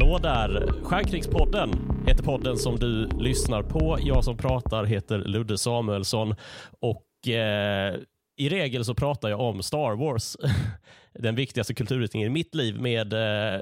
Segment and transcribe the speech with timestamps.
[0.00, 0.72] Hallå där!
[0.82, 1.70] Stjärnkrigspodden
[2.06, 3.98] heter podden som du lyssnar på.
[4.00, 6.34] Jag som pratar heter Ludde Samuelsson
[6.80, 7.96] och eh,
[8.36, 10.36] i regel så pratar jag om Star Wars,
[11.12, 13.60] den viktigaste kulturyttringen i mitt liv med eh,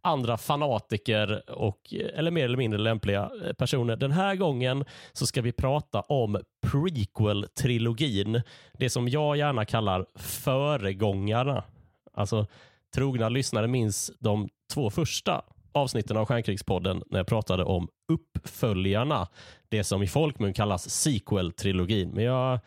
[0.00, 3.96] andra fanatiker och eh, eller mer eller mindre lämpliga eh, personer.
[3.96, 8.42] Den här gången så ska vi prata om prequel-trilogin,
[8.78, 11.64] det som jag gärna kallar föregångarna.
[12.14, 12.46] Alltså
[12.94, 15.42] trogna lyssnare minns de två första
[15.78, 19.28] avsnitten av Stjärnkrigspodden när jag pratade om uppföljarna.
[19.68, 22.10] Det som i folkmun kallas sequel-trilogin.
[22.14, 22.60] Men jag,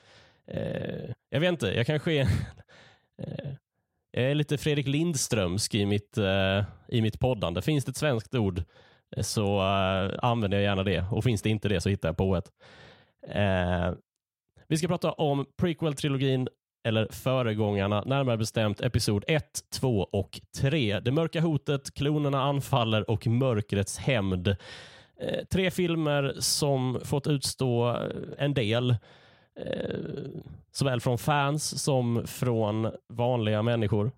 [0.48, 3.52] eh, jag vet inte, jag kanske är, eh,
[4.12, 7.62] jag är lite Fredrik Lindströmsk i mitt, eh, i mitt poddande.
[7.62, 8.64] Finns det ett svenskt ord
[9.16, 12.18] eh, så eh, använder jag gärna det och finns det inte det så hittar jag
[12.18, 12.52] på ett.
[13.28, 13.94] Eh,
[14.68, 16.48] vi ska prata om prequel-trilogin
[16.84, 19.44] eller föregångarna, närmare bestämt episod 1,
[19.74, 21.00] 2 och 3.
[21.00, 24.48] Det mörka hotet, klonerna anfaller och mörkrets hämnd.
[24.48, 27.96] Eh, tre filmer som fått utstå eh,
[28.38, 28.90] en del,
[29.60, 29.96] eh,
[30.72, 34.12] såväl från fans som från vanliga människor.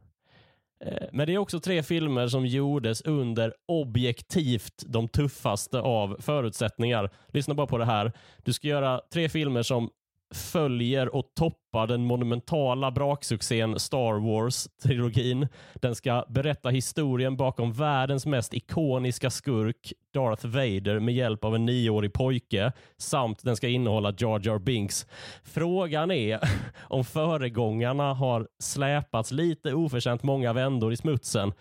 [0.85, 7.09] Eh, men det är också tre filmer som gjordes under objektivt de tuffaste av förutsättningar.
[7.27, 8.11] Lyssna bara på det här.
[8.43, 9.89] Du ska göra tre filmer som
[10.33, 15.47] följer och toppar den monumentala braksuccén Star Wars-trilogin.
[15.73, 21.65] Den ska berätta historien bakom världens mest ikoniska skurk, Darth Vader, med hjälp av en
[21.65, 25.07] nioårig pojke samt den ska innehålla Jar Jar Binks.
[25.43, 26.39] Frågan är
[26.77, 31.53] om föregångarna har släpats lite oförtjänt många vändor i smutsen.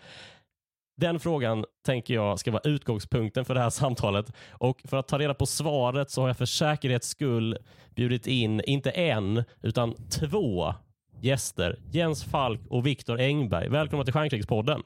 [0.95, 4.33] Den frågan tänker jag ska vara utgångspunkten för det här samtalet.
[4.51, 7.57] Och För att ta reda på svaret så har jag för säkerhets skull
[7.95, 10.73] bjudit in, inte en, utan två
[11.21, 11.79] gäster.
[11.91, 13.69] Jens Falk och Viktor Engberg.
[13.69, 14.83] Välkomna till Stjärnkrigspodden.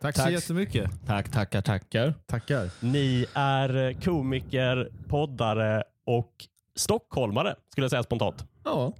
[0.00, 0.90] Tack, så jättemycket.
[1.06, 2.14] Tack, tackar, tackar.
[2.26, 2.70] Tackar.
[2.80, 6.32] Ni är komiker, poddare och
[6.76, 8.44] stockholmare, skulle jag säga spontant.
[8.66, 8.92] Ja,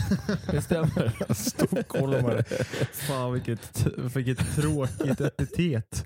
[0.50, 1.32] det stämmer.
[1.34, 2.44] Stockholmare.
[2.92, 3.86] Fan vilket,
[4.16, 6.04] vilket tråkigt epitet.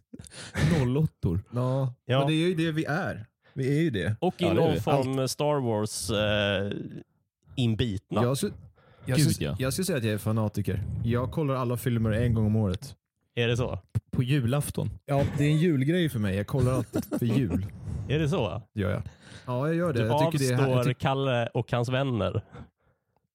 [0.79, 1.41] Nollåttor.
[1.51, 2.19] Ja, Ja.
[2.19, 3.27] men det är ju det vi är.
[3.55, 4.17] Vi är ju det.
[4.21, 4.81] Och i det någon det.
[4.81, 6.79] form Star Wars eh,
[7.57, 8.23] inbitna.
[8.23, 8.53] Jag, skulle-
[9.07, 9.57] jag, Gud, ja.
[9.59, 10.83] jag skulle säga att jag är fanatiker.
[11.05, 12.95] Jag kollar alla filmer en gång om året.
[13.35, 13.79] Är det så?
[14.11, 14.91] På julafton.
[15.07, 16.37] Ja, det är en julgrej för mig.
[16.37, 17.67] Jag kollar alltid för jul.
[18.09, 18.63] Är det så?
[18.75, 19.03] Gör jag.
[19.47, 20.01] Ja, jag gör det.
[20.03, 22.43] Du jag tycker det är avstår jag tycker- Kalle och hans vänner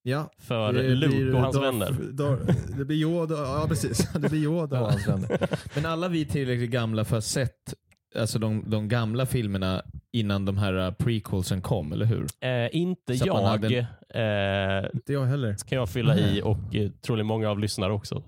[0.08, 1.92] ja, för det Luke och hans Darth- vänner.
[2.12, 2.40] Dar-
[2.78, 4.14] det blir Yoda, ja precis.
[4.14, 5.50] Det blir Yoda och hans vänner.
[5.76, 7.74] Men alla vi tillräckligt gamla för att ha sett
[8.16, 9.82] alltså de, de gamla filmerna
[10.12, 12.28] innan de här uh, prequelsen kom, eller hur?
[12.42, 13.42] Eh, inte Så jag.
[13.42, 15.56] hade Eh, Inte jag heller.
[15.68, 18.16] kan jag fylla i och eh, troligen många av lyssnare också.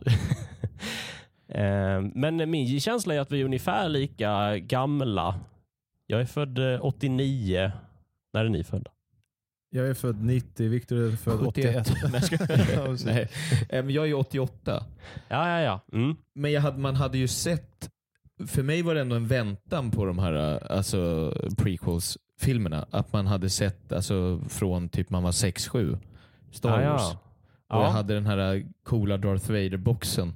[1.49, 5.35] eh, men min känsla är att vi är ungefär lika gamla.
[6.07, 7.71] Jag är född eh, 89.
[8.33, 8.91] När är ni födda?
[9.71, 11.87] Jag är född 90, Viktor är född 81.
[11.89, 12.11] 71.
[12.49, 12.99] Nej, jag.
[13.05, 13.29] Nej.
[13.69, 14.83] Eh, men Jag är 88.
[15.27, 15.79] Ja, ja, ja.
[15.97, 16.15] Mm.
[16.35, 17.89] Men jag hade, man hade ju sett,
[18.47, 22.85] för mig var det ändå en väntan på de här uh, alltså, prequels-filmerna.
[22.91, 25.97] Att man hade sett alltså, från typ man var 6-7
[26.51, 27.01] Star Ja, Wars.
[27.01, 27.17] ja.
[27.77, 27.89] Och jag Ja.
[27.89, 30.33] hade den här uh, coola Darth Vader-boxen.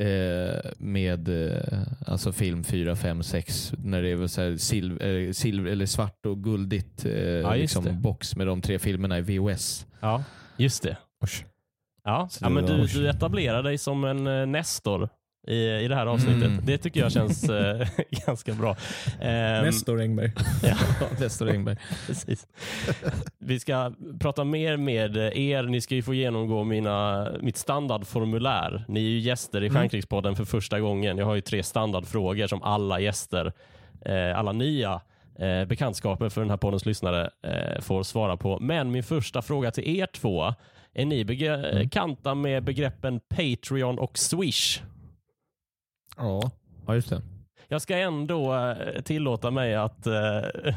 [0.00, 5.70] Eh, med eh, alltså film 4, 5, 6 när det var så silver, eh, silver,
[5.70, 7.56] eller svart och guldigt eh, det.
[7.56, 9.86] liksom, box med de tre filmerna i VHS.
[10.00, 10.24] ja,
[10.56, 10.96] just det.
[12.04, 15.08] Ja, ja men du, du etablerar dig som en eh, nestor
[15.46, 16.42] i, i det här avsnittet.
[16.48, 16.60] Mm.
[16.66, 17.88] Det tycker jag känns eh,
[18.26, 18.76] ganska bra.
[19.20, 20.32] Ehm, Nestor Engberg.
[20.62, 20.74] ja.
[21.20, 21.76] Nestor Engberg.
[22.06, 22.46] Precis.
[23.38, 25.62] Vi ska prata mer med er.
[25.62, 28.84] Ni ska ju få genomgå mina, mitt standardformulär.
[28.88, 29.80] Ni är ju gäster i Mm.
[29.80, 31.18] Stjärnkrigspodden för första gången.
[31.18, 33.52] Jag har ju tre standardfrågor som alla gäster,
[34.04, 35.00] eh, alla nya
[35.38, 38.58] eh, bekantskaper för den här poddens lyssnare eh, får svara på.
[38.60, 40.54] Men min första fråga till er två.
[40.94, 41.82] Är ni begre- Mm.
[41.82, 44.80] bekanta med begreppen Patreon och Swish?
[46.20, 46.50] Ja.
[46.86, 47.22] Ja, just det.
[47.68, 50.74] Jag ska ändå eh, tillåta mig att, eh,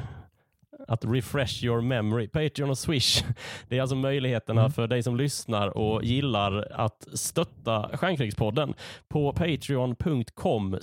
[0.87, 2.27] att refresh your memory.
[2.27, 3.23] Patreon och Swish.
[3.69, 4.71] Det är alltså möjligheterna Mm.
[4.71, 8.73] för dig som lyssnar och gillar att stötta Stjärnkrigspodden
[9.07, 10.77] på patreon.com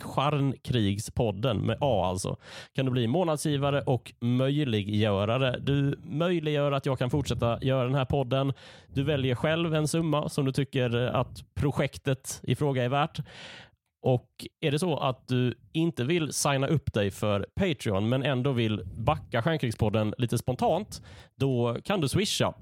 [0.00, 2.36] stjärnkrigspodden med A alltså.
[2.72, 5.58] Kan du bli månadsgivare och möjliggörare.
[5.58, 8.52] Du möjliggör att jag kan fortsätta göra den här podden.
[8.94, 13.20] Du väljer själv en summa som du tycker att projektet i fråga är värt.
[14.02, 18.52] Och är det så att du inte vill signa upp dig för Patreon men ändå
[18.52, 21.02] vill backa Stjärnkrigspodden lite spontant,
[21.34, 22.54] då kan du swisha.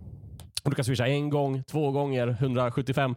[0.64, 3.14] Du kan swisha en gång, två gånger, 175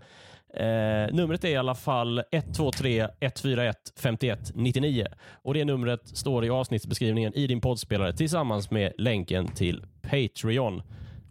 [0.54, 6.50] Eh, numret är i alla fall 123 141 51 99 och det numret står i
[6.50, 10.82] avsnittsbeskrivningen i din poddspelare tillsammans med länken till Patreon.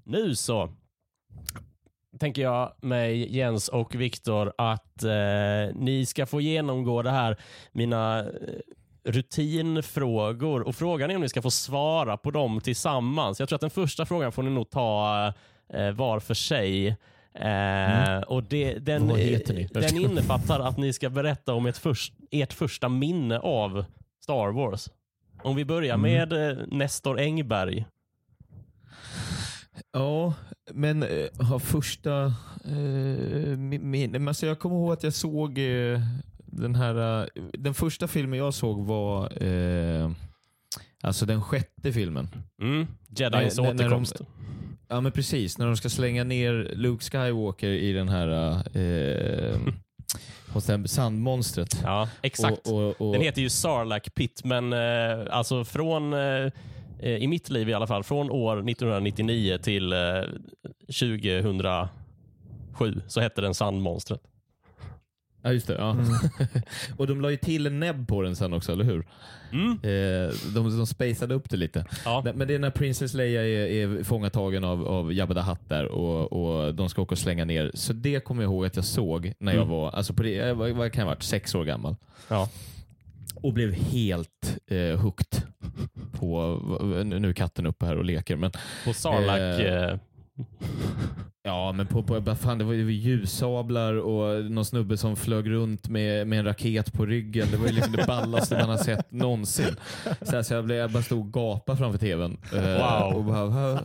[0.04, 0.72] Nu så
[2.18, 7.36] tänker jag mig, Jens och Viktor, att eh, ni ska få genomgå det här,
[7.72, 8.26] mina eh,
[9.04, 13.40] rutinfrågor och frågan är om ni ska få svara på dem tillsammans.
[13.40, 15.32] Jag tror att den första frågan får ni nog ta
[15.72, 16.96] eh, var för sig.
[17.34, 19.68] Eh, och det, den, Vad heter ni?
[19.72, 23.84] den innefattar att ni ska berätta om ett först, ert första minne av
[24.22, 24.88] Star Wars.
[25.42, 27.84] Om vi börjar med eh, Nestor Engberg.
[29.92, 30.34] Ja,
[30.70, 32.24] men eh, ha första...
[32.64, 36.00] Eh, min, alltså jag kommer ihåg att jag såg eh,
[36.46, 37.20] den här...
[37.22, 40.10] Eh, den första filmen jag såg var eh,
[41.02, 42.28] alltså den sjätte filmen.
[42.62, 42.86] Mm.
[43.08, 44.20] Jedins Nej, när- när de- återkomst.
[44.88, 49.58] Ja men precis, när de ska slänga ner Luke Skywalker i den här eh,
[50.52, 51.80] hos det här sandmonstret.
[51.84, 52.66] Ja, exakt.
[52.68, 56.52] Och, och, och, Den heter ju Sarlacc Pit, men eh, alltså från, eh, eh,
[57.08, 59.98] i mitt liv i alla fall, från år 1999 till eh,
[60.86, 61.88] 2007
[63.08, 64.20] så hette den Sandmonstret.
[65.44, 65.74] Ja just det.
[65.74, 65.96] Ja.
[66.98, 69.06] och de la ju till en näbb på den sen också, eller hur?
[69.52, 69.70] Mm.
[69.72, 71.84] Eh, de, de spacade upp det lite.
[72.04, 72.22] Ja.
[72.34, 75.86] Men det är när Princess Leia är, är fångatagen av, av Jabba the Hutt där
[75.86, 77.70] och, och de ska åka och slänga ner.
[77.74, 79.68] Så det kommer jag ihåg att jag såg när jag Mm.
[79.74, 81.96] var, alltså på det, jag var- vad kan jag ha varit, sex år gammal.
[82.28, 82.48] Ja.
[83.34, 85.42] Och blev helt eh, hooked
[86.12, 86.60] på,
[87.04, 88.50] nu är katten uppe här och leker, men
[88.84, 89.60] På Sarlacc.
[89.60, 89.96] Eh, Eh,
[91.44, 95.88] Ja, men på, på, fan, det var ju ljussablar och någon snubbe som flög runt
[95.88, 97.48] med, med en raket på ryggen.
[97.50, 99.76] Det var ju liksom det ballaste man har sett någonsin.
[100.22, 102.36] Så, här, så jag, blev, jag bara stod och gapade framför tvn.
[102.54, 103.16] Eh, Wow.
[103.16, 103.84] Och bara, "Va-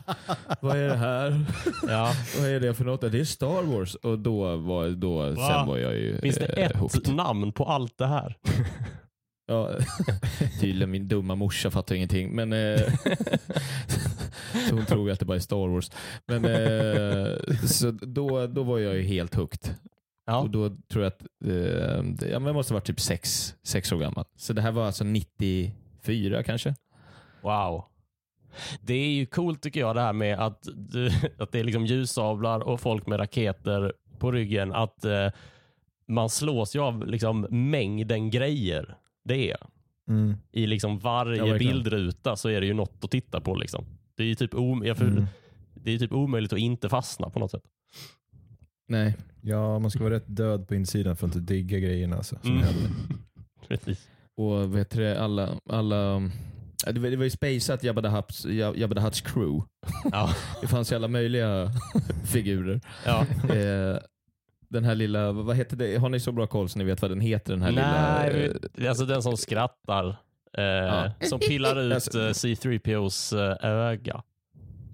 [0.62, 1.46] vad är det här?
[1.88, 2.12] ja.
[2.40, 3.02] Vad är det för något?
[3.02, 3.96] Det är Star Wars.
[3.96, 7.16] Och då var, då, sen var jag ju Finns det eh, ett hooked.
[7.16, 8.38] namn på allt det här?
[9.50, 9.72] Ja,
[10.60, 12.36] tydligen min dumma morsa fattar ingenting.
[12.36, 12.94] Men, eh,
[14.70, 15.92] så hon tror ju att det bara är Star Wars.
[16.26, 19.76] Men, eh, så då, då var jag ju helt hooked.
[20.26, 20.38] Ja.
[20.38, 24.26] Och då tror jag att eh, jag måste ha varit typ sex, sex år gammal.
[24.36, 26.76] Så det här var alltså 94 kanske?
[27.42, 27.84] Wow.
[28.82, 31.86] Det är ju coolt tycker jag det här med att, du, att det är liksom
[31.86, 34.74] ljussablar och folk med raketer på ryggen.
[34.74, 35.30] Att eh,
[36.08, 39.58] man slås ju av liksom mängden grejer det är.
[40.10, 40.36] Mm.
[40.52, 41.58] I liksom Ja, varje verkligen.
[41.74, 43.56] bildruta så är det ju något att titta på.
[43.56, 43.86] Liksom.
[44.16, 45.26] Det är ju typ, om, jag för, Mm.
[45.74, 47.64] det är typ omöjligt att inte fastna på något sätt.
[48.88, 49.16] Nej.
[49.42, 52.16] Ja, man ska vara rätt död på insidan för att inte digga grejerna.
[52.18, 52.64] Alltså, som Mm.
[52.64, 52.92] händer.
[53.68, 54.08] Precis.
[54.36, 55.96] Och vet du alla, alla
[56.86, 58.46] ja, det var, det var ju spaceat Jabba the Hutts,
[58.76, 59.64] Jabba the Hutts crew.
[60.12, 60.34] Ja.
[60.62, 61.72] Det fanns ju alla möjliga
[62.26, 62.82] figurer.
[63.06, 63.26] Ja.
[63.56, 63.98] Eh,
[64.70, 65.98] den här lilla, vad heter det?
[65.98, 67.54] Har ni så bra koll så ni vet vad den heter?
[67.54, 68.20] Den här lilla...
[68.20, 70.08] Nej, eh, vi- alltså den som skrattar.
[70.58, 71.12] Eh, Ja.
[71.22, 74.24] Som pillar ut Alltså- eh, C3POs eh, öga.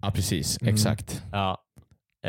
[0.02, 0.62] Ja, precis.
[0.62, 0.74] Mm.
[0.74, 1.24] Exakt.
[1.32, 1.60] Ja.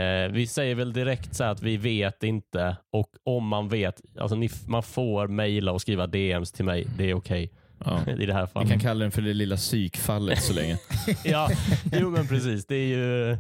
[0.01, 4.37] Eh, vi säger väl direkt så att vi vet inte och om man vet, alltså
[4.37, 6.87] ni, man får mejla och skriva DMs till mig.
[6.99, 7.53] Det är okej
[7.85, 8.01] Ja.
[8.19, 8.71] i det här Vi fallet.
[8.71, 10.79] kan kalla den för det lilla psykfallet så länge.
[11.25, 11.51] ja,
[11.93, 12.67] jo men precis.
[12.67, 13.37] Det är ju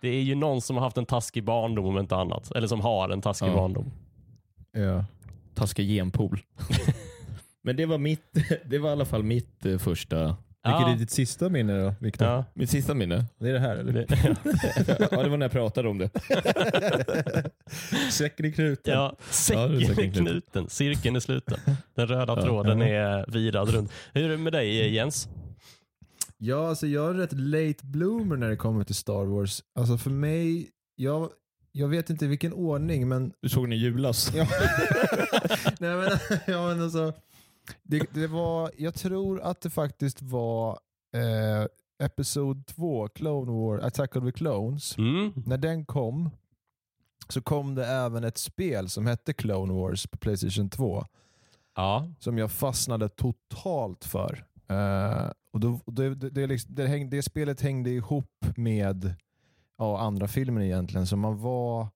[0.00, 2.52] det är ju någon som har haft en taskig barndom om inte annat.
[2.52, 3.54] Eller som har en taskig Ja.
[3.54, 3.92] barndom.
[4.72, 5.04] Ja.
[5.54, 6.40] Taskig genpool.
[7.62, 8.22] Men det var mitt,
[8.64, 10.16] det var i alla fall mitt eh, första,
[10.64, 10.92] Vilket Ja.
[10.92, 12.28] är ditt sista minne då, Viktor?
[12.28, 12.44] Ja.
[12.54, 13.24] mitt sista minne.
[13.38, 13.92] Det är det här eller?
[13.92, 14.06] Det,
[15.10, 16.10] ja, det var när jag pratade om det.
[18.12, 18.94] Säcken i knuten.
[18.94, 20.26] ja, Ja, säcken säcken knuten.
[20.26, 21.58] knuten, cirkeln är sluten.
[21.94, 22.42] Den röda Ja.
[22.42, 23.92] tråden är virad runt.
[24.12, 25.28] Hur är det med dig Jens?
[26.38, 29.62] Ja, alltså jag är rätt late bloomer när det kommer till Star Wars.
[29.74, 31.30] Alltså för mig, jag,
[31.72, 33.32] jag vet inte i vilken ordning, men...
[33.40, 34.32] Du såg den i julas.
[34.34, 34.46] Ja,
[35.80, 36.10] Nej, men,
[36.46, 37.12] ja, men alltså,
[37.82, 40.78] det, det var, jag tror att det faktiskt var
[41.16, 41.66] eh,
[42.06, 44.98] Episod 2, Clone War, Attack of the Clones.
[44.98, 45.32] Mm.
[45.46, 46.30] När den kom
[47.28, 51.04] så kom det även ett spel som hette Clone Wars på Playstation 2
[51.74, 52.08] Ja.
[52.18, 54.44] som jag fastnade totalt för.
[54.68, 59.14] Eh, och då, och det, det, det, liksom, det, häng, det spelet hängde ihop med
[59.78, 61.06] ja, andra filmer egentligen.
[61.06, 61.88] Så man var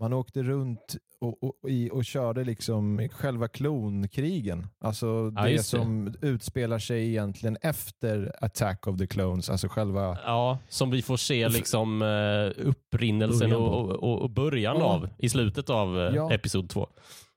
[0.00, 4.66] man åkte runt och, och, i, och körde liksom själva klonkrigen.
[4.80, 5.76] Alltså Ja, det just det.
[5.78, 9.50] som utspelar sig egentligen efter Attack of the Clones.
[9.50, 10.18] Alltså själva...
[10.24, 14.84] Ja, som vi får se liksom eh, upprinnelsen och, och, och början Ja.
[14.84, 16.32] av i slutet av eh, Ja.
[16.32, 16.86] episod två.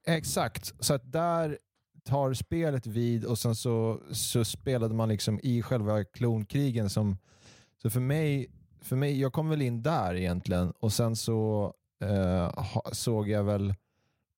[0.07, 1.57] Exakt, så att där
[2.05, 6.89] tar spelet vid och sen så, så spelade man liksom i själva klonkrigen.
[6.89, 7.17] Som,
[7.81, 8.47] så för mig,
[8.81, 13.73] för mig, jag kom väl in där egentligen och sen så eh, såg jag väl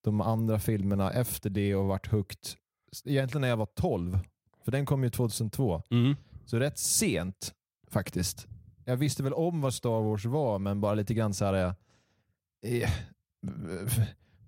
[0.02, 2.40] de andra filmerna efter det och varit hooked.
[3.06, 4.20] Egentligen när jag var 12,
[4.64, 5.82] för den kom ju 2002.
[5.90, 6.16] Mm.
[6.46, 7.54] Så rätt sent
[7.88, 8.48] faktiskt.
[8.86, 11.76] Jag visste väl om vad Star Wars var, men bara lite grann så här.
[12.66, 12.90] Eh,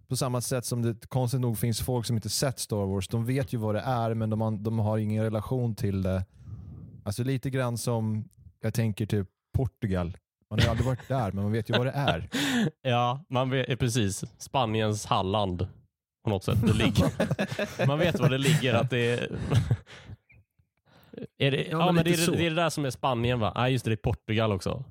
[0.10, 3.08] på samma sätt som det konstigt nog finns folk som inte sett Star Wars.
[3.08, 6.26] De vet ju vad det är, men de har, de har ingen relation till det.
[7.04, 8.30] Alltså lite grann som,
[8.62, 10.18] jag tänker typ Portugal.
[10.50, 12.30] Man har ju aldrig varit där, men man vet ju vad det är.
[12.82, 14.24] Ja, man vet, eh, precis.
[14.38, 15.68] Spaniens Halland
[16.24, 16.62] på något sätt.
[16.62, 17.88] Det ligger.
[17.88, 18.74] man vet var det ligger.
[18.74, 19.38] Att det är,
[21.38, 23.54] är det, ja, men men det, är, det är det där som är Spanien va?
[23.56, 23.92] Nej, just det.
[23.92, 24.84] Det är Portugal också.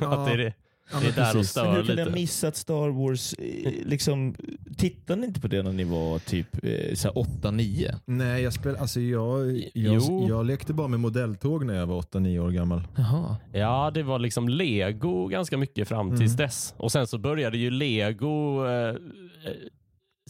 [0.00, 0.54] Ja, att det är, det,
[0.92, 2.14] ja, det är där de stör Men hur kan ni ha lite.
[2.20, 3.32] missat Star Wars?
[3.32, 4.34] eh, Liksom,
[4.76, 7.94] tittade ni inte på det när ni var typ eh, så här 8-9?
[8.04, 10.26] Nej, jag, spel, alltså jag, jag, Jo.
[10.28, 12.82] jag lekte bara med modelltåg när jag var 8-9 år gammal.
[12.96, 13.36] Jaha.
[13.52, 16.36] Ja, det var liksom Lego ganska mycket fram tills Mm.
[16.46, 16.74] dess.
[16.76, 18.94] Och sen så började ju Lego eh, eh,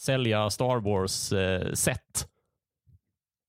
[0.01, 2.29] sälja Star Wars-set.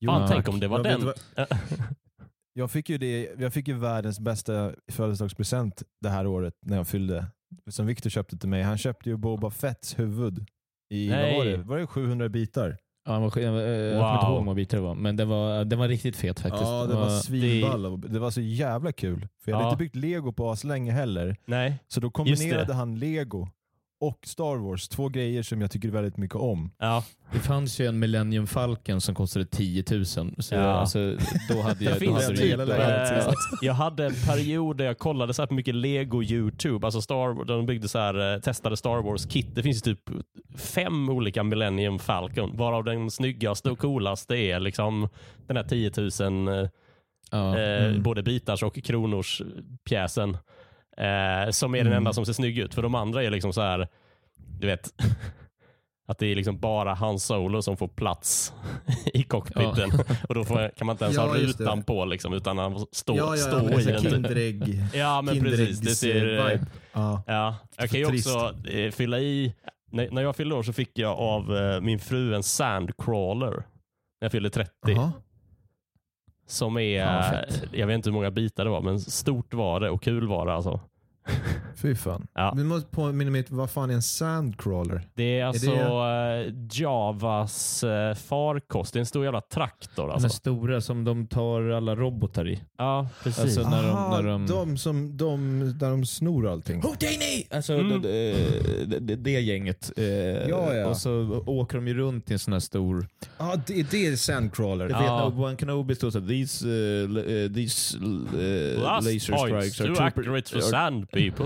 [0.05, 1.05] Fan, Ja, tänk om det var Jag vet den.
[1.05, 1.47] vad-
[2.57, 6.87] Jag fick, ju det, jag fick ju världens bästa födelsedagspresent det här året när jag
[6.87, 7.25] fyllde.
[7.69, 8.63] Som Victor köpte till mig.
[8.63, 10.45] Han köpte ju Boba Fetts huvud.
[10.93, 11.37] I, vad Nej.
[11.37, 11.57] var det?
[11.57, 12.77] Var det 700 bitar?
[13.05, 14.03] Ja, den var, jag kommer inte Wow.
[14.29, 16.63] ihåg hur många bitar det var, men den var, den var riktigt fet faktiskt.
[16.63, 18.01] Ja, det Den var svinball.
[18.01, 18.19] Det...
[18.19, 19.27] var så jävla kul.
[19.43, 19.71] För jag hade Ja.
[19.71, 21.35] inte byggt lego på länge heller.
[21.45, 22.73] Nej, Så då kombinerade det.
[22.73, 23.47] han lego
[23.99, 24.89] och Star Wars.
[24.89, 26.71] Två grejer som jag tycker väldigt mycket om.
[26.79, 27.03] ja.
[27.31, 30.05] Det fanns ju en Millennium Falcon som kostade 10 000.
[30.05, 30.61] Så Ja.
[30.61, 31.17] alltså,
[31.49, 31.93] då hade jag...
[31.93, 35.53] Då finns hade typ, eh, jag hade en period där jag kollade så här på
[35.53, 39.47] mycket Lego YouTube, alltså Star, där de byggde så här, eh, testade Star Wars-kit.
[39.55, 39.99] Det finns typ
[40.57, 45.09] fem olika Millennium Falcon, varav den snyggaste och coolaste är liksom
[45.47, 46.69] den här 10 000 eh,
[47.31, 47.57] ja.
[47.59, 48.03] eh, mm.
[48.03, 49.41] både bitars och kronors
[49.89, 50.37] pjäsen.
[50.97, 51.97] Eh, som är den Mm.
[51.97, 52.73] enda som ser snygg ut.
[52.73, 53.87] För de andra är liksom så här,
[54.59, 54.93] du vet,
[56.07, 58.53] att det är liksom bara Han Solo som får plats
[59.13, 59.91] i cockpiten.
[60.29, 62.87] Och då får, kan man inte ens Ja, ha rutan på liksom, utan han får
[62.91, 64.01] stå, ja, ja, stå men i den.
[64.01, 64.83] Kinderägg.
[64.93, 65.79] Ja, men precis.
[65.79, 66.65] Det ser, eh, vibe.
[66.93, 67.23] Ja.
[67.27, 67.55] ja.
[67.77, 69.53] Jag kan ju också eh, fylla i,
[69.91, 73.51] när, när jag fyllde år så fick jag av eh, min fru en sandcrawler.
[74.21, 74.71] När jag fyllde 30.
[74.87, 75.11] Jaha.
[76.47, 77.33] Som är, Ja,
[77.71, 80.45] jag vet inte hur många bitar det var, men stort var det och kul var
[80.45, 80.79] det alltså.
[81.81, 82.27] Fy fan.
[82.33, 82.53] Ja.
[82.57, 85.01] Vi måste påminna mig, vad fan är en sandcrawler?
[85.15, 88.93] Det är alltså det- eh, Javas eh, farkost.
[88.93, 90.29] Det är en stor jävla traktor Den alltså.
[90.29, 92.61] stora som de tar alla robotar i.
[92.77, 93.39] Ja, precis.
[93.43, 96.81] Alltså, när de- Aha, när de- de som, de, där de snor allting.
[96.81, 97.47] Houdini!
[97.51, 98.01] Alltså Mm.
[98.01, 99.91] det, det, det, gänget.
[99.97, 100.05] Eh,
[100.49, 100.85] Ja, ja.
[100.87, 103.07] Och så åker de ju runt i en sån här stor...
[103.37, 104.85] Ja, det, det är sandcrawler.
[104.87, 104.99] Vet Ja.
[105.17, 110.59] när Obi-Wan Kenobi står såhär, these, uh, these uh, laser strikes are too accurate for
[110.59, 111.45] sand people.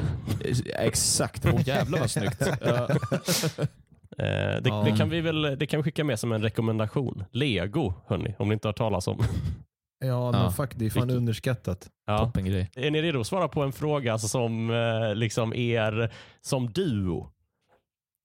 [0.78, 2.42] Exakt, oh, jävlar vad snyggt.
[4.18, 4.25] Eh,
[4.62, 4.82] det, Ja.
[4.86, 7.24] det kan vi väl det kan vi skicka med som en rekommendation.
[7.32, 9.18] Lego, hörni, om ni inte har talas om.
[10.06, 10.51] Ja, men Ja.
[10.51, 11.88] fuck, det är fan Vilket- underskattat.
[12.08, 12.18] Ja.
[12.18, 12.72] Toppen grej.
[12.75, 16.12] Är ni redo att svara på en fråga som eh, liksom er
[16.42, 17.30] som duo?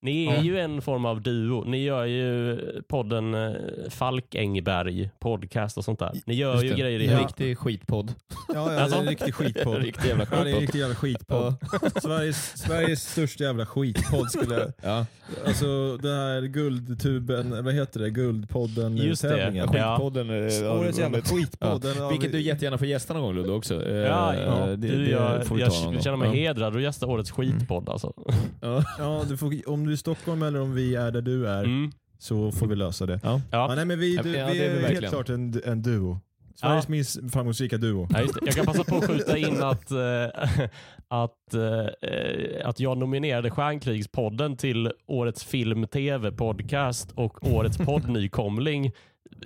[0.03, 0.43] Ni är Ja.
[0.43, 1.65] ju en form av duo.
[1.65, 2.57] Ni gör ju
[2.89, 3.53] podden eh,
[3.91, 6.13] Falk Engberg podcast och sånt där.
[6.27, 6.75] Ni gör Just ju det.
[6.77, 7.13] grejer En Ja.
[7.13, 7.23] ihop.
[7.29, 8.15] riktig skitpodd.
[8.49, 8.99] Ja, ja det Alltså?
[8.99, 9.77] är en riktig skitpodd.
[9.83, 10.61] Riktig jävla Ja, det är en skitpodd.
[10.63, 11.55] riktig jävla skitpodd.
[12.03, 14.73] Sveriges, Sveriges största jävla skitpodd skulle jag...
[14.83, 15.07] Ja.
[15.47, 18.11] Alltså det här guldtuben, vad heter det?
[18.11, 19.29] Guldpodden Just det.
[19.29, 19.69] tävlingen.
[19.73, 19.93] Ja.
[19.97, 20.31] Skitpodden.
[20.31, 21.85] eh, Årets jävla skitpodd.
[21.85, 21.95] Ja.
[22.01, 23.83] Den Vilket vi- du jättegärna får gästa någon gång Ludde också.
[23.89, 24.67] Eh, Ja, ja.
[24.67, 26.01] det- du, det jag, jag, gång.
[26.01, 26.35] känner mig Ja.
[26.35, 27.89] hedrad att gästa årets skitpodd.
[27.89, 28.13] Alltså.
[28.61, 28.85] Ja.
[28.99, 31.65] Ja, du får, om du är i Stockholm eller om vi är där du är
[31.65, 31.91] Mm.
[32.19, 33.21] så får vi lösa det.
[33.23, 33.41] Ja.
[33.51, 33.75] Ja, Ja.
[33.75, 35.13] nej, men vi, Ja, du, ja, vi det är är, vi helt verkligen.
[35.13, 36.21] klart en, en duo.
[36.55, 38.09] Sveriges minst framgångsrika duo.
[38.11, 38.41] Ja, just det.
[38.47, 39.99] Jag kan passa på att skjuta in att, eh,
[41.09, 48.93] att, eh, att jag nominerade Stjärnkrigspodden till årets film, tv, podcast och årets poddnykomling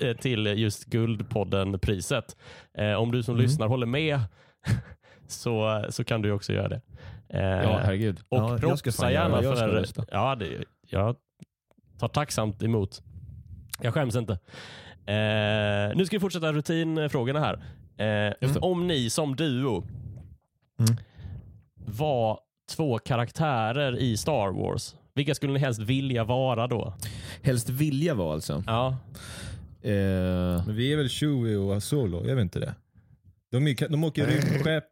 [0.01, 2.37] eh, till just Guldpodden-priset.
[2.99, 3.43] Om du som Mm.
[3.47, 4.21] lyssnar håller med
[5.27, 6.81] så, så kan du också göra det.
[7.33, 8.21] Eh, ja, herregud.
[8.29, 9.43] och Ja, jag ska propsa gärna.
[9.43, 10.05] Jag för...
[10.11, 11.17] Ja, det, jag
[11.99, 13.03] tar tacksamt emot.
[13.83, 14.33] Jag skäms inte.
[15.07, 17.63] Eh, nu ska vi fortsätta rutinfrågorna här.
[17.97, 18.61] Eh, Just det.
[18.61, 19.87] om ni som duo
[20.81, 20.97] Mm.
[21.87, 22.41] var
[22.77, 26.95] två karaktärer i Star Wars, vilka skulle ni helst vilja vara då?
[27.43, 28.63] Helst vilja vara alltså.
[28.67, 28.97] Ja,
[29.83, 32.75] Eh, Men vi är väl Chewie och Solo, jag vet inte det.
[33.51, 34.85] De, är, de åker rymdskepp.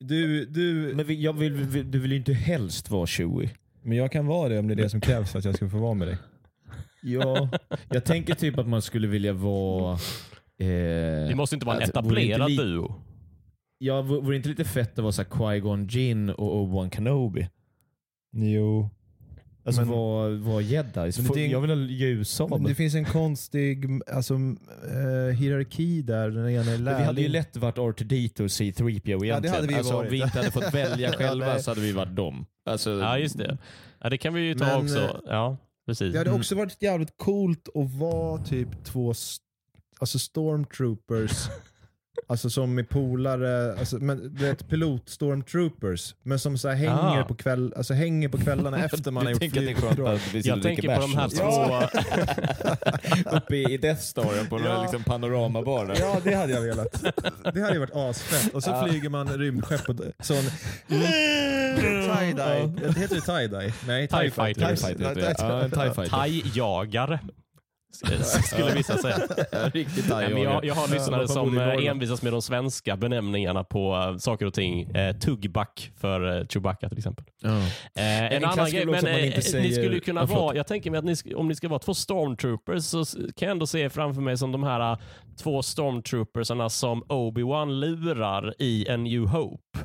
[0.00, 3.50] Du, du, men jag vill, vill, du vill ju inte helst vara Chewie.
[3.82, 5.68] men jag kan vara det om det är det som krävs för att jag ska
[5.68, 6.16] få vara med dig.
[7.02, 7.48] Ja,
[7.88, 9.92] jag tänker typ att man skulle vilja vara...
[10.58, 12.94] Eh, det måste inte vara en etablerad li- duo.
[13.78, 17.48] Ja, vore det inte lite fett att vara så Qui-Gon Jinn och Obi-Wan Kenobi?
[18.32, 18.90] Jo.
[19.66, 21.18] Alltså Men- vad vad jedis?
[21.18, 22.62] Men det Jag vill ha ljussabel.
[22.62, 26.30] det finns en konstig alltså, eh, hierarki där.
[26.30, 27.00] Den ena är lärling.
[27.00, 29.42] vi hade ju lätt varit R2D2 och C3PO egentligen.
[29.42, 30.12] det hade vi alltså, om varit.
[30.12, 32.46] vi inte hade fått välja Ja, själva så hade vi varit dem.
[32.66, 33.58] Alltså, Ja, just det.
[34.00, 34.98] Ja, det kan vi ju ta Men, också.
[34.98, 35.56] eh, Ja,
[35.86, 36.12] precis.
[36.12, 36.40] Det hade Mm.
[36.40, 39.14] också varit jävligt coolt att vara typ två
[40.00, 41.48] alltså stormtroopers.
[42.26, 46.14] alltså som är polare, alltså, men, du vet pilot stormtroopers.
[46.22, 47.24] Men som så här hänger, Ah.
[47.28, 50.18] på kväll, alltså, hänger på kvällarna efter man har du gjort flyguppdrag.
[50.32, 51.86] Jag tänker på de här två...
[53.36, 54.82] uppe i Death Staren på någon Ja.
[54.82, 55.86] liksom panoramabar.
[55.86, 55.96] där.
[56.00, 57.02] Ja, det hade jag velat.
[57.54, 58.54] Det hade ju varit asfett.
[58.54, 58.86] Och så Ja.
[58.88, 60.36] flyger man rymdskepp och sån
[60.88, 62.66] tie-dye.
[62.94, 63.72] Det heter det tie-dye?
[63.86, 64.76] Nej, TIE fighter.
[68.44, 69.16] Skulle vissa säga.
[69.72, 73.94] Riktigt Nej, men jag, jag har lyssnare som eh, envisas med de svenska benämningarna på
[73.94, 74.82] eh, saker och ting.
[74.90, 77.24] Eh, tuggback för Chewbacca till exempel.
[77.42, 77.50] Ja.
[77.94, 79.04] En En annan grej, men
[79.62, 81.94] ni skulle kunna Ja, vara, jag tänker mig att ni, om ni ska vara två
[81.94, 84.98] stormtroopers så kan jag ändå se framför mig som de här
[85.42, 89.78] två stormtroopersarna som Obi-Wan lurar i en New Hope.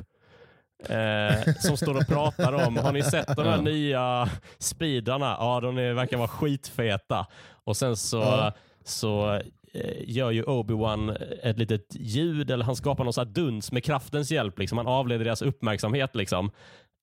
[0.88, 5.36] Eh, som står och pratar om, har ni sett de här nya speedarna?
[5.38, 7.26] Ja, de är, verkar vara skitfeta.
[7.64, 8.52] Och sen så, Ja.
[8.84, 9.34] så
[9.74, 14.30] eh, gör ju Obi-Wan ett litet ljud, eller han skapar någon sån duns med kraftens
[14.30, 14.58] hjälp.
[14.58, 14.78] Liksom.
[14.78, 16.16] Han avleder deras uppmärksamhet.
[16.16, 16.50] Liksom.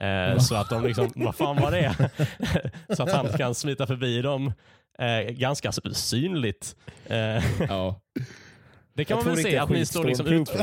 [0.03, 2.09] Eh, så att de liksom, vad fan var det?
[2.95, 4.53] så att han kan smita förbi dem
[4.99, 6.75] eh, ganska synligt.
[7.05, 8.01] Eh, Ja.
[8.93, 10.49] det kan Jag man väl se, att ni står liksom ut.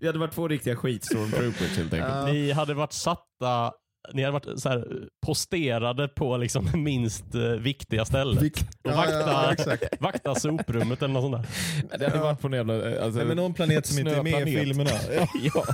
[0.00, 2.12] Vi hade varit två riktiga skitstormtroopers helt enkelt.
[2.14, 2.26] Ja.
[2.26, 3.72] Ni hade varit satta,
[4.12, 4.84] ni hade varit så här,
[5.26, 8.38] posterade på liksom minst eh, viktiga ställen.
[8.38, 9.84] Vilk- Och Ja, vakta, ja, ja, exakt.
[10.00, 11.46] vakta soprummet eller något sånt
[11.90, 11.98] där.
[11.98, 12.74] Det hade varit på en jävla...
[12.74, 14.90] eh, Alltså, Nej, men någon planet som inte är med i filmerna.
[15.54, 15.64] ja,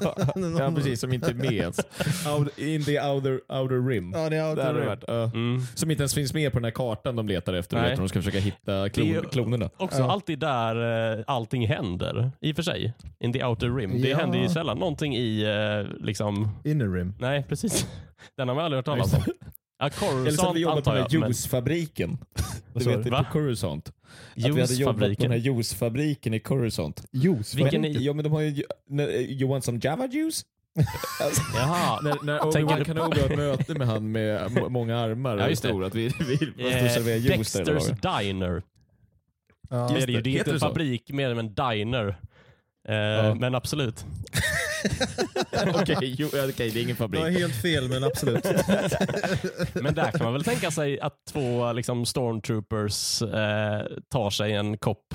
[0.58, 1.00] ja, precis.
[1.00, 1.78] Som inte är med ens.
[2.38, 4.12] Out, in the outer, outer rim.
[4.16, 5.04] Ja, det outer varit.
[5.06, 5.22] ja.
[5.22, 5.60] Mm.
[5.74, 7.76] Som inte ens finns med på den här kartan de letar efter.
[7.76, 7.90] Nej.
[7.90, 9.70] Vet, de ska försöka hitta klon, Det är ju- klonerna.
[9.76, 10.12] Också Ja.
[10.12, 12.92] alltid där eh, allting händer, i och för sig.
[13.20, 14.02] In the outer rim.
[14.02, 14.16] Det Ja.
[14.18, 17.14] händer ju sällan någonting i, eh, liksom, Inner rim.
[17.18, 17.86] nej precis.
[18.36, 19.20] Den har man aldrig hört talas om.
[19.78, 22.18] Ja, Eller så hade Coruscant vi jobbat på den här juicefabriken.
[22.74, 23.10] Du vet, du?
[23.10, 23.24] på?
[23.32, 23.88] Coruscant.
[23.88, 23.94] Att
[24.36, 25.22] vi hade jobbat på Juicefabriken.
[25.22, 27.04] den här juicefabriken i Coruscant.
[27.12, 27.54] Juice.
[27.54, 28.62] Vilken är- Ja men de har ju...
[29.28, 30.44] You want some java juice?
[31.22, 32.00] Alltså, Jaha.
[32.02, 35.86] när när Obi-Wan Kenobi har möte med han med må- många armar Ja, just det.
[35.86, 37.64] att vi, vi måste Eh, servera juice där.
[37.64, 38.62] Dexters eller Diner.
[39.70, 39.76] Ja.
[39.94, 40.20] Det är, det ju.
[40.20, 42.08] det är Heter inte en det fabrik mer än en diner.
[42.88, 43.34] Eh, Ja.
[43.34, 44.04] Men absolut.
[45.74, 47.38] Okej, ja, okej, det är ingen Det var fabrik.
[47.38, 48.44] helt fel, men absolut.
[49.74, 54.78] Men där kan man väl tänka sig att två liksom, stormtroopers eh, tar sig en
[54.78, 55.14] kopp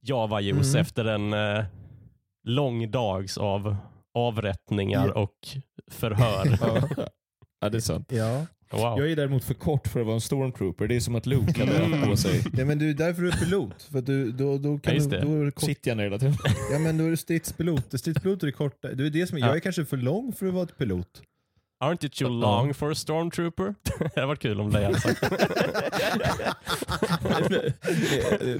[0.00, 0.80] javajuice Mm.
[0.80, 1.64] efter en eh,
[2.44, 3.76] lång dags av
[4.14, 5.20] avrättningar Ja.
[5.20, 5.34] och
[5.90, 6.58] förhör.
[7.60, 8.12] Ja, det är sant.
[8.12, 8.46] ja.
[8.70, 8.98] Wow.
[8.98, 10.86] Jag är däremot för kort för att vara en stormtrooper.
[10.88, 12.08] Det är som att Luke hade Mm.
[12.08, 12.44] på sig.
[12.52, 13.82] Nej, men du, därför är du pilot.
[13.82, 16.04] För att du, då, då kan Ja, du, då är du kort, Sitter jag ner
[16.04, 16.34] hela tiden.
[16.72, 17.98] ja, men då är du stridspilot.
[18.00, 18.88] Stridspiloter är korta.
[18.88, 19.46] Det är det som, Ja.
[19.46, 21.22] Jag är kanske för lång för att vara ett pilot.
[21.84, 23.74] Aren't you too long for a stormtrooper?
[23.98, 25.22] det hade varit kul om det hade sagt.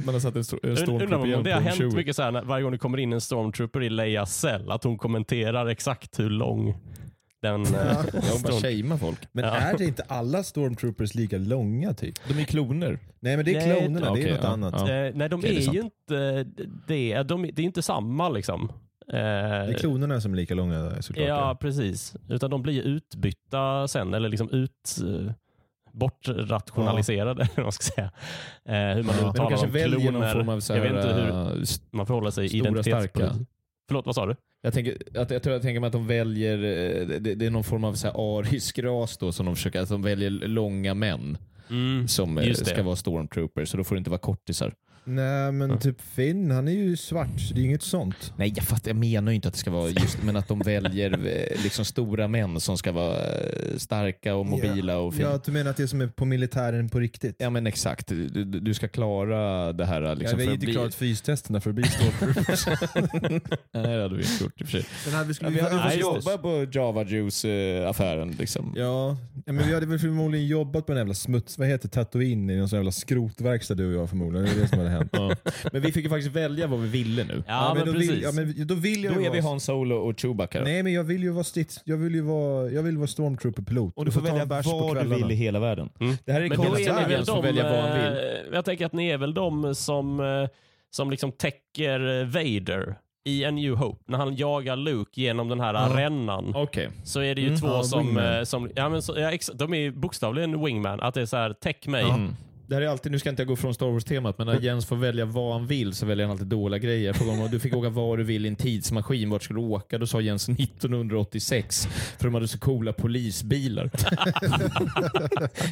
[0.04, 2.62] Man har satt en, stormtrooper om igen det har hänt mycket så här, när, varje
[2.62, 6.74] gång det kommer in en stormtrooper i Leias cell, att hon kommenterar exakt hur lång
[7.42, 7.62] den...
[7.66, 8.04] eh, Ja.
[8.12, 9.18] Ja, hon bara shamear folk.
[9.32, 9.54] Men Ja.
[9.56, 12.14] är det inte alla stormtroopers lika långa typ?
[12.28, 12.98] De är kloner.
[13.20, 14.74] Nej men det är Nej, klonerna, det okej, är något ja, annat.
[14.76, 14.92] ja.
[14.94, 16.44] Eh, nej, de det är är ju inte
[16.88, 17.22] det.
[17.22, 18.62] De, det är inte samma liksom.
[19.12, 21.28] Eh, Det är klonerna som är lika långa såklart.
[21.28, 22.14] ja, precis.
[22.28, 24.96] Utan de blir utbytta sen, eller liksom ut...
[25.26, 25.32] eh,
[25.92, 28.10] bortrationaliserade, man ska säga.
[28.64, 29.20] Eh, hur man Ja.
[29.20, 30.18] nu de talar kanske om väljer kloner.
[30.20, 33.16] någon form av så jag vet inte hur man förhåller sig stora, identitetspolitiskt.
[33.18, 33.44] starka.
[33.88, 34.36] Förlåt, vad sa du?
[34.62, 37.50] Jag, tänker, att, jag tror jag tänker mig att de väljer, eh, det, det är
[37.50, 40.94] någon form av så här arisk ras då som de försöker, att de väljer långa
[40.94, 41.38] män
[42.08, 44.74] som eh, ska vara stormtroopers, så då får det inte vara kortisar.
[45.08, 48.32] Nej men typ Finn, han är ju svart så det är inget sånt.
[48.36, 50.58] Nej jag fattar, jag menar ju inte att det ska vara just, men att de
[50.58, 55.28] väljer eh, liksom stora män som ska vara eh, starka och mobila och fina.
[55.28, 57.36] Ja, du menar att det är som är på militären på riktigt?
[57.38, 60.16] Ja men exakt, du, du, ska klara det här.
[60.16, 62.66] Liksom, ja, vi har inte bli- klarat fystesterna för att bli stormtroopers.
[63.72, 64.86] Nej det hade vi inte gjort i och för sig.
[65.06, 66.00] Men hade vi Ja, skulle vi hade det.
[66.00, 68.30] jobba på Java Juice-affären.
[68.38, 68.74] Liksom.
[68.76, 69.16] Ja,
[69.46, 72.56] ja, men vi hade väl förmodligen jobbat på en jävla smuts, vad heter Tatooine i
[72.56, 74.46] någon sån jävla skrotverkstad du och jag förmodligen.
[74.46, 74.97] Det är det som hade hänt.
[75.12, 75.34] Ja.
[75.72, 77.42] Men vi fick ju faktiskt välja vad vi ville nu.
[77.46, 78.10] Ja, men, då precis.
[78.10, 80.58] Vill, ja, men då vill jag Då ju är vi Han Solo och Chewbacca.
[80.58, 80.64] då.
[80.64, 83.92] Nej men jag vill ju vara strids, jag vill ju vara, jag vill vara stormtrooper-pilot.
[83.96, 85.16] Och du får ta en välja bärs på vad du kvällarna.
[85.26, 85.88] vill i hela världen.
[86.00, 86.16] Mm.
[86.24, 87.80] Det här är Men då Conan är ni väl Sanders som de, får välja vad
[87.90, 88.12] han vill.
[88.12, 90.48] eh, jag tänker att ni är väl de som, eh,
[90.90, 95.60] som liksom täcker eh, Vader i A New Hope, när han jagar Luke genom den
[95.60, 96.88] här rännan, Okej.
[97.04, 98.34] så är det ju Mm, två ja, som, wingman.
[98.38, 101.26] eh, som ja, men så, ja, ex- de är ju bokstavligen wingman, att det är
[101.26, 102.04] så här, täck mig.
[102.68, 104.86] Det här är alltid, nu ska inte jag gå från Star Wars-temat, men när Jens
[104.86, 107.12] får välja vad han vill så väljer han alltid dåliga grejer.
[107.12, 109.98] Frågade om du fick åka var du vill i en tidsmaskin, vart skulle du åka?
[109.98, 113.90] Då sa Jens 1986, för de hade så coola polisbilar.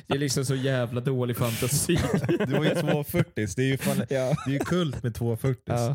[0.07, 1.99] det är liksom så jävla dålig fantasi.
[2.39, 5.95] Det var ju 240 det är ju, fan, det är ju kult med 240 Ja.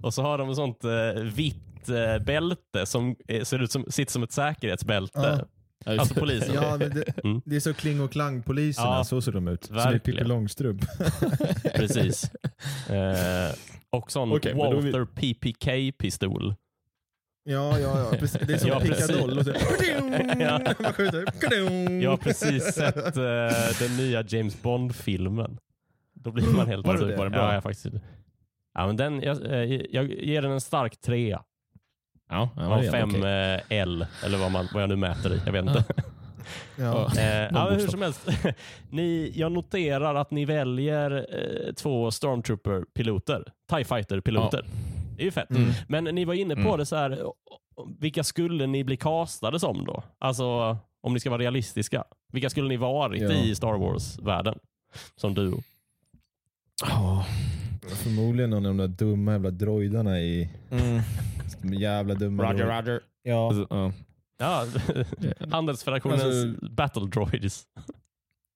[0.00, 4.12] Och så har de sånt eh, vitt eh, bälte som eh, ser ut som, sitter
[4.12, 5.38] som ett säkerhetsbälte.
[5.40, 5.55] Ja.
[5.84, 6.54] Alltså polisen.
[6.54, 7.42] Ja, det, Mm.
[7.44, 9.64] det är så Kling och Klang-poliserna, Ja, så ser de ut.
[9.64, 10.00] Som är verkligen.
[10.18, 10.82] Pippi Långstrump.
[11.74, 12.30] Precis.
[12.90, 13.54] Eh,
[13.90, 16.54] och sån då är vi- PPK-pistol.
[17.44, 18.18] Ja, ja, ja.
[18.18, 18.40] Precis.
[18.46, 19.42] Det är som Ja, en pickadoll.
[20.40, 20.74] Ja.
[22.02, 25.58] Jag har precis sett eh, den nya James Bond-filmen.
[26.14, 26.86] Då blir man helt...
[26.86, 27.30] Var det bra?
[27.32, 27.86] Ja, jag faktiskt.
[28.74, 31.42] Ja, men den, jag, eh, jag ger den en stark trea
[32.28, 33.54] Ja, ja, av ja, fem okej.
[33.54, 35.40] eh, L, eller vad, man, vad jag nu mäter i.
[35.46, 35.84] Jag vet inte.
[36.78, 37.10] Ja.
[37.18, 38.28] Eh, ja, hur som helst.
[38.90, 43.44] ni, jag noterar att ni väljer eh, två Stormtrooper-piloter.
[43.70, 44.64] TIE Fighter-piloter.
[45.16, 45.50] Det är ju fett.
[45.50, 45.70] Mm.
[45.88, 46.78] Men ni var inne på Mm.
[46.78, 47.18] det så här.
[47.98, 50.02] vilka skulle ni bli castade som då?
[50.18, 52.04] Alltså, om ni ska vara realistiska.
[52.32, 53.32] Vilka skulle ni varit Ja.
[53.32, 54.58] i Star Wars-världen?
[55.16, 55.62] Som duo.
[56.88, 57.26] Ja,
[57.88, 60.50] förmodligen någon av de där dumma jävla droidarna i...
[60.70, 61.00] Mm.
[61.62, 63.00] De jävla dumma Roger, droid- Roger.
[63.22, 63.48] Ja.
[63.48, 63.92] Alltså, ja.
[64.38, 64.66] Ja,
[65.50, 67.64] Handelsfederationens Alltså- battle droids.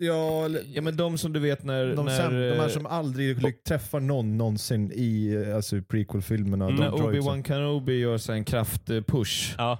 [0.02, 1.94] Ja, ja, men de som du vet när...
[1.96, 6.64] de, när säm- de här eh, som aldrig träffar någon någonsin i eh, alltså, prequel-filmerna.
[6.64, 6.90] Mm, när.
[6.90, 9.78] Obi-Wan Kenobi gör så en kraftpush Ja.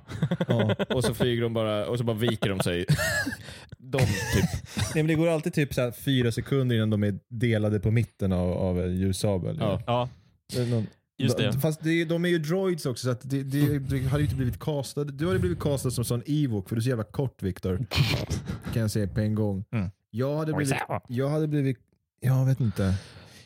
[0.48, 0.74] Ja.
[0.94, 2.87] och så flyger de bara och så bara viker de sig.
[3.78, 4.44] De typ.
[4.76, 7.90] Nej, men det går alltid typ så här fyra sekunder innan de är delade på
[7.90, 9.56] mitten av, av en ljussabel.
[9.61, 9.80] Ja.
[9.87, 10.09] ja,
[10.56, 10.87] är någon-
[11.22, 11.52] just det.
[11.52, 14.37] Fast det, de är ju droids också, så att det, det, det hade ju inte
[14.37, 15.04] blivit castad.
[15.04, 17.87] Du hade blivit castad som sån Ewok, för du är så jävla kort Viktor.
[18.72, 19.64] kan jag säga på en gång.
[19.72, 19.90] Mm.
[20.11, 20.74] Jag hade blivit...
[21.09, 21.78] Jag hade blivit...
[22.20, 22.94] Jag vet inte.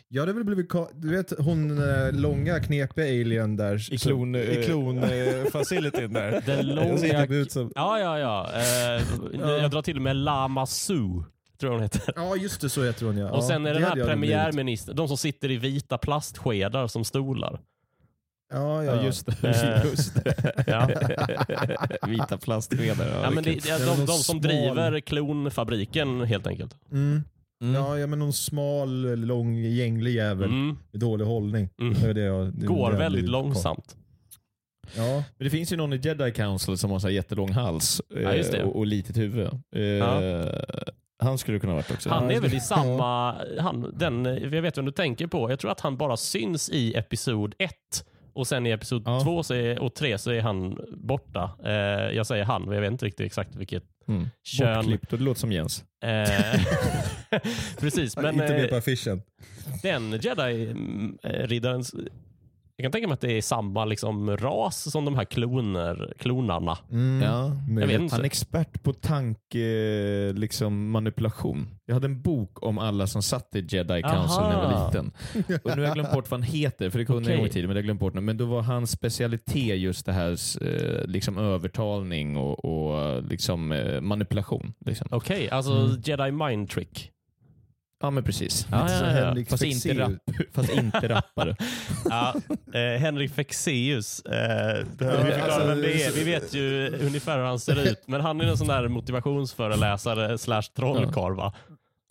[0.08, 0.70] Jag hade väl blivit...
[0.94, 3.92] Du vet hon äh, långa knepiga alien där.
[3.94, 6.42] I klon, I eh, klon-facilityn där.
[6.46, 7.26] Den långa...
[7.26, 7.72] typ som...
[7.74, 8.50] Ja, ja, ja.
[8.54, 9.02] Eh,
[9.62, 11.22] Jag drar till med Lama Su,
[11.60, 12.12] tror jag hon heter.
[12.16, 13.30] Ja just det, så heter hon ja.
[13.30, 17.04] Och ja, sen är det den här premiärministern, de som sitter i vita plastskedar som
[17.04, 17.60] stolar.
[18.52, 19.48] Ja, ja, Ja, just det.
[19.48, 20.64] Eh, Just det.
[20.66, 20.88] Ja.
[22.08, 23.20] Vita plastskedar.
[23.22, 26.76] Ja, men det, ja, de, någon de som driver klonfabriken helt enkelt.
[26.92, 27.24] Mm.
[27.62, 27.74] Mm.
[27.74, 30.76] Ja, ja, men någon smal, lång, gänglig jävel Mm.
[30.92, 31.68] med dålig hållning.
[31.80, 31.94] Mm.
[32.02, 33.96] Det det det Går väldigt långsamt.
[34.96, 35.14] Ja.
[35.38, 38.22] Men det finns ju någon i Jedi Council som har så här jättelång hals eh,
[38.22, 38.64] Ja, just det.
[38.64, 39.48] och, och litet huvud.
[39.76, 40.22] Eh, Ja.
[41.24, 42.10] Han skulle kunna varit också.
[42.10, 42.60] Han är väl i Ja.
[42.60, 43.36] samma...
[43.60, 45.50] Han, den, jag vet vem du tänker på.
[45.50, 47.70] Jag tror att han bara syns i episod 1.
[48.32, 49.20] Och sen i episod Ja.
[49.20, 49.42] 2
[49.80, 51.50] och 3 så är han borta.
[51.64, 51.72] Eh,
[52.16, 54.28] jag säger han, men jag vet inte riktigt exakt vilket Mm.
[54.42, 54.74] kön.
[54.76, 55.84] Bortklippt och det låter som Jens.
[56.04, 56.60] Eh,
[57.80, 59.22] precis, men inte med eh, på affischen.
[59.82, 61.84] den jedi-riddaren,
[62.76, 66.78] jag kan tänka mig att det är samma liksom, ras som de här kloner, klonarna.
[66.90, 67.22] Mm.
[67.22, 67.52] Ja.
[67.80, 68.14] Jag vet inte.
[68.14, 69.58] Han är expert på tanke,
[70.34, 71.68] liksom manipulation.
[71.86, 74.86] Jag hade en bok om alla som satt i Jedi Council när jag var Aha.
[74.86, 75.12] liten.
[75.62, 77.46] Och nu har jag glömt bort vad han heter, för det kunde jag en gång
[77.46, 78.20] i tiden, men jag glömt bort nu.
[78.20, 80.30] Men då var hans specialitet just det här
[80.62, 84.72] eh, liksom övertalning och, och liksom, eh, manipulation.
[84.86, 85.08] Liksom.
[85.10, 86.00] Okej, alltså Mm.
[86.04, 87.10] jedi mind trick.
[88.04, 88.66] Ja men precis.
[88.70, 89.06] Ja, ja, ja.
[89.06, 89.98] Henrik Fast inte, Fexeus.
[89.98, 91.56] rap, fast inte rappare.
[92.04, 92.34] Ja,
[92.74, 94.20] eh, Henrik Fexeus.
[94.20, 96.12] Eh, vi Ja, alltså, vem det är?
[96.12, 98.02] Vi vet ju ungefär hur han ser ut.
[98.06, 101.54] Men han är en sån där motivationsföreläsare slash trollkarl va?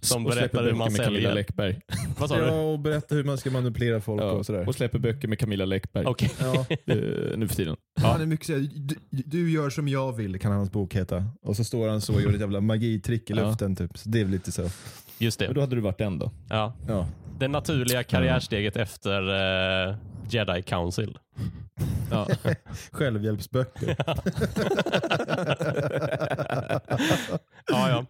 [0.01, 1.34] Som och berättar hur man med Camilla säljer.
[1.34, 1.79] Läckberg.
[2.19, 2.51] Vad sa Ja, du?
[2.51, 4.67] och berätta hur man ska manipulera folk Ja, och sådär.
[4.67, 6.06] och släpper böcker med Camilla Läckberg.
[6.06, 6.32] Okej.
[6.39, 6.65] Ja.
[6.69, 6.97] Eh,
[7.38, 7.75] nu för tiden.
[8.01, 8.47] Han är mycket
[8.88, 11.25] du, du gör som jag vill kan hans bok heta.
[11.41, 13.47] Och så står han så och gör ett jävla magitrick i Ja.
[13.47, 13.97] luften typ.
[13.97, 14.69] Så det är lite så.
[15.17, 15.54] Just Men det.
[15.54, 16.32] då hade du varit den då.
[16.49, 16.73] Ja.
[16.88, 17.08] Ja.
[17.39, 19.30] Det naturliga karriärsteget efter
[19.89, 19.95] eh,
[20.30, 21.17] Jedi Council.
[22.12, 22.28] Ja.
[22.91, 23.95] Självhjälpsböcker.
[27.67, 28.06] Ja, ja.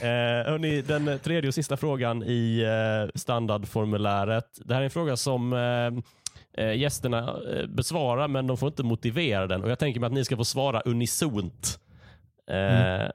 [0.00, 4.46] Eh, hörni, den tredje och sista frågan i eh, standardformuläret.
[4.64, 8.82] Det här är en fråga som eh, eh, gästerna eh, besvarar, men de får inte
[8.82, 9.62] motivera den.
[9.64, 11.78] Och Jag tänker mig att ni ska få svara unisont.
[12.50, 13.10] Eh,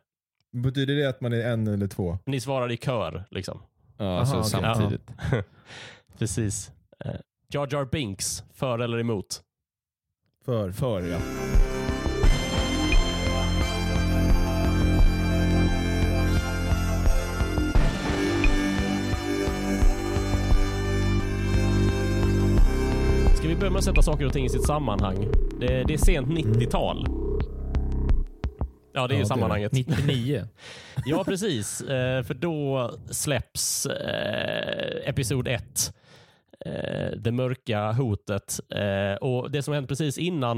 [0.51, 2.17] Betyder det att man är en eller två?
[2.25, 3.61] Ni svarar i kör, liksom.
[3.97, 5.11] Ja, alltså Aha, samtidigt.
[6.17, 6.71] Precis.
[7.05, 7.11] Eh,
[7.53, 9.41] Jar Jar Binks, för eller emot?
[10.45, 10.71] För.
[10.71, 11.19] För ja.
[23.35, 25.27] Ska vi behöver man sätta saker och ting i sitt sammanhang.
[25.59, 27.20] Det, det är sent 90-tal.
[28.93, 29.71] Ja, det är Ja, ju sammanhanget.
[29.71, 30.47] 99.
[31.05, 31.81] Ja, precis.
[31.81, 35.93] Eh, för då släpps eh, episod 1.
[36.65, 36.71] Eh,
[37.17, 38.59] det mörka hotet.
[38.69, 40.57] Eh, och Det som hände precis innan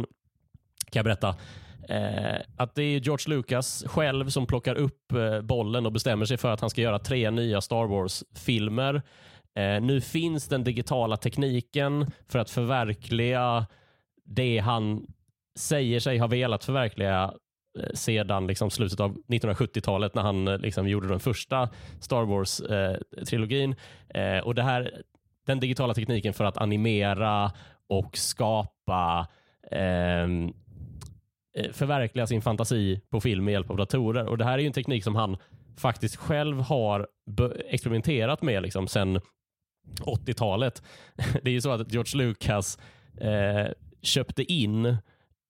[0.91, 1.35] kan jag berätta.
[1.89, 6.37] Eh, att det är George Lucas själv som plockar upp eh, bollen och bestämmer sig
[6.37, 9.01] för att han ska göra tre nya Star Wars-filmer.
[9.55, 13.65] Eh, nu finns den digitala tekniken för att förverkliga
[14.25, 15.07] det han
[15.59, 17.33] säger sig ha velat förverkliga
[17.79, 23.75] Eh, sedan liksom slutet av 1970-talet när han eh, liksom gjorde den första Star Wars-trilogin.
[24.09, 25.01] Eh, eh, och det här,
[25.45, 27.51] den digitala tekniken för att animera
[27.87, 29.27] och skapa
[29.71, 30.53] ehm,
[31.57, 34.25] eh, förverkliga sin fantasi på film med hjälp av datorer.
[34.25, 35.37] Och Det här är ju en teknik som han
[35.77, 37.07] faktiskt själv har
[37.69, 39.21] experimenterat med liksom sedan
[40.01, 40.83] 80-talet.
[41.41, 42.77] Det är ju så att George Lucas
[43.21, 43.67] eh,
[44.01, 44.97] köpte in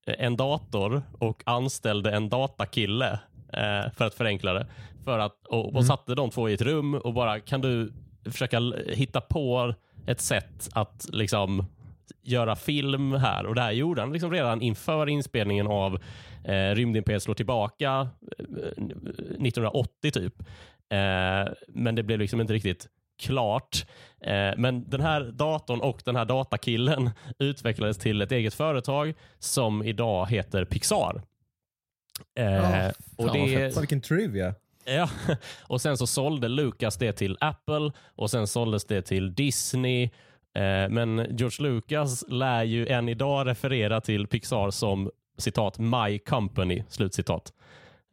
[0.06, 3.20] en dator och anställde en datakille
[3.54, 4.68] eh, för att förenkla det.
[5.04, 5.84] För att, och, och Mm.
[5.84, 7.94] satte de två i ett rum och bara kan du
[8.32, 9.74] försöka hitta på
[10.08, 11.66] ett sätt att liksom
[12.22, 13.46] göra film här.
[13.46, 16.00] Och det här gjorde han liksom redan inför inspelningen av
[16.44, 18.08] eh, Rymdimperiet slår tillbaka
[18.39, 20.39] eh, 1980 typ.
[20.89, 22.88] Eh, men det blev liksom inte riktigt
[23.24, 23.86] klart.
[24.22, 27.10] Eh, men den här datorn och den här datakillen
[27.40, 31.22] utvecklades till ett eget företag som idag heter Pixar.
[32.34, 34.56] Ja, och det, vilken trivia.
[34.86, 35.10] Ja,
[35.62, 40.04] och sen så sålde Lucas det till Apple och sen såldes det till Disney.
[40.56, 46.84] Eh, men George Lucas lär ju än idag referera till Pixar som citat my company,
[46.90, 47.54] slutcitat.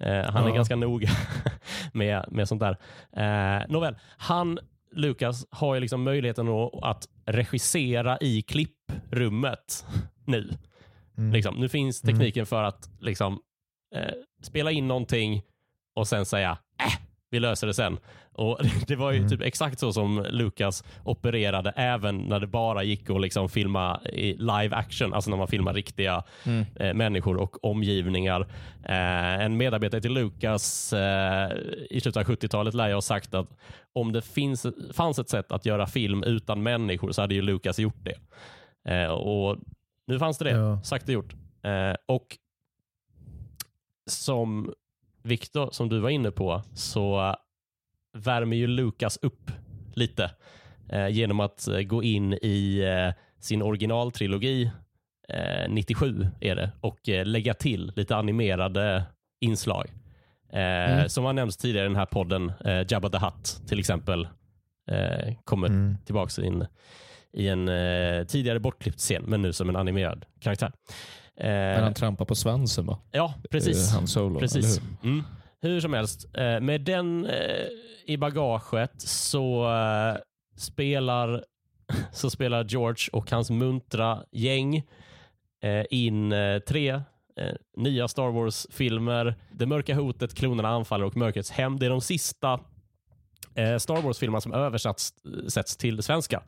[0.01, 0.55] Eh, han är Ja.
[0.55, 1.09] ganska noga
[1.93, 2.77] med, med sånt där.
[3.17, 4.59] Eh, nåväl, han,
[4.93, 6.49] Lucas, har ju liksom möjligheten
[6.83, 9.87] att, regissera i klipprummet
[10.27, 10.51] nu.
[11.19, 11.33] Mm.
[11.33, 13.41] Liksom, nu finns tekniken för att liksom,
[13.95, 15.43] eh, spela in någonting
[15.95, 16.93] och sen säga äh,
[17.31, 17.99] vi löser det sen.
[18.35, 19.31] Och Det var ju Mm.
[19.31, 24.33] typ exakt så som Lucas opererade även när det bara gick att liksom filma i
[24.35, 26.65] live action, alltså när man filmar riktiga Mm.
[26.77, 28.41] eh, människor och omgivningar.
[28.85, 31.51] Eh, en medarbetare till Lucas eh,
[31.91, 33.49] i slutet av 70-talet lär jag ha sagt att
[33.93, 37.79] om det finns, fanns ett sätt att göra film utan människor så hade ju Lucas
[37.79, 38.17] gjort det.
[38.95, 39.57] Eh, och
[40.07, 40.83] nu fanns det det, Ja.
[40.83, 41.35] sagt och gjort.
[41.63, 42.27] Eh, och
[44.07, 44.73] som
[45.23, 47.37] Viktor, som du var inne på, så
[48.13, 49.51] värmer ju Lucas upp
[49.95, 50.31] lite
[50.89, 54.71] eh, genom att eh, gå in i eh, sin originaltrilogi
[55.29, 59.05] eh, 97 är det och eh, lägga till lite animerade
[59.41, 59.87] inslag.
[60.53, 61.09] Eh, Mm.
[61.09, 62.53] Som har nämnts tidigare i den här podden,
[62.89, 64.29] Jabba the Hutt till exempel,
[65.45, 65.97] kommer Mm.
[66.05, 66.67] tillbaka in
[67.33, 67.67] i en
[68.27, 70.73] tidigare bortklippt scen, men nu som en animerad karaktär.
[71.37, 72.99] När han trampar på svansen va?
[73.11, 73.93] ja, precis.
[73.93, 74.79] Han Solo, Precis.
[74.79, 75.11] eller hur?
[75.11, 75.25] Mm.
[75.63, 77.67] Hur som helst, eh, med den eh,
[78.05, 80.17] i bagaget så eh,
[80.57, 81.45] spelar
[82.13, 84.83] så spelar George och hans muntra gäng
[85.91, 86.35] in
[86.69, 87.03] tre
[87.77, 89.35] nya Star Wars-filmer.
[89.51, 91.79] Det mörka hotet, klonerna anfaller och mörkrets hem.
[91.79, 92.61] Det är de sista
[93.79, 95.15] Star Wars-filmerna som översatts
[95.49, 96.43] sätts till svenska.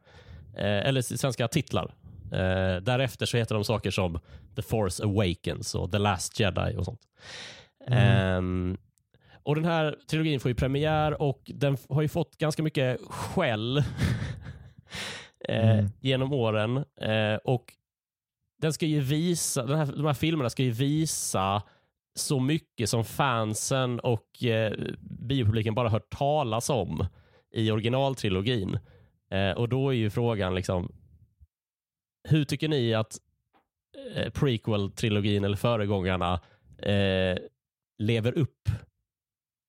[0.57, 1.95] Eller svenska titlar.
[2.81, 4.19] Därefter så heter de saker som
[4.57, 7.01] The Force Awakens och The Last Jedi och sånt.
[7.87, 8.77] Ehm,
[9.43, 13.79] och Den här trilogin får ju premiär och den har ju fått ganska mycket skäll
[15.49, 15.87] eh, Mm.
[16.01, 16.77] genom åren.
[17.01, 17.65] Eh, och
[18.61, 21.63] den ska ju visa, den här, De här filmerna ska ju visa
[22.15, 27.07] så mycket som fansen och eh, biopubliken bara hört talas om
[27.55, 28.79] i originaltrilogin.
[29.31, 30.93] Eh, och då är ju frågan liksom
[32.29, 33.19] hur tycker ni att
[34.15, 36.41] eh, prequel-trilogin eller föregångarna
[36.79, 37.39] eh,
[37.99, 38.69] lever upp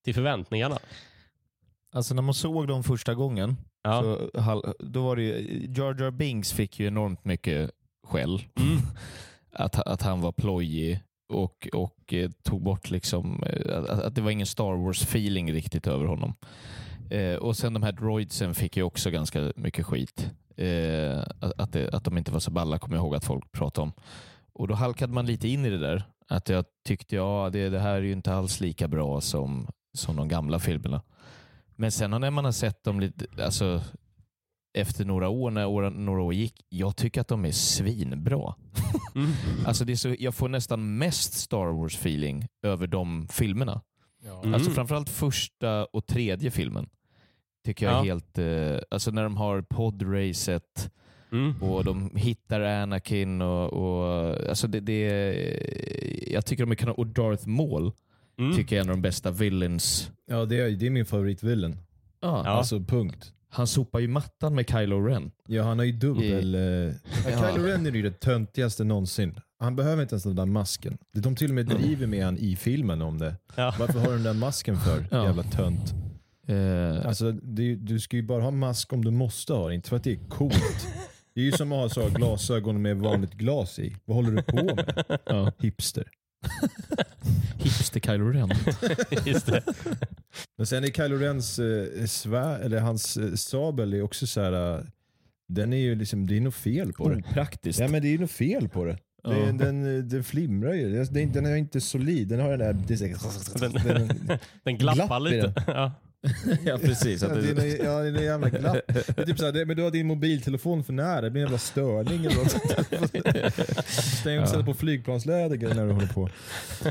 [0.04, 0.78] till förväntningarna?
[1.92, 4.02] Alltså när man såg dem första gången, Ja.
[4.34, 7.70] så, då var det ju, Jar Jar Binks fick ju enormt mycket
[8.06, 8.42] skäll.
[8.60, 8.78] Mm.
[9.56, 14.20] Att, att han var plojig och, och eh, tog bort liksom, eh, att, att det
[14.20, 16.34] var ingen Star Wars-feeling riktigt över honom.
[17.10, 20.30] Eh, och sen de här droidsen fick ju också ganska mycket skit.
[20.56, 23.52] Eh, att, att, det, att de inte var så balla kommer jag ihåg att folk
[23.52, 23.92] pratade om.
[24.52, 26.04] Och då halkade man lite in i det där.
[26.28, 30.16] Att jag tyckte, ja det, det här är ju inte alls lika bra som, som
[30.16, 31.02] de gamla filmerna.
[31.76, 33.82] Men sen när man har sett dem lite, alltså
[34.78, 38.54] efter några år, när åren, några år gick, jag tycker att de är svinbra.
[39.14, 39.30] Mm.
[39.66, 43.80] Alltså det är så, jag får nästan mest Star Wars-feeling över de filmerna.
[44.42, 44.54] Mm.
[44.54, 46.88] Alltså framförallt första och tredje filmen.
[47.64, 48.02] Tycker jag är Ja.
[48.04, 48.38] helt...
[48.38, 50.90] Eh, alltså när de har podracet
[51.32, 51.62] Mm.
[51.62, 55.00] Och de hittar Anakin och, och alltså det, det
[56.32, 57.92] jag tycker de kan och Darth Maul
[58.38, 58.56] Mm.
[58.56, 60.10] tycker jag är en av de bästa villains.
[60.30, 61.72] Ja, det är, det är min favoritvillen.
[62.20, 62.42] Ja.
[62.44, 62.50] Ja.
[62.50, 63.32] Alltså punkt.
[63.48, 65.30] Han sopar ju mattan med Kylo Ren.
[65.48, 66.54] Ja, han har ju dubbel...
[66.54, 66.94] Eh, Ja.
[67.52, 69.34] Kylo Ren är ju det töntigaste någonsin.
[69.58, 70.98] Han behöver inte ens den där masken.
[71.12, 73.34] De till och med driver med han i filmen om det.
[73.56, 73.74] Ja.
[73.78, 75.06] Varför har du den där masken för?
[75.10, 75.24] Ja.
[75.24, 75.94] Jävla tönt.
[76.46, 79.88] Eh, Alltså, det, du ska ju bara ha mask om du måste ha det, inte
[79.88, 80.86] för att det är coolt.
[81.34, 83.96] Det är ju som att ha så här glasögon med vanligt glas i.
[84.04, 85.18] Vad håller du på med?
[85.26, 85.52] ja.
[85.58, 86.08] Hipster.
[87.58, 88.50] Hipster Kylo Ren.
[89.26, 89.62] Just det.
[90.56, 94.76] Men sen är Kylo Rens eh, svär, eller hans eh, sabel är också så här.
[94.78, 94.84] eh,
[95.48, 97.16] den är ju liksom, det är något fel på det.
[97.16, 97.78] Opraktiskt.
[97.80, 98.98] Ja men det är ju något fel på det.
[99.22, 99.30] Ja.
[99.30, 100.92] det den, eh, den flimrar ju.
[100.92, 102.28] Den, den, den är inte solid.
[102.28, 102.72] Den har den där...
[102.86, 105.62] Det är så- Den- den, Den glappar Glapp i lite.
[105.66, 105.92] Ja.
[106.64, 107.22] ja, precis.
[107.22, 108.76] ja, Att det är det, en, ja, det är jävla glapp.
[108.86, 111.46] Det är typ såhär, det, men du har din mobiltelefon för nära, det blir en
[111.46, 113.86] jävla störning eller något.
[114.20, 116.28] Stäng och sätta på flygplansläder när du håller på.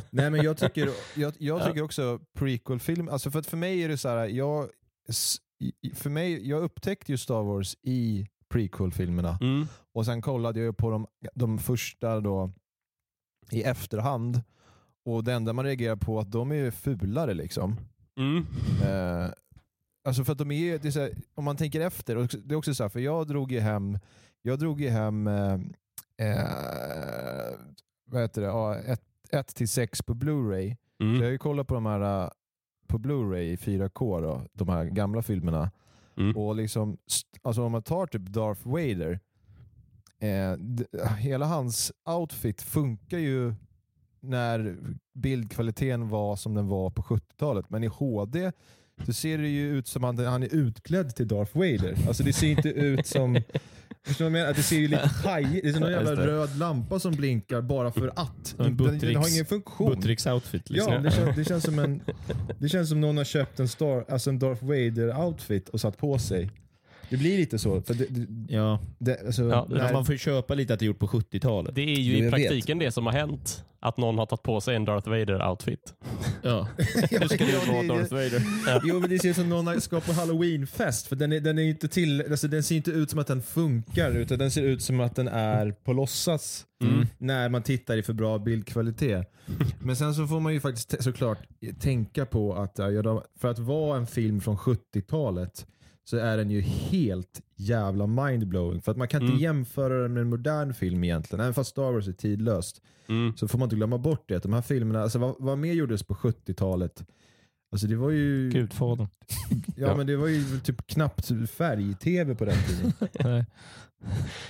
[0.10, 3.98] Nej men jag tycker, jag, jag tycker också prequel-film, alltså för för mig är det
[3.98, 4.70] så här, jag,
[5.94, 9.68] för mig, jag upptäckte ju Star Wars i prequel-filmerna Mm.
[9.94, 12.52] och sen kollade jag på de, de första då
[13.52, 14.42] i efterhand
[15.06, 17.76] och det enda man reagerar på är att de är fulare liksom.
[18.18, 18.46] Mm.
[18.84, 19.30] Eh,
[20.04, 22.58] alltså för att de är, det är här, om man tänker efter, och det är
[22.58, 24.00] också så här, för jag drog ju hem,
[24.42, 25.54] jag drog ju hem eh,
[26.18, 27.56] eh,
[28.06, 28.78] vad heter det, ja,
[29.30, 30.76] 1 till 6 på Blu-ray.
[30.98, 31.32] Så jag har Mm.
[31.32, 32.32] ju kollat på de här
[32.88, 35.72] på Blu-ray i 4K, då, de här gamla filmerna.
[36.18, 36.38] Mm.
[36.38, 36.98] Och liksom,
[37.42, 39.20] alltså om man tar typ Darth Vader,
[40.20, 40.58] eh,
[41.18, 43.54] hela hans outfit funkar ju
[44.24, 44.78] när
[45.14, 47.70] bildkvaliteten var som den var på 70-talet.
[47.70, 48.52] Men i HD
[49.06, 51.96] så ser det ju ut som att han, han är utklädd till Darth Vader.
[52.08, 53.42] Alltså det ser inte ut som...
[54.06, 54.56] Förstår du vad jag menar?
[54.58, 57.92] Det ser ju lite hajigt Det är som en jävla röd lampa som blinkar bara
[57.92, 58.56] för att.
[58.60, 59.96] En Den, den, Buttricks- har ingen funktion.
[59.96, 60.70] Buttricks outfit.
[60.70, 60.94] Liksom.
[60.94, 62.02] Ja, det känns, det, känns som en,
[62.60, 66.20] det känns som någon har köpt en, Star, alltså en Darth Vader-outfit och satt på
[66.20, 66.50] sig.
[67.14, 67.82] Det blir lite så.
[67.82, 68.80] För det, det, Ja.
[68.98, 71.76] det, alltså, Ja, när- man får ju köpa lite att det är gjort på 70-talet.
[71.76, 72.32] Det är ju Jo, i jag vet.
[72.32, 73.64] praktiken det som har hänt.
[73.80, 75.94] Att någon har tagit på sig en Darth Vader-outfit.
[76.42, 76.68] Ja.
[77.12, 78.42] Ja, ska du ja, vara Darth Vader.
[78.84, 81.08] Jo men det ser ut som någon ska på halloweenfest.
[81.08, 83.42] För den, är, den, är inte till, alltså, den ser inte ut som att den
[83.42, 86.66] funkar utan den ser ut som att den är på låtsas.
[86.84, 87.08] Mm.
[87.18, 89.32] När man tittar i för bra bildkvalitet.
[89.80, 91.40] Men sen så får man ju faktiskt såklart
[91.80, 95.66] tänka på att ja, för att vara en film från 70-talet
[96.10, 98.82] så är den ju helt jävla mindblowing.
[98.82, 99.42] För att man kan inte Mm.
[99.44, 101.42] jämföra den med en modern film egentligen.
[101.42, 102.82] Även fast Star Wars är tidlöst.
[103.10, 103.38] Mm.
[103.38, 104.36] Så får man inte glömma bort det.
[104.36, 107.04] Att de här filmerna, alltså vad, vad mer gjordes på 70-talet?
[107.72, 108.50] Alltså det var ju...
[108.50, 109.08] Gudfadern.
[109.50, 109.96] Ja, Ja.
[109.98, 112.94] men det var ju typ knappt färg-tv på den tiden.
[113.20, 113.46] Nej.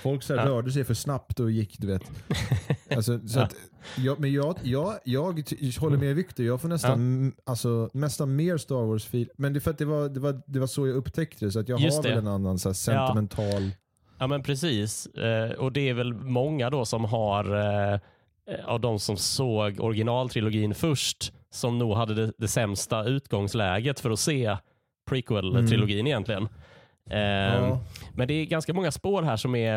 [0.02, 0.50] Folk så här Ja.
[0.52, 2.02] rörde sig för snabbt och gick, du vet.
[2.96, 3.42] Alltså, så Ja.
[3.44, 3.54] att,
[3.98, 5.22] jag, men jag, jag, jag
[5.80, 9.30] håller med Victor, jag får nästan, m- alltså, nästan mer Star Wars-fil.
[9.36, 11.52] Men det är för att det var, det, var, det var så jag upptäckte det,
[11.52, 12.18] så att jag Just har väl det.
[12.18, 13.70] en annan så här, sentimental...
[14.18, 15.06] Ja men precis.
[15.06, 17.44] Eh, och det är väl många då som har,
[17.94, 18.00] eh,
[18.64, 24.20] av de som såg originaltrilogin först, som nog hade det, det sämsta utgångsläget för att
[24.20, 24.56] se
[25.10, 26.48] prequel-trilogin egentligen.
[27.10, 27.80] Eh, Ja.
[28.14, 29.76] Men det är ganska många spår här som är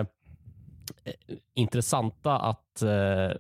[1.04, 1.14] eh,
[1.56, 3.32] intressanta att, eh,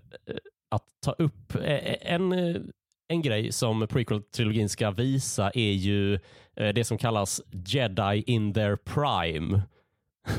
[0.69, 1.55] att ta upp.
[1.55, 2.55] Eh, En, eh,
[3.07, 6.13] en grej som prequel-trilogin ska visa är ju
[6.55, 9.61] eh, det som kallas Jedi in their prime.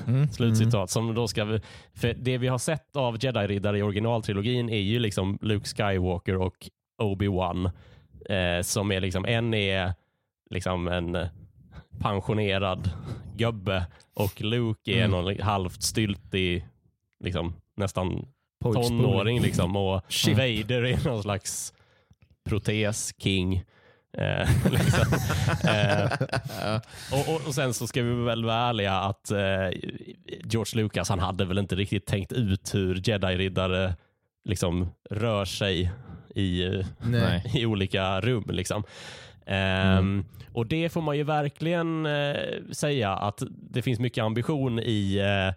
[0.06, 0.28] Mm.
[0.32, 0.90] Slutcitat.
[0.90, 1.60] Som då ska,
[1.94, 6.68] för det vi har sett av Jedi-riddare i originaltrilogin är ju liksom Luke Skywalker och
[7.02, 7.70] Obi-Wan.
[8.28, 9.92] Eh, som är liksom, en är
[10.50, 11.28] liksom en eh,
[12.00, 12.90] pensionerad
[13.36, 15.10] gubbe och Luke är Mm.
[15.10, 16.68] någon halvt styltig,
[17.24, 18.26] liksom, nästan
[18.62, 19.40] tonåring.
[19.40, 20.36] Liksom, och Shit.
[20.38, 21.74] Vader är någon slags
[22.48, 23.64] protes-king.
[24.18, 25.18] Eh, liksom.
[25.68, 26.12] eh,
[27.12, 29.68] och, och, och sen så ska vi väl vara ärliga att eh,
[30.44, 33.94] George Lucas han hade väl inte riktigt tänkt ut hur jedi-riddare
[34.44, 35.90] liksom rör sig
[36.34, 38.44] i, eh, i olika rum.
[38.48, 38.82] Liksom.
[39.48, 42.34] Ehm, Och det får man ju verkligen eh,
[42.72, 45.54] säga att det finns mycket ambition i eh,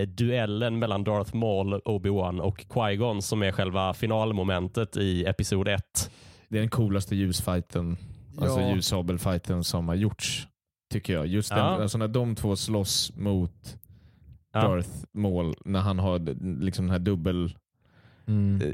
[0.00, 6.10] eh, duellen mellan Darth Maul, Obi-Wan och Qui-Gon som är själva finalmomentet i Episod 1.
[6.48, 7.96] Det är den coolaste ljusfighten,
[8.40, 8.74] alltså Ja.
[8.74, 10.48] ljussabelfighten som har gjorts.
[10.92, 11.26] Tycker jag.
[11.26, 11.64] Just den, Ja.
[11.82, 13.76] alltså när de två slåss mot
[14.54, 14.60] Ja.
[14.60, 16.18] Darth Maul, när han har
[16.60, 17.56] liksom den här dubbel
[18.26, 18.60] Mm.
[18.62, 18.68] eh,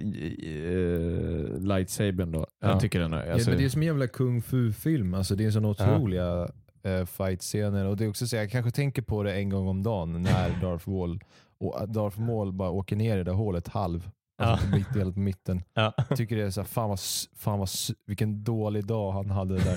[0.55, 2.47] eh, lightsabern då.
[2.61, 2.69] Ja.
[2.69, 3.33] Jag tycker den är...
[3.33, 5.15] Alltså, ja, men det är som en jävla kung fu-film.
[5.15, 6.49] Alltså, det är en sån otroliga
[6.83, 7.85] eh, fight-scener.
[7.87, 10.61] Och det är också så, jag kanske tänker på det en gång om dagen när
[10.63, 11.21] Darth Maul,
[11.61, 14.11] och Darth Maul bara åker ner i det där hålet halv.
[14.43, 14.71] Alltså Ja.
[14.71, 15.63] på mitt, delat på mitten.
[15.75, 15.93] Ja.
[16.09, 16.99] Jag tycker det är så här, fan, vad,
[17.37, 17.69] fan vad,
[18.07, 19.77] vilken dålig dag han hade där.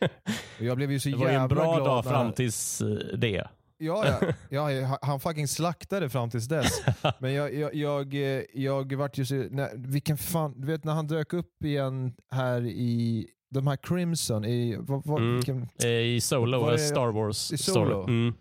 [0.58, 2.32] Och jag blev ju så Det var ju jävla en bra glad dag när- fram
[2.32, 2.88] tills eh,
[3.18, 3.44] det.
[3.86, 4.32] Ja, ja.
[4.70, 6.82] ja, han fucking slaktade fram tills dess.
[7.18, 8.14] Men jag, jag, jag,
[8.54, 9.34] jag vart ju så...
[9.34, 14.44] När, vilken fan, du vet när han dök upp igen här i de här Crimson,
[14.44, 15.34] i, vad, vad, Mm.
[15.36, 17.58] vilken, Eh, I Solo, Var Star Wars i.
[17.58, 18.02] Solo?
[18.08, 18.34] Mm.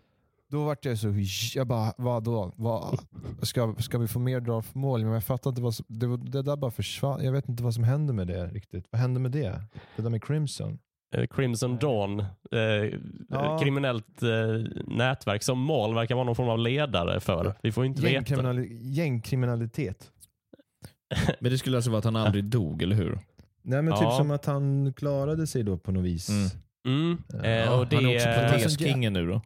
[0.49, 1.13] då vart jag så...
[1.55, 2.51] Jag bara, vadå?
[2.55, 2.99] Vad,
[3.41, 5.03] ska, ska vi få mer Darth Maul?
[5.03, 5.85] Men jag fattar inte vad som...
[5.89, 7.23] Det, var- det där bara försvann.
[7.23, 8.85] Jag vet inte vad som hände med det riktigt.
[8.89, 9.63] Vad hände med det?
[9.95, 10.79] Det där med Crimson?
[11.15, 12.19] Eh, Crimson Dawn,
[12.51, 12.99] eh,
[13.29, 13.59] Ja.
[13.63, 14.29] kriminellt eh,
[14.87, 17.55] nätverk som Maul verkar vara någon form av ledare för.
[17.63, 18.13] Vi får inte veta.
[18.35, 20.11] Gängkriminali- gängkriminalitet.
[21.39, 23.19] Men det skulle alltså vara att han aldrig dog, eller hur?
[23.63, 23.99] Nej men Ja.
[23.99, 26.29] typ som att han klarade sig då på något vis.
[26.29, 26.49] Mm.
[26.87, 27.17] Mm.
[27.43, 29.41] Eh, och det, han är också proteskingen nu då.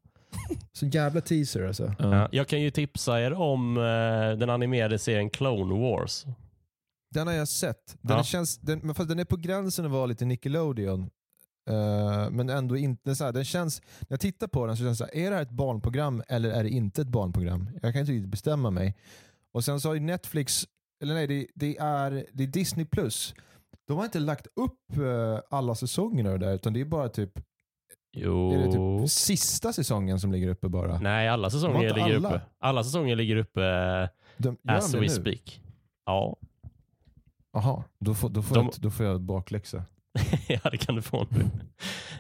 [0.74, 1.94] Så jävla teaser alltså.
[2.00, 3.84] ja, jag kan ju tipsa er om eh,
[4.40, 6.26] den animerade serien Clone Wars.
[7.14, 7.98] Den har jag sett.
[8.02, 8.24] Den, Ja.
[8.24, 11.10] känns, den, men fast den är på gränsen att vara lite Nickelodeon.
[11.70, 14.98] Eh, men ändå inte så här, den känns, när jag tittar på den så känns
[15.00, 17.70] det så här, är det här ett barnprogram eller är det inte ett barnprogram?
[17.82, 18.96] Jag kan inte riktigt bestämma mig.
[19.54, 20.66] Och sen så har ju Netflix,
[21.04, 23.34] eller nej det, det, är, det är Disney Plus.
[23.88, 27.32] De har inte lagt upp eh, alla säsongerna där utan det är bara typ,
[28.18, 28.52] Jo.
[28.52, 31.00] är det typ sista säsongen som ligger uppe bara.
[31.00, 32.30] Nej, alla säsonger ligger alla.
[32.30, 32.42] uppe.
[32.60, 34.08] Alla säsonger ligger uppe eh,
[34.38, 35.10] De, as we nu?
[35.10, 35.62] speak.
[36.06, 36.36] Ja.
[37.54, 39.84] Jaha, då får, då, får De- jag, då får jag bakläxa.
[40.48, 41.46] ja, det kan du få nu.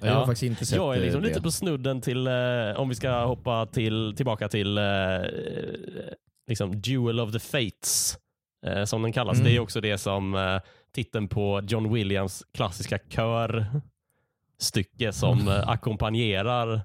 [0.02, 0.26] Jag har Ja.
[0.26, 1.44] faktiskt inte sett Jag är liksom eh, lite det.
[1.44, 2.34] på snudden till, eh,
[2.76, 4.84] om vi ska hoppa till, tillbaka till eh,
[6.48, 8.18] liksom Duel of the Fates,
[8.66, 9.38] eh, som den kallas.
[9.38, 9.46] Mm.
[9.46, 10.60] Det är också det som eh,
[10.96, 16.82] titeln på John Williams klassiska körstycke som eh, ackompanjerar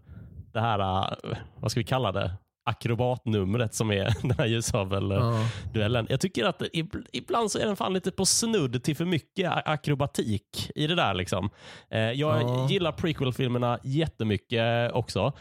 [0.52, 0.78] det här,
[1.12, 2.32] eh, vad ska vi kalla det,
[2.70, 6.06] akrobatnumret som är den här ljushavel-duellen.
[6.08, 6.12] Ja.
[6.12, 9.52] Jag tycker att ib- ibland så är den fan lite på snudd till för mycket
[9.64, 11.14] akrobatik i det där.
[11.14, 11.50] Liksom.
[11.90, 12.68] Eh, jag Ja.
[12.70, 15.32] gillar prequel-filmerna jättemycket också.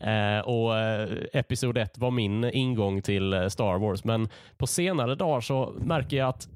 [0.00, 4.04] Eh, och eh, Episod 1 var min ingång till eh, Star Wars.
[4.04, 6.48] Men på senare dagar så märker jag att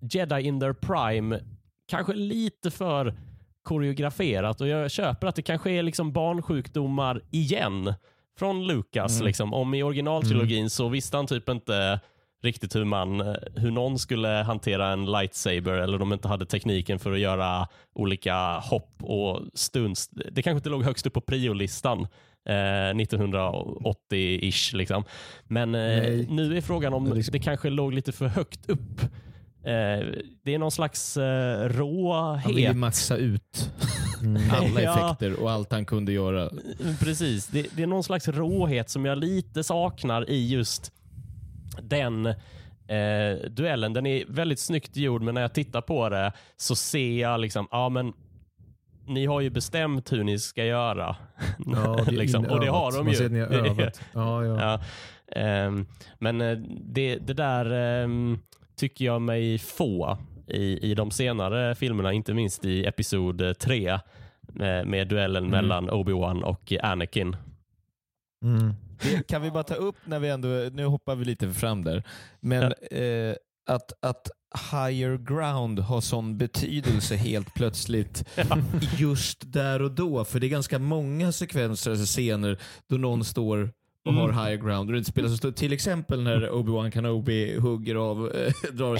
[0.00, 1.40] Jedi in their prime
[1.88, 3.14] kanske lite för
[3.62, 7.94] koreograferat och jag köper att det kanske är liksom barnsjukdomar igen
[8.38, 9.14] från Lucas.
[9.16, 9.26] Mm.
[9.26, 9.54] Liksom.
[9.54, 12.00] Om i originaltrilogin så visste han typ inte
[12.42, 17.12] riktigt hur, man, hur någon skulle hantera en lightsaber eller de inte hade tekniken för
[17.12, 20.08] att göra olika hopp och stunts.
[20.08, 22.00] Det kanske inte låg högst upp på priolistan
[22.48, 22.52] eh,
[22.94, 24.76] 1980-ish.
[24.76, 25.04] Liksom.
[25.44, 29.00] Men eh, nu är frågan om Det liksom- det kanske låg lite för högt upp.
[29.64, 30.06] Eh,
[30.44, 32.76] det är någon slags eh, Han vill råhet.
[32.76, 33.70] maxa ut
[34.22, 34.42] Mm.
[34.50, 36.50] alla effekter och allt han kunde göra.
[37.00, 40.92] Precis, det, det är någon slags råhet som jag lite saknar i just
[41.82, 43.92] den eh, duellen.
[43.92, 47.68] Den är väldigt snyggt gjord, men när jag tittar på det så ser jag liksom,
[47.70, 48.12] ja men
[49.06, 51.16] ni har ju bestämt hur ni ska göra.
[51.66, 52.44] Ja, det liksom.
[52.44, 53.16] Och det har de Man ju.
[53.18, 54.00] ser att ni har Det är- övat.
[54.12, 54.60] Ja, ja.
[54.60, 54.80] Ja.
[55.40, 55.86] Ehm,
[56.18, 58.38] men eh, det, det där ehm,
[58.76, 60.18] tycker jag mig få
[60.50, 63.98] i, i de senare filmerna, inte minst i Episod 3
[64.42, 65.50] med, med duellen Mm.
[65.50, 67.36] mellan Obi-Wan och Anakin.
[68.44, 68.74] Mm.
[69.02, 72.02] Det kan vi bara ta upp när vi ändå, nu hoppar vi lite fram där,
[72.40, 73.34] men eh,
[73.66, 74.30] att, att
[74.72, 78.24] higher ground har sån betydelse helt plötsligt
[78.98, 80.24] just där och då.
[80.24, 83.70] För det är ganska många sekvenser, alltså scener, då någon står
[84.06, 84.22] och Mm.
[84.34, 87.94] har higher ground och det inte spelar så stor Till exempel när Obi-Wan Kenobi hugger
[87.94, 88.98] av, eh, drar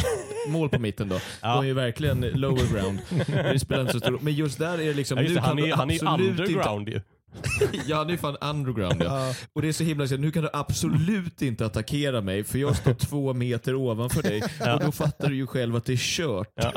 [0.51, 1.15] mål på mitten då.
[1.43, 1.55] Ja.
[1.55, 2.99] De är ju verkligen lower ground.
[3.27, 5.59] det spelar inte så stor Men just där är det liksom, Ja, det, han, kan
[5.59, 7.01] är, du han är ju absolut inte underground ju.
[7.87, 9.03] Ja, han är fan underground.
[9.03, 9.27] Ja.
[9.29, 9.35] Ja.
[9.53, 12.77] Och det är så himla så nu kan du absolut inte attackera mig för jag
[12.77, 14.43] står två meter ovanför dig
[14.75, 16.49] och då fattar du ju själv att det är kört.
[16.55, 16.73] Ja.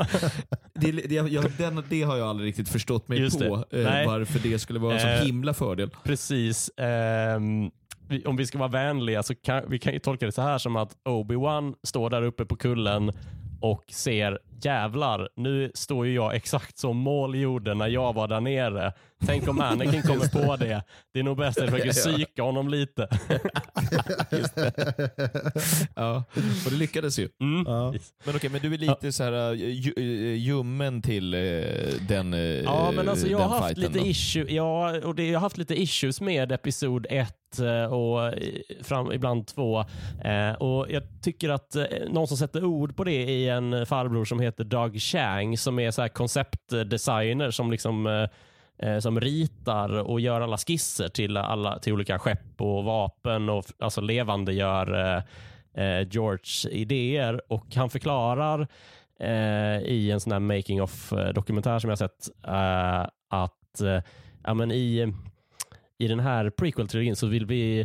[0.74, 3.78] Det, det, jag, den, det har jag aldrig riktigt förstått mig Just på, det.
[3.82, 4.06] eh, Nej.
[4.06, 5.18] varför det skulle vara en Eh.
[5.18, 5.90] sån himla fördel.
[6.04, 6.70] Precis.
[6.76, 6.82] Vi,
[8.24, 10.76] om vi ska vara vänliga så kan vi kan ju tolka det så här som
[10.76, 13.12] att Obi-Wan står där uppe på kullen
[13.60, 18.40] och ser jävlar, nu står ju jag exakt som Maul gjorde när jag var där
[18.40, 18.92] nere.
[19.26, 20.82] Tänk om Anakin kommer på det.
[21.12, 23.08] Det är nog bäst att jag försöker psyka honom lite.
[25.96, 26.24] Ja,
[26.64, 27.28] och det lyckades ju.
[27.40, 27.64] Mm.
[27.66, 27.94] Ja.
[28.24, 32.32] Men okej, men du är lite så här ju, uh, ljummen till uh, den
[32.64, 34.06] Ja, men alltså jag har haft lite då.
[34.06, 37.34] issue, ja, och det, jag har haft lite issues med episod 1
[37.90, 38.32] och eh,
[38.82, 39.84] fram, ibland 2.
[40.24, 44.24] Eh, och jag tycker att eh, någon som sätter ord på det är en farbror
[44.24, 48.28] som heter Doug Chang som är så här konceptdesigner som liksom eh,
[48.88, 53.64] eh, som ritar och gör alla skisser till, alla, till olika skepp och vapen och
[53.78, 55.22] alltså levande gör eh,
[55.84, 58.68] eh George idéer och han förklarar
[59.20, 64.00] eh, i en sån här making of dokumentär som jag sett eh, att eh,
[64.44, 65.14] ja, men i,
[65.98, 67.80] i den här prequel-trilogin så vill vi,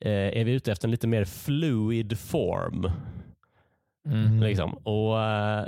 [0.00, 2.90] eh, är vi ute efter en lite mer fluid form.
[4.06, 4.42] Mm.
[4.42, 4.74] Liksom.
[4.74, 5.66] Och, eh,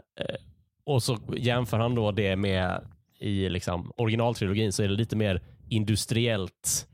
[0.87, 2.81] och så jämför han då det med
[3.21, 6.87] i liksom, originaltrilogin så är det lite mer industriellt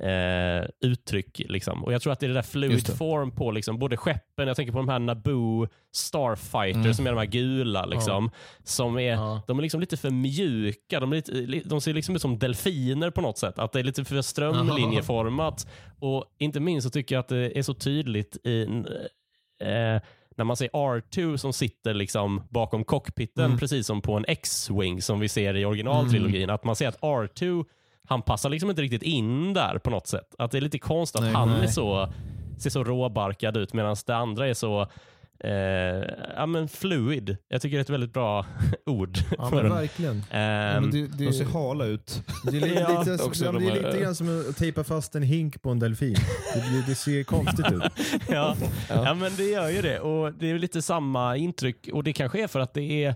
[0.00, 1.38] eh, uttryck.
[1.48, 1.84] Liksom.
[1.84, 2.92] Och Jag tror att det är det där fluid det.
[2.92, 6.94] form på liksom, både skeppen, jag tänker på de här Naboo Starfighter Mm.
[6.94, 7.86] som är de här gula.
[7.86, 8.30] Liksom,
[8.64, 9.42] som är, Ja.
[9.46, 11.00] De är liksom lite för mjuka.
[11.00, 13.58] De, lite, li- de ser liksom ut som delfiner på något sätt.
[13.58, 15.68] Att det är lite för strömlinjeformat.
[16.00, 18.62] Och inte minst så tycker jag att det är så tydligt i
[19.62, 20.02] eh,
[20.38, 23.58] när man ser R2 som sitter liksom bakom cockpiten, Mm.
[23.58, 26.50] precis som på en X-Wing som vi ser i originaltrilogin.
[26.50, 27.64] Att man ser att R2,
[28.08, 30.34] han passar liksom inte riktigt in där på något sätt.
[30.38, 31.62] Att det är lite konstigt att Nej, han nej.
[31.62, 32.08] är så,
[32.58, 34.86] ser så råbarkad ut medan det andra är så
[35.44, 35.50] eh,
[36.36, 37.36] ja, men fluid.
[37.48, 38.46] Jag tycker det är ett väldigt bra
[38.86, 39.18] ord.
[39.38, 40.22] Ja, för men en- verkligen.
[40.30, 42.22] Ja, Ehm, men det, det, De ser hala ut.
[42.44, 44.56] det är lite, Ja, lite, också ja, men de det är lite grann som att
[44.56, 46.14] tejpa fast en hink på en delfin.
[46.54, 47.82] Det, det, det ser konstigt ut.
[48.28, 48.56] ja.
[48.88, 50.00] ja, men det gör ju det.
[50.00, 51.88] Och Det är lite samma intryck.
[51.92, 53.14] Och Det kanske är för att det är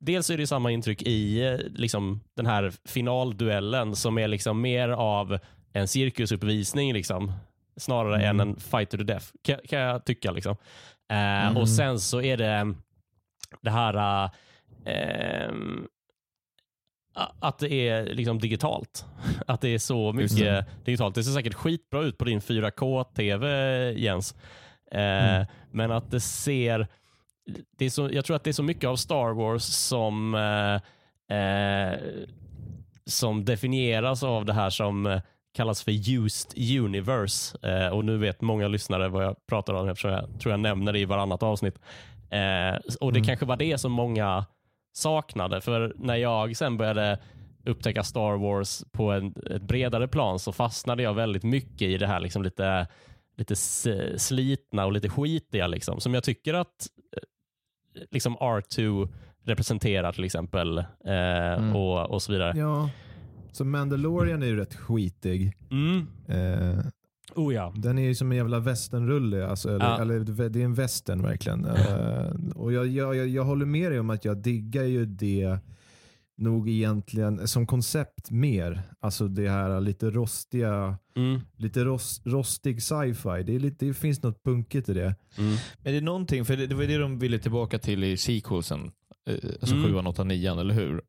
[0.00, 4.88] Dels är det samma intryck i eh, liksom, den här finalduellen som är liksom mer
[4.88, 5.38] av
[5.72, 7.32] en cirkusuppvisning liksom,
[7.76, 8.40] snarare Mm.
[8.40, 10.30] än en fight to the death, kan, kan jag tycka.
[10.32, 10.56] Liksom.
[11.08, 11.56] Eh, Mm.
[11.56, 12.74] Och Sen så är det
[13.62, 13.94] det här
[14.84, 15.86] eh, ehm,
[17.40, 19.04] att det är liksom digitalt.
[19.46, 21.14] Att det är så mycket digitalt.
[21.14, 23.46] Det ser säkert skitbra ut på din 4K-TV,
[23.92, 24.34] Jens.
[24.92, 25.46] Eh, Mm.
[25.70, 26.86] Men att det ser...
[27.78, 31.36] Det är så, jag tror att det är så mycket av Star Wars som, eh,
[31.38, 31.98] eh,
[33.06, 35.20] som definieras av det här som
[35.58, 37.58] kallas för used universe.
[37.62, 40.92] Eh, och nu vet många lyssnare vad jag pratar om eftersom jag tror jag nämner
[40.92, 41.74] det i varannat avsnitt.
[42.30, 43.24] Eh, och Det Mm.
[43.26, 44.44] kanske var det som många
[44.92, 45.60] saknade.
[45.60, 47.18] För när jag sen började
[47.64, 52.06] upptäcka Star Wars på en, ett bredare plan så fastnade jag väldigt mycket i det
[52.06, 52.86] här liksom lite,
[53.36, 53.56] lite
[54.18, 55.66] slitna och lite skitiga.
[55.66, 56.86] Liksom, som jag tycker att
[57.16, 57.22] eh,
[58.10, 59.08] liksom R2
[59.44, 60.78] representerar till exempel.
[60.78, 60.84] Eh,
[61.58, 61.76] Mm.
[61.76, 62.58] och, och så vidare.
[62.58, 62.90] Ja.
[63.58, 65.52] Så Mandalorian är ju rätt skitig.
[65.70, 66.06] Mm.
[66.28, 66.84] Eh,
[67.34, 67.72] Oh ja.
[67.76, 69.46] den är ju som en jävla westernrulle.
[69.46, 70.00] Alltså, eller, Ja.
[70.00, 71.64] eller, det är en western verkligen.
[71.64, 75.58] Eh, och jag, jag, jag, jag håller med dig om att jag diggar ju det
[76.38, 78.82] nog egentligen som koncept mer.
[79.00, 81.40] Alltså det här lite rostiga, Mm.
[81.56, 83.42] lite rost, rostig sci-fi.
[83.46, 85.14] Det, är lite, det finns något punkigt i det.
[85.38, 85.50] Mm.
[85.82, 88.80] Men det är någonting, för det, det var det de ville tillbaka till i sequelsen.
[89.30, 89.86] Eh, Alltså Mm.
[90.02, 91.02] 7, 8, 9, eller hur?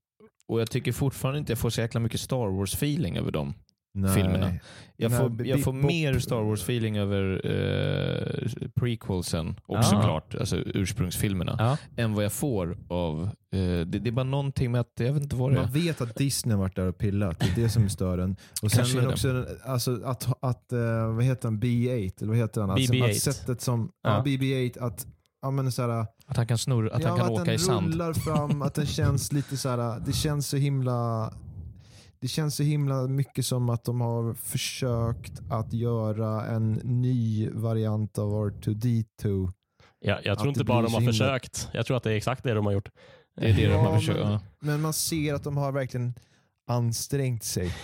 [0.50, 3.54] Och jag tycker fortfarande inte jag får så jäkla mycket Star Wars-feeling över dem.
[3.94, 4.16] Nej.
[4.16, 4.52] Filmerna.
[4.98, 9.84] Jag här får, jag får mer Star Wars-feeling över eh, prequelsen och Ja.
[9.84, 11.78] såklart alltså, ursprungsfilmerna Ja.
[12.04, 13.24] än vad jag får av...
[13.24, 15.70] Eh, det, det är bara någonting med att, jag vet inte vad det Man är.
[15.72, 17.40] vet att Disney har varit där och pillat.
[17.40, 18.36] Det är det som stör en.
[18.62, 22.62] Och sen men också alltså, att, att eh, vad heter han, B8, eller vad heter
[22.62, 22.70] han?
[22.70, 23.10] Alltså, BB-8.
[23.10, 23.92] att sättet som.
[24.04, 24.24] Ja.
[24.26, 25.08] BB-8, att,
[25.42, 27.54] ja, men så här, Att han kan, snurra, att ja, han kan att åka den
[27.56, 27.88] i sand.
[27.94, 31.34] rullar fram, att den känns lite så här, det känns så himla
[32.22, 38.18] det känns så himla mycket som att de har försökt att göra en ny variant
[38.18, 39.52] av R2D2.
[40.00, 41.70] Ja, jag tror inte bara de har himla- försökt.
[41.74, 42.90] Jag tror att det är exakt det de har gjort.
[43.36, 44.20] Det är det de Ja, har försökt.
[44.20, 44.40] men-.
[44.60, 46.14] Men man ser att de har verkligen
[46.68, 47.76] ansträngt sig.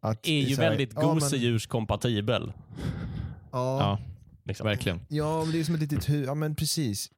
[0.00, 2.52] Att, är ju här, väldigt ja, gosedjurskompatibel.
[3.52, 3.98] Ja, Ja,
[4.46, 4.66] Liksom.
[4.66, 5.00] verkligen.
[5.08, 6.26] Ja, men det är som ett litet hus.
[6.26, 7.10] Ja, men precis.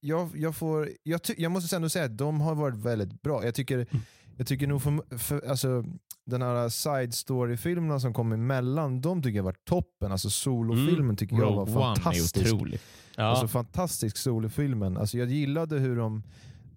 [0.00, 3.44] Jag, jag, får, jag, ty, jag måste ändå säga att de har varit väldigt bra.
[3.44, 3.86] Jag tycker,
[4.36, 5.84] jag tycker nog för, för, alltså,
[6.24, 10.12] den här side story-filmerna som kom emellan, de tycker jag varit toppen.
[10.12, 12.36] Alltså solofilmen tycker jag var One fantastisk.
[12.54, 12.80] otrolig.
[13.16, 13.24] Ja.
[13.24, 14.96] Alltså fantastisk solofilmen.
[14.96, 16.22] Alltså, jag gillade hur de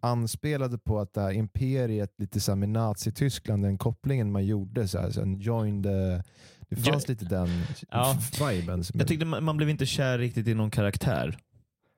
[0.02, 4.88] anspelade på att det här imperiet, lite så med Nazityskland, den kopplingen man gjorde.
[4.88, 6.22] Så här, så en joined, eh,
[6.70, 7.50] det fanns lite den
[7.92, 8.18] Ja.
[8.50, 8.84] viben.
[8.94, 11.38] Jag tyckte man, man blev inte kär riktigt i någon karaktär.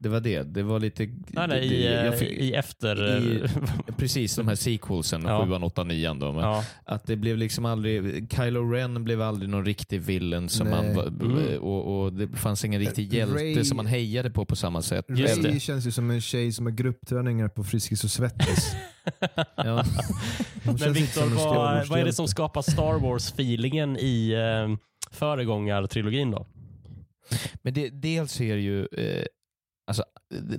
[0.02, 0.44] Det var det.
[0.44, 1.04] Det var lite...
[1.28, 3.18] nej, nej, det, i, jag eh, fick- i efter...
[3.28, 3.44] i-
[3.98, 5.46] Precis, de här sequelsen, Ja.
[5.46, 6.32] 7, 8, 9 då.
[6.32, 6.64] Men ja.
[6.86, 8.28] Att det blev liksom aldrig...
[8.36, 10.96] Kylo Ren blev aldrig någon riktig villain som Nej.
[10.96, 11.60] man, Mm.
[11.62, 15.06] och, och det fanns ingen riktig hjälte Ray- som man hejade på på samma sätt.
[15.10, 15.60] Just Ray det.
[15.60, 18.76] känns ju som en tjej som har gruppträningar på Friskis och Svettis.
[19.56, 19.86] Ja.
[20.64, 24.78] Men Viktor, vad, vad är det som skapar Star Wars-feelingen i eh,
[25.12, 26.46] föregångartrilogin då?
[27.62, 28.82] Men det, dels är det ju...
[28.92, 29.24] Eh,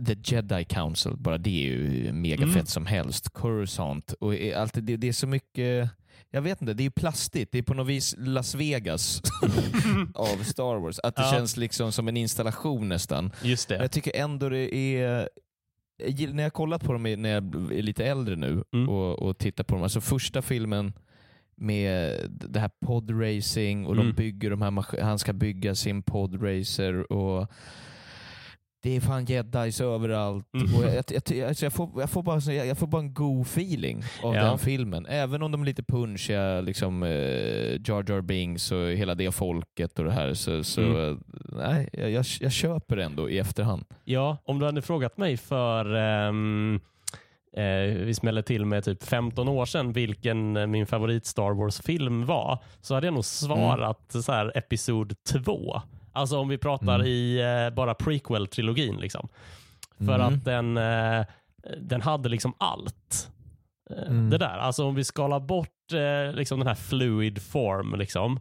[0.07, 2.55] The Jedi Council, bara det är ju mega Mm.
[2.55, 3.29] fett som helst.
[3.33, 4.13] Coruscant.
[4.13, 5.91] Och allt, det, det är så mycket...
[6.31, 7.53] jag vet inte, det är ju plastigt.
[7.53, 9.23] Det är på något vis Las Vegas
[10.15, 10.99] av Star Wars.
[10.99, 11.31] Att det Ja.
[11.31, 13.33] känns liksom som en installation nästan.
[13.43, 13.77] Just det.
[13.77, 15.29] Jag tycker ändå det är...
[16.33, 18.89] När jag kollat på dem när jag är lite äldre nu Mm.
[18.89, 19.83] och, och tittar på dem.
[19.83, 20.93] Alltså första filmen
[21.57, 24.07] med det här podracing och Mm.
[24.07, 27.51] de bygger de här han ska bygga sin podracer och
[28.83, 30.47] det är fan jedis överallt.
[30.55, 30.75] Mm.
[30.75, 33.03] Och jag, jag, jag, alltså jag, får, jag, får bara, så- jag, jag får bara
[33.03, 34.45] en god feeling av Ja.
[34.45, 35.07] den filmen.
[35.07, 37.11] Även om de är lite punchiga, liksom, eh,
[37.89, 40.35] Jar Jar Binks och hela det folket och det här.
[40.35, 41.11] Så, så Mm.
[41.11, 41.17] eh,
[41.57, 43.85] nej, jag, jag, köper ändå i efterhand.
[44.05, 46.81] Ja, om du hade frågat mig för ehm,
[47.57, 52.27] eh, vi smäller till med typ 15 år sedan vilken eh, min favorit Star Wars-film
[52.27, 55.15] var så hade jag nog svarat så här, episod
[55.45, 55.83] 2.
[56.13, 57.07] Alltså om vi pratar Mm.
[57.07, 57.39] i
[57.69, 59.01] eh, bara prequel-trilogin.
[59.01, 59.29] Liksom.
[59.99, 60.21] För Mm.
[60.35, 61.27] att den, eh,
[61.81, 63.31] den hade liksom allt.
[63.91, 64.31] Eh, Mm.
[64.31, 64.59] Det där.
[64.59, 68.41] Alltså om vi skalar bort eh, liksom den här fluid form liksom,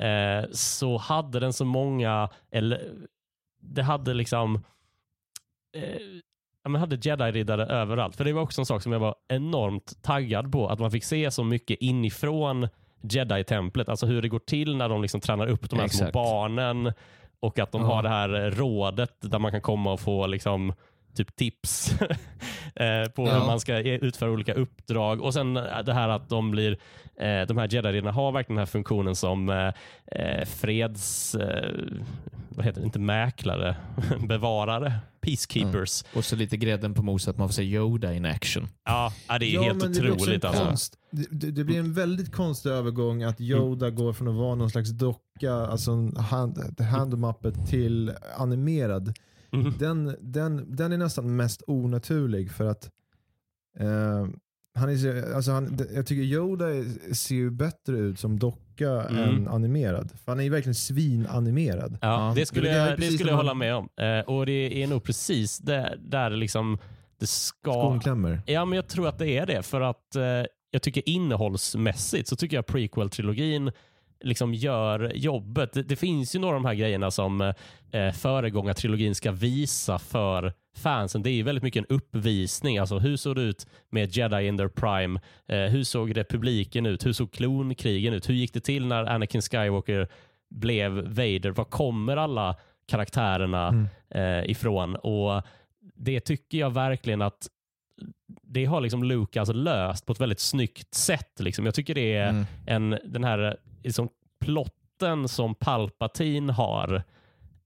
[0.00, 2.90] eh, så hade den så många, eller
[3.60, 4.64] det hade liksom
[5.76, 6.00] eh,
[6.68, 8.16] men hade jedi-riddare överallt.
[8.16, 10.68] För det var också en sak som jag var enormt taggad på.
[10.68, 12.68] Att man fick se så mycket inifrån
[13.00, 13.88] jedi-templet.
[13.88, 16.92] Alltså hur det går till när de liksom tränar upp de här små barnen.
[17.40, 17.86] Och att de Ja.
[17.94, 20.72] har det här eh, rådet där man kan komma och få liksom
[21.16, 21.92] typ tips
[22.74, 23.46] eh, på hur Ja.
[23.46, 25.20] man ska e- utföra olika uppdrag.
[25.22, 26.76] Och sen eh, det här att de blir,
[27.46, 29.72] de här jedi har verkligen den här funktionen som
[30.46, 31.36] freds,
[32.48, 33.76] vad heter det, inte mäklare,
[34.28, 34.92] bevarare,
[35.28, 36.04] peacekeepers.
[36.14, 38.68] Och så lite grädden på moset att man får se Yoda in action.
[38.84, 40.64] Ja, ja, det är Ja, helt det otroligt alltså.
[40.64, 40.98] konst.
[41.10, 44.70] Det, det, det blir en väldigt konstig övergång att Yoda går från att vara någon
[44.70, 47.14] slags docka, alltså en hand, hand
[47.68, 49.14] till animerad.
[49.52, 49.74] Mhm.
[49.78, 52.90] Den, den, den är nästan mest onaturlig för att
[53.78, 54.26] eh,
[54.78, 56.64] han är, så- alltså han, jag tycker Yoda
[57.12, 59.16] ser ju bättre ut som docka Mm.
[59.22, 60.10] än animerad.
[60.24, 61.98] För han är ju verkligen svinanimerad.
[62.00, 63.88] Ja, det skulle, Det jag, det skulle jag hålla med om.
[64.00, 66.78] Eh, och det är nog precis där, där liksom
[67.20, 67.72] det ska...
[67.72, 68.42] Skon klämmer.
[68.46, 69.62] Ja, men jag tror att det är det.
[69.62, 70.22] För att eh,
[70.70, 73.72] jag tycker innehållsmässigt så tycker jag prequel-trilogin
[74.24, 75.72] liksom gör jobbet.
[75.72, 77.40] Det, det finns ju några av de här grejerna som
[77.92, 81.22] eh, föregångartrilogin ska visa för fansen.
[81.22, 82.78] Det är ju väldigt mycket en uppvisning.
[82.78, 85.20] Alltså hur såg det ut med Jedi in their prime?
[85.48, 87.06] Eh, hur såg republiken ut?
[87.06, 88.28] Hur såg klonkrigen ut?
[88.28, 90.08] Hur gick det till när Anakin Skywalker
[90.50, 91.50] blev Vader?
[91.50, 92.56] Var kommer alla
[92.88, 93.86] karaktärerna Mm.
[94.10, 94.96] eh, ifrån?
[94.96, 95.42] Och
[95.94, 97.48] det tycker jag verkligen att
[98.42, 101.40] det har liksom Lucas löst på ett väldigt snyggt sätt.
[101.40, 101.64] Liksom.
[101.64, 102.44] Jag tycker det är Mm.
[102.66, 104.08] en, den här liksom,
[104.40, 106.94] plotten som Palpatine har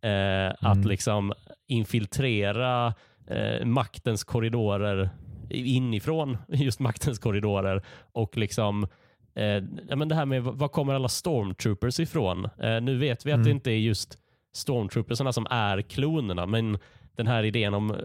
[0.04, 0.88] eh, att Mm.
[0.88, 1.32] liksom
[1.72, 2.94] infiltrera
[3.26, 5.10] eh, maktens korridorer
[5.50, 8.86] inifrån just maktens korridorer och liksom
[9.34, 9.44] eh,
[9.88, 12.44] ja, men det här med var kommer alla stormtroopers ifrån?
[12.58, 13.44] Eh, nu vet vi att Mm.
[13.44, 14.18] det inte är just
[14.54, 16.78] stormtroopersarna som är klonerna, men
[17.16, 17.96] den här idén om eh,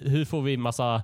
[0.00, 1.02] hur får vi massa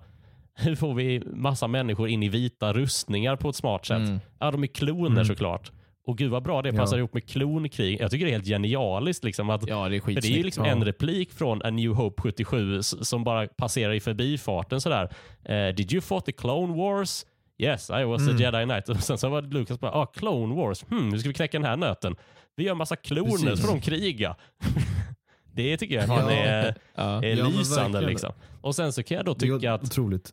[0.57, 3.99] hur får vi massa människor in i vita rustningar på ett smart sätt?
[3.99, 4.21] Mm.
[4.39, 5.25] Ja, de är kloner Mm.
[5.25, 5.73] såklart.
[6.07, 6.99] Och gud vad bra det passar Ja.
[6.99, 8.01] ihop med klonkrig.
[8.01, 9.25] Jag tycker det är helt genialiskt.
[9.25, 10.71] Liksom, att, Ja, det är för det är ju liksom Ja.
[10.73, 15.09] en replik från A New Hope 77 s- som bara passerar i förbifarten sådär.
[15.45, 17.27] Eh, Did you fought the Clone Wars?
[17.59, 18.37] Yes, I was Mm.
[18.37, 18.89] a Jedi Knight.
[18.89, 20.85] Och sen så var det Lucas bara, ah, Clone Wars.
[20.89, 22.17] Hmm, nu ska vi knäcka den här nöten.
[22.57, 23.61] Vi gör massa kloner Precis.
[23.61, 24.37] så får de kriga.
[25.53, 26.31] det tycker jag Ja.
[26.31, 27.23] är, Ja.
[27.25, 28.01] är Ja, lysande.
[28.01, 28.33] Liksom.
[28.61, 30.33] Och sen så kan jag då Det tycka att otroligt.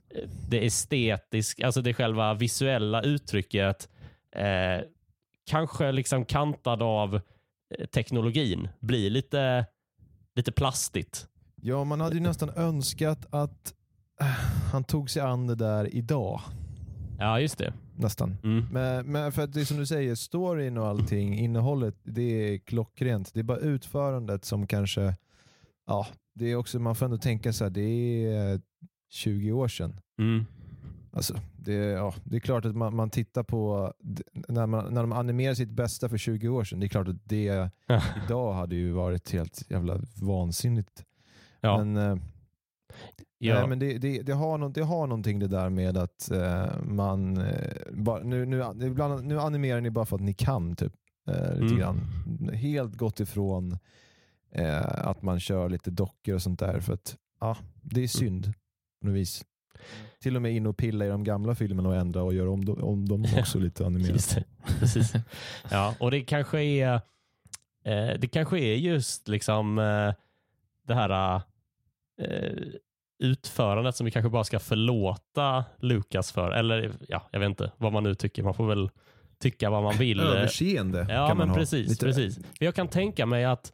[0.49, 3.88] det estetiska, alltså det själva visuella uttrycket
[4.36, 4.86] eh,
[5.52, 9.66] kanske liksom kantad av eh, teknologin blir lite,
[10.36, 11.28] lite plastigt.
[11.56, 13.74] Ja, man hade ju nästan önskat att
[14.22, 14.26] eh,
[14.72, 16.41] han tog sig an det där idag.
[17.20, 17.74] Ja, just det.
[17.95, 18.38] Nästan.
[18.43, 18.68] Mm.
[18.72, 22.58] Men, men för att det är som du säger, storyn och allting, innehållet, det är
[22.58, 23.34] klockrent.
[23.34, 25.16] Det är bara utförandet som kanske,
[25.88, 28.60] ja, det är också, man får ändå tänka så här, det är eh,
[29.10, 29.99] 20 år sedan.
[30.20, 30.45] Mm.
[31.14, 33.93] Alltså, det, ja, det är klart att man, man tittar på,
[34.47, 37.30] när, man, när de animerar sitt bästa för 20 år sedan, det är klart att
[37.30, 37.70] det
[38.26, 41.05] idag hade ju varit helt jävla vansinnigt.
[41.62, 41.78] Ja.
[41.84, 42.18] Men, eh,
[43.38, 43.53] ja.
[43.59, 46.66] Nej, men det, det, det, har något, det har någonting det där med att eh,
[46.84, 47.38] man...
[47.38, 50.93] Eh, bara, nu, nu, ibland, nu animerar ni bara för att ni kan, typ.
[51.28, 51.78] Eh, lite Mm.
[51.78, 51.99] grann.
[52.53, 53.78] Helt gått ifrån
[54.51, 56.80] eh, att man kör lite dockor och sånt där.
[56.80, 58.53] För att ja, Det är synd
[59.01, 59.45] på något vis.
[60.19, 62.75] Till och med in och pilla i de gamla filmerna och ändra och göra om,
[62.82, 64.38] om dem också lite animerat.
[64.79, 65.13] Precis.
[65.71, 66.93] Ja, och det kanske är
[67.86, 70.13] eh, det kanske är just liksom eh,
[70.88, 71.36] det här
[72.21, 72.51] eh,
[73.23, 76.51] utförandet som vi kanske bara ska förlåta Lukas för.
[76.51, 78.43] Eller ja, jag vet inte vad man nu tycker.
[78.43, 78.89] Man får väl
[79.39, 80.19] tycka vad man vill.
[80.19, 81.55] Överseende Ja, kan man men ha.
[81.55, 81.89] precis.
[81.89, 82.36] Lite- precis.
[82.36, 83.73] För jag kan tänka mig att,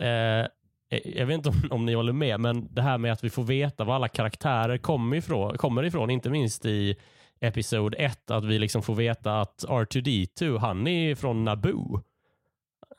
[0.00, 0.46] eh,
[0.88, 3.42] jag vet inte om, om ni håller med, men det här med att vi får
[3.44, 6.96] veta var alla karaktärer kommer ifrån, kommer ifrån inte minst i
[7.40, 12.02] Episod 1, att vi liksom får veta att R2D2, han är från Naboo.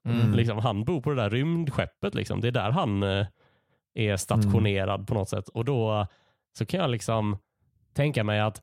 [0.05, 0.33] Mm.
[0.33, 2.15] Liksom, han bor på det där rymdskeppet.
[2.15, 2.41] Liksom.
[2.41, 3.25] Det är där han eh,
[3.95, 5.05] är stationerad Mm.
[5.05, 5.49] på något sätt.
[5.49, 6.07] Och då
[6.57, 7.37] så kan jag liksom
[7.93, 8.61] tänka mig att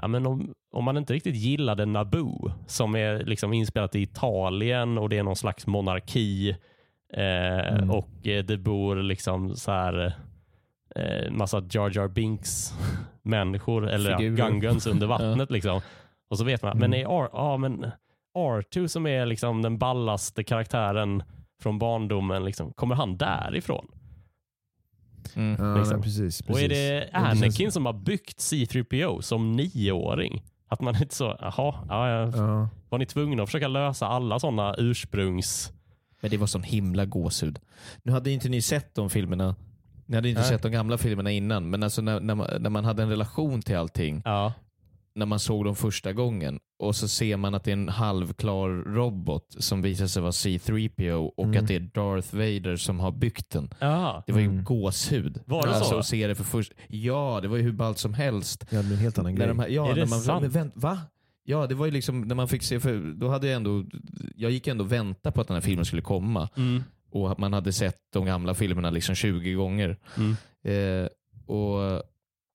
[0.00, 4.98] ja, men om, om man inte riktigt gillade Naboo, som är liksom inspelat i Italien
[4.98, 6.56] och det är någon slags monarki
[7.12, 7.90] eh, Mm.
[7.90, 10.12] och eh, det bor liksom så här
[10.96, 12.72] eh, massa Jar Jar Binks
[13.22, 14.36] människor eller ja, Figurer.
[14.50, 15.50] Gungans under vattnet.
[15.50, 15.80] liksom.
[16.28, 17.86] Och så vet man, men, är R, ja, men
[18.38, 21.22] R2 som är liksom den ballaste karaktären
[21.62, 23.86] från barndomen, liksom, kommer han därifrån?
[25.36, 25.56] Mm.
[25.66, 25.94] Ja, liksom.
[25.96, 26.68] nej, precis, Och är precis.
[26.68, 30.42] det Ja, det Anakin känns- som har byggt C3PO som nioåring?
[30.68, 32.68] Att man inte så, jaha, ja, ja, Ja.
[32.88, 35.72] var ni tvungna att försöka lösa alla sådana ursprungs...
[36.26, 37.58] Men det var sån himla gåshud.
[38.02, 39.56] Nu hade inte ni sett de filmerna.
[40.06, 40.50] Ni hade inte Nej.
[40.50, 43.62] sett de gamla filmerna innan, men alltså när, när, man, när man hade en relation
[43.62, 44.52] till allting, Ja,
[45.14, 48.68] när man såg dem första gången och så ser man att det är en halvklar
[48.94, 51.62] robot som visar sig vara C3PO och Mm.
[51.62, 53.70] att det är Darth Vader som har byggt den.
[53.80, 54.22] ja.
[54.26, 54.64] Det var ju Mm.
[54.64, 55.40] gåshud.
[55.46, 55.98] Var det alltså, så?
[55.98, 56.72] Att se det för först.
[56.88, 58.66] Ja, det var ju hur ballt som helst.
[58.70, 59.54] Ja, det blir en helt annan grej.
[59.56, 60.42] här, ja, Är det man, sant?
[60.42, 60.98] Men vänt, va?
[61.48, 63.84] Ja, det var ju liksom när man fick se, för då hade jag ändå,
[64.36, 66.48] jag gick ändå och väntade på att den här filmen skulle komma.
[66.56, 66.82] Mm.
[67.10, 69.96] Och att man hade sett de gamla filmerna liksom 20 gånger.
[70.16, 70.36] Mm.
[70.64, 71.08] Eh,
[71.46, 72.02] och,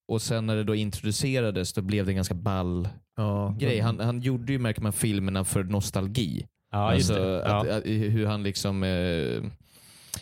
[0.08, 3.80] och sen när det då introducerades då blev det en ganska ball ja, grej.
[3.80, 6.48] Han, han gjorde ju, märker man, filmerna för nostalgi.
[6.72, 7.20] Ja, alltså.
[7.20, 7.62] Ja.
[7.62, 9.44] att, att, hur han liksom eh,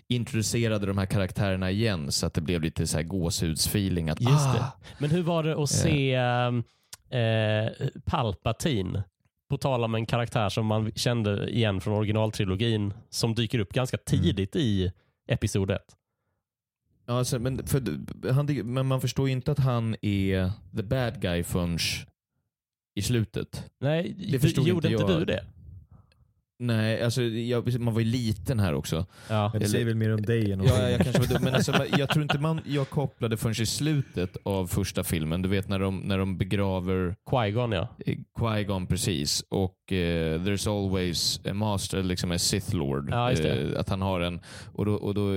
[0.08, 4.10] introducerade de här karaktärerna igen så att det blev lite så här gåshudsfeeling.
[4.10, 4.72] Att, Just ah.
[5.00, 6.64] Men hur var det att se ehm,
[7.10, 9.04] eh, Palpatine?
[9.50, 13.98] På tal om en karaktär som man kände igen från originaltrilogin som dyker upp ganska
[13.98, 14.92] tidigt i
[15.28, 15.82] Episod 1.
[17.06, 17.82] Ja, alltså, men, för,
[18.32, 21.78] han, men man förstår ju inte att han är the bad guy förrän
[22.96, 23.72] i slutet.
[23.80, 25.22] Nej, Det du, förstod gjorde inte inte jag.
[25.22, 25.46] du det?
[26.62, 29.06] Nej, alltså, jag, man var ju liten här också.
[29.30, 29.50] Ja.
[29.54, 31.56] Men det säger väl mer om dig än om Ja, jag kanske var dum, men
[31.56, 35.42] alltså, jag tror inte man, jag kopplade förrän i slutet av första filmen.
[35.42, 37.88] Du vet när de, när de begraver Qui-Gon ja.
[38.06, 43.10] eh, Qui-Gon precis och eh, there's always a master, liksom en Sith Lord.
[43.12, 43.32] Ja.
[43.32, 44.40] Eh, att han har en,
[44.74, 45.36] och då, och då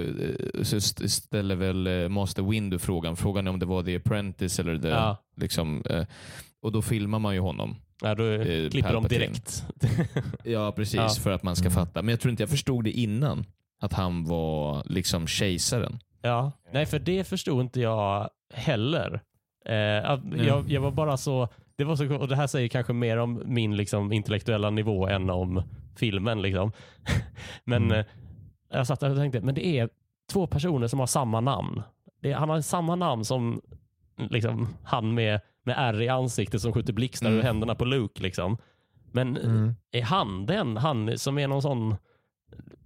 [0.61, 3.17] st- ställer väl Master Windu frågan.
[3.17, 5.17] Frågan är om det var The Apprentice eller the, Ja.
[5.37, 5.83] liksom,
[6.63, 7.77] och då filmar man ju honom.
[8.03, 9.65] Ja då Eh, klipper de direkt.
[10.45, 10.95] Ja, precis.
[10.95, 11.09] Ja.
[11.09, 11.75] För att man ska Mm.
[11.75, 12.03] fatta.
[12.03, 13.45] Men jag tror inte jag förstod det innan.
[13.81, 15.99] Att han var liksom kejsaren.
[16.23, 19.21] Ja, nej för det förstod inte jag heller.
[19.67, 19.75] Eh,
[20.47, 23.43] jag, jag var bara så, det var så, och det här säger kanske mer om
[23.47, 25.63] min liksom, intellektuella nivå än om
[25.97, 26.43] filmen.
[26.43, 26.73] Liksom.
[27.65, 27.99] Men Mm.
[27.99, 28.07] eh,
[28.71, 29.89] jag satt där och tänkte, men det är
[30.33, 31.83] två personer som har samma namn.
[32.23, 33.61] Det han har samma namn som
[34.17, 37.39] liksom, han med, med ärr i ansiktet som skjuter blixtar Mm.
[37.39, 38.23] ur händerna på Luke.
[38.23, 38.57] Liksom.
[39.13, 39.75] Men Mm.
[39.93, 41.97] är han den, han som är någon sån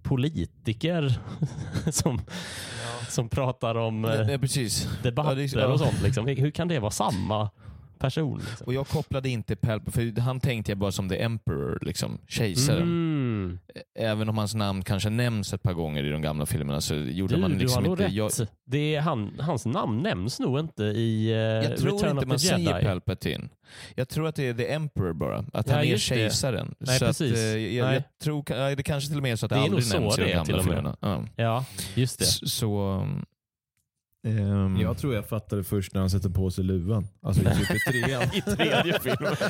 [0.03, 1.19] politiker
[1.91, 2.21] som,
[3.09, 4.89] som pratar om eh, Nej, precis.
[5.03, 5.67] debatter Ja, är- ja.
[5.73, 6.01] och sånt.
[6.03, 6.27] Liksom.
[6.27, 7.49] Hur kan det vara samma
[7.97, 8.37] person?
[8.49, 8.67] Liksom?
[8.67, 12.81] Och jag kopplade inte Palpatine, för han tänkte jag bara som the emperor, liksom, kejsaren.
[12.81, 13.59] Mm.
[13.99, 17.35] Även om hans namn kanske nämns ett par gånger i de gamla filmerna så gjorde
[17.35, 18.05] Du, man du liksom har nog inte...
[18.07, 18.13] rätt.
[18.39, 22.25] Jag, Det är han, hans namn nämns nog inte i uh, jag tror Return inte
[22.25, 22.65] man Jedi.
[22.65, 23.49] säger Palpatine.
[23.95, 25.37] Jag tror att det är the emperor bara.
[25.53, 26.15] Att Ja, han är just det.
[26.15, 26.75] kejsaren.
[26.79, 27.31] Nej, så precis.
[27.31, 27.43] Att, eh,
[27.75, 27.93] jag, Nej.
[27.93, 30.21] jag tror, det kanske till och med är så att det, Det aldrig nämns i
[30.21, 30.97] de gamla filmerna.
[31.01, 31.23] Ja.
[31.35, 32.25] Ja, just det.
[32.25, 33.07] Så...
[34.27, 37.07] ehm, Jag tror jag fattade först när han sätter på sig luvan.
[37.21, 38.23] Alltså i typ i trean.
[38.33, 39.35] I tredje filmen.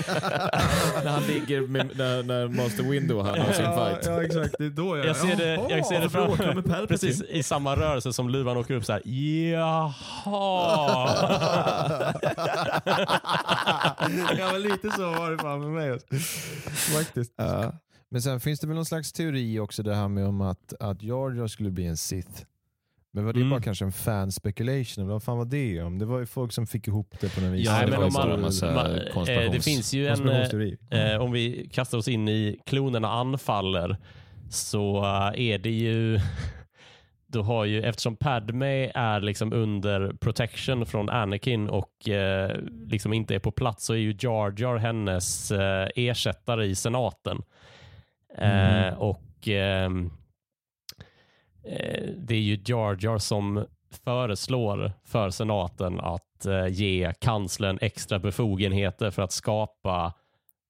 [1.04, 4.06] när han ligger med, när, när Master Window han har sin fight.
[4.06, 4.56] Ja, exakt.
[4.58, 5.06] Det är då jag...
[5.06, 8.86] Jag ser det, jag ser det fram, precis i samma rörelse som luvan åker upp
[8.86, 9.02] så här.
[9.52, 9.94] Jaha.
[14.38, 16.00] ja, men lite så var det fan med mig.
[16.96, 17.32] Faktiskt.
[18.10, 21.04] Men sen finns det väl någon slags teori också det här med om att, att
[21.04, 22.44] Jar Jar skulle bli en Sith.
[23.18, 23.50] Men var det Mm.
[23.50, 25.08] bara kanske en fan speculation?
[25.08, 26.00] Vad fan var det om?
[26.00, 27.66] Det var ju folk som fick ihop det på något vis.
[27.66, 31.32] Ja, det men om man, massa man, eh, det finns ju en, eh, eh, om
[31.32, 33.98] vi kastar oss in i klonerna anfaller
[34.50, 36.20] så eh, är det ju
[37.28, 42.58] då har ju, eftersom Padme är liksom under protection från Anakin och eh,
[42.88, 47.42] liksom inte är på plats så är ju Jar Jar hennes eh, ersättare i senaten.
[48.38, 48.94] Mm.
[48.98, 50.12] och ehm, eh,
[52.18, 53.66] det är ju Jar Jar som
[54.04, 60.14] föreslår för senaten att eh, ge kanslern extra befogenheter för att skapa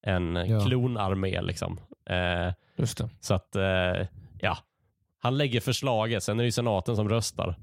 [0.06, 0.66] en Ja.
[0.66, 1.42] klonarmé.
[1.42, 1.80] Liksom.
[2.10, 2.54] Eh,
[3.20, 4.08] så att, eh,
[4.42, 4.58] ja.
[5.20, 7.56] Han lägger förslaget, sen är det ju senaten som röstar.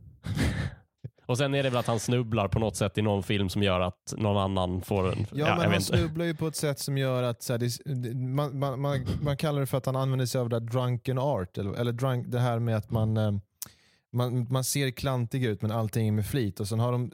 [1.26, 3.62] Och sen är det väl att han snubblar på något sätt i någon film som
[3.62, 5.26] gör att någon annan får en...
[5.32, 7.58] Ja, jag men han snubblar ju på ett sätt som gör att så här,
[7.94, 10.66] det, man, man, man, man kallar det för att han använder sig av det där
[10.66, 11.58] drunken art.
[11.58, 13.32] Eller, eller drunk, det här med att man, eh,
[14.12, 16.60] man, man ser klantig ut men allting är med flit.
[16.60, 17.10] Och sen har de,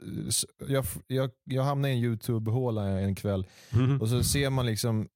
[0.67, 4.01] jag, jag, jag hamnade i en YouTube-håla en kväll Mhm.
[4.01, 5.07] och så ser man liksom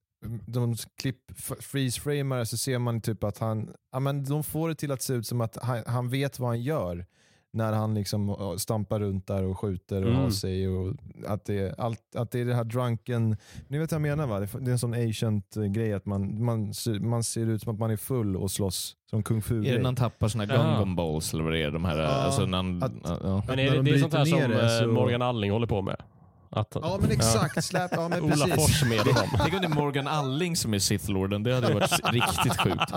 [0.46, 1.18] de klipp,
[1.60, 5.12] freeze-framar så ser man typ att han, ja, men de får det till att se
[5.14, 7.06] ut som att han, han vet vad han gör
[7.52, 10.22] när han liksom stampar runt där och skjuter och Mm.
[10.22, 10.68] har sig.
[10.68, 10.94] Och
[11.26, 13.36] att, det, allt, att det är det här drunken,
[13.68, 14.40] ni vet vad jag menar va?
[14.40, 17.72] Det är- en sån ancient eh, grej att man, man, ser- man ser ut som
[17.74, 20.44] att man är full och slåss som kung fu Är det när han tappar såna
[20.44, 20.56] Ja.
[20.56, 21.70] Gungan balls eller vad det är?
[21.70, 22.92] De här, Ja, alltså när han, att-
[23.22, 23.42] ja.
[23.46, 25.66] Men är det, de det är sånt här som det eh, så- Morgan Alling håller
[25.66, 25.96] på med?
[26.50, 28.54] Att, Ja men exakt, släpp, ja men Ola precis.
[28.54, 29.28] Forssmed och dem.
[29.38, 31.42] Tänk om det är Morgan Alling som är Sith Lorden.
[31.42, 32.92] Det hade varit riktigt sjukt.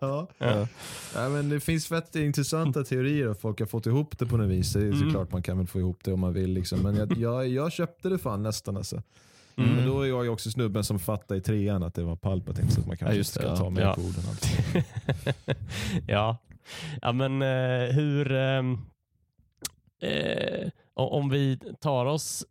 [0.00, 0.28] Ja.
[0.38, 0.66] Ja.
[1.14, 4.48] Ja, men det finns fett intressanta teorier och folk har fått ihop det på något
[4.50, 4.72] vis.
[4.72, 4.98] Det är Mm.
[5.00, 6.50] såklart man kan väl få ihop det om man vill.
[6.52, 6.78] Liksom.
[6.80, 9.02] Men jag, jag, jag köpte det fan nästan alltså.
[9.56, 9.74] Mm.
[9.76, 12.70] Men då är jag ju också snubben som fattade i trean att det var Palpatine
[12.70, 13.56] så att man kanske Ja, det, ska ja.
[13.56, 13.94] ta med Ja.
[13.94, 14.22] på orden.
[14.28, 14.48] Alltså.
[16.06, 16.36] ja.
[17.02, 18.32] ja, men eh, hur...
[18.32, 18.78] ehm,
[20.02, 22.44] eh, om vi tar oss...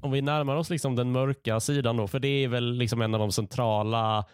[0.00, 3.14] Om vi närmar oss liksom den mörka sidan då, för det är väl liksom en
[3.14, 4.24] av de centrala...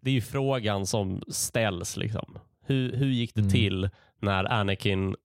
[0.00, 1.96] Det är ju frågan som ställs.
[1.96, 2.38] Liksom.
[2.66, 3.50] Hur, hur gick det Mm.
[3.52, 3.88] till
[4.20, 5.16] när Anakin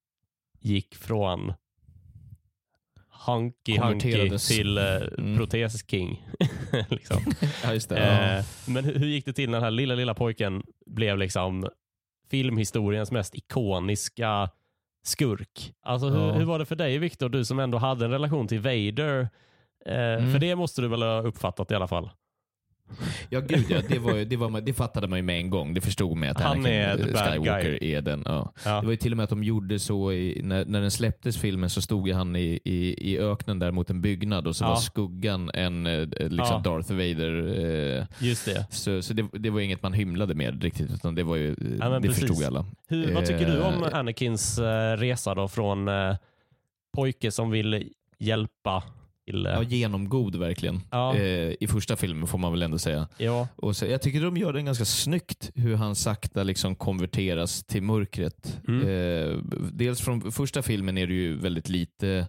[0.60, 1.54] gick från
[3.28, 4.84] Hunky Hunky till eh,
[5.18, 5.38] Mm.
[5.38, 6.28] Protes King?
[6.90, 7.18] liksom.
[7.64, 7.86] Ja, det.
[7.90, 8.38] Ja.
[8.38, 11.70] Eh, men hur, hur gick det till när den här lilla, lilla pojken blev liksom
[12.30, 14.50] filmhistoriens mest ikoniska
[15.04, 15.74] skurk?
[15.82, 16.32] Alltså hur, Ja.
[16.34, 19.30] hur var det för dig Viktor, du som ändå hade en relation till Vader?
[19.86, 20.32] Eh, Mm.
[20.32, 22.10] För det måste du väl ha uppfattat i alla fall?
[23.30, 23.82] Ja, gud ja.
[23.90, 25.74] Det, var, ju- det, var, det fattade man ju med en gång.
[25.74, 27.92] Det förstod man att Han Anakin är the bad Skywalker guy.
[27.94, 28.24] är den.
[28.26, 28.54] Ja.
[28.66, 28.80] Ja.
[28.80, 31.38] Det var ju till och med att de gjorde så, i, när, när den släpptes
[31.38, 34.64] filmen så stod ju han i, i, i öknen där mot en byggnad och så
[34.64, 34.70] Ja.
[34.70, 36.64] var skuggan en eh, liksom.
[36.64, 37.66] Darth Vader.
[38.00, 38.66] Eh, Just det.
[38.70, 42.00] så så det, det var inget man hymlade med riktigt, utan det var ju, det
[42.02, 42.20] precis.
[42.20, 42.66] förstod alla.
[42.88, 46.16] Hur, vad tycker du om Eh, Anakins eh, resa då från eh,
[46.96, 47.90] pojke som vill
[48.20, 48.84] hjälpa
[49.26, 49.46] till...
[49.46, 50.82] eh, Ja, genomgod verkligen.
[50.92, 51.16] Ja.
[51.16, 53.08] Eh, I första filmen får man väl ändå säga.
[53.18, 53.48] ja.
[53.56, 57.84] Och så, jag tycker de gör det ganska snyggt hur han sakta liksom konverteras till
[57.84, 58.60] mörkret.
[58.68, 58.88] Mm.
[58.88, 59.38] Eh,
[59.72, 62.28] dels från första filmen är det ju väldigt lite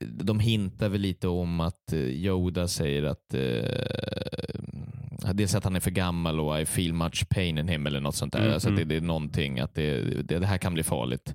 [0.00, 5.80] de hintar väl lite om att eh, Yoda säger att eh, dels att han är
[5.80, 8.40] för gammal och I feel much pain in him eller något sånt där.
[8.40, 8.88] Mm, alltså att det, mm.
[8.88, 11.34] det är någonting, att det, det, det här kan bli farligt.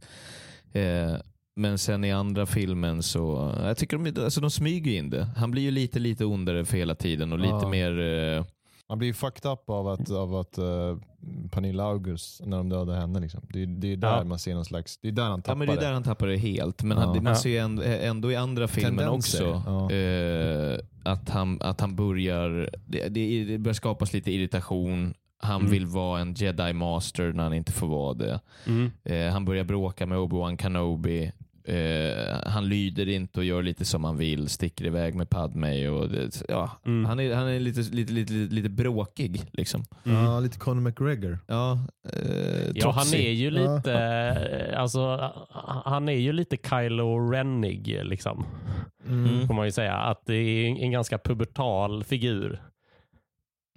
[0.74, 1.14] Eh,
[1.56, 5.28] men sen i andra filmen så, jag tycker de, alltså de smyger in det.
[5.38, 7.70] Han blir ju lite, lite ondare för hela tiden och lite Ja.
[7.70, 8.46] mer eh,
[8.90, 10.98] Man blir ju fucked up av att, av att uh,
[11.52, 13.20] Pernilla August, när de dödar henne.
[13.20, 13.42] Liksom.
[13.50, 14.24] Det, är, det är där Ja.
[14.24, 16.04] man ser någon slags, det är där han tappar Ja, men det är där han
[16.04, 16.84] tappar det helt.
[16.84, 17.04] Men Ja.
[17.06, 19.92] han, man ser ju ändå, ändå i andra filmen Tendenser, också ja.
[19.92, 25.14] eh, att, han, att han börjar, det, det, det börjar skapas lite irritation.
[25.38, 25.72] Han Mm.
[25.72, 28.40] vill vara en jedi master när han inte får vara det.
[28.68, 28.92] Mm.
[29.04, 31.32] Eh, han börjar bråka med Obi-Wan Kenobi.
[31.66, 35.88] Eh, han lyder inte och gör lite som han vill, sticker iväg med Padme.
[35.88, 37.06] Och det, ja, Mm.
[37.06, 39.42] Han är, han är lite, lite, lite, lite, bråkig.
[39.52, 39.84] Liksom.
[40.06, 40.24] Mm.
[40.24, 41.40] Ja, lite Conor McGregor.
[41.48, 41.80] Ja,
[42.14, 43.76] eh, Ja, han är ju Ja.
[43.76, 45.32] lite, eh, alltså,
[45.86, 48.46] han är ju lite Kylo Rennig liksom.
[49.08, 49.48] Mm.
[49.48, 49.94] Får man ju säga.
[49.96, 52.62] Att det är en ganska pubertal figur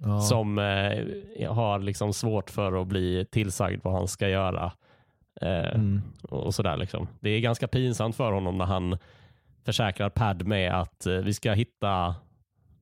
[0.03, 0.21] Ja.
[0.21, 4.71] som eh, har liksom svårt för att bli tillsagd vad han ska göra.
[5.41, 6.01] Eh, Mm.
[6.29, 7.07] och sådär liksom.
[7.19, 8.97] Det är ganska pinsamt för honom när han
[9.65, 12.15] försäkrar Padme att eh, vi ska hitta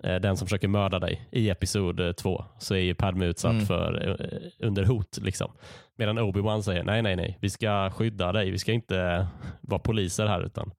[0.03, 2.45] eh, den som försöker mörda dig i episod eh, två.
[2.59, 3.65] Så är ju Padme utsatt Mm.
[3.65, 5.17] för eh, under hot.
[5.21, 5.51] Liksom.
[5.97, 7.37] Medan Obi-Wan säger nej, nej, nej.
[7.41, 8.51] Vi ska skydda dig.
[8.51, 9.27] Vi ska inte
[9.61, 10.41] vara poliser här.
[10.41, 10.71] utan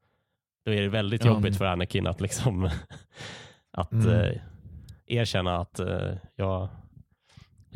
[0.64, 1.30] Då är det väldigt Ja.
[1.30, 2.64] jobbigt för Anakin att liksom
[3.72, 4.10] att Mm.
[4.10, 4.32] eh,
[5.06, 6.68] erkänna att eh, jag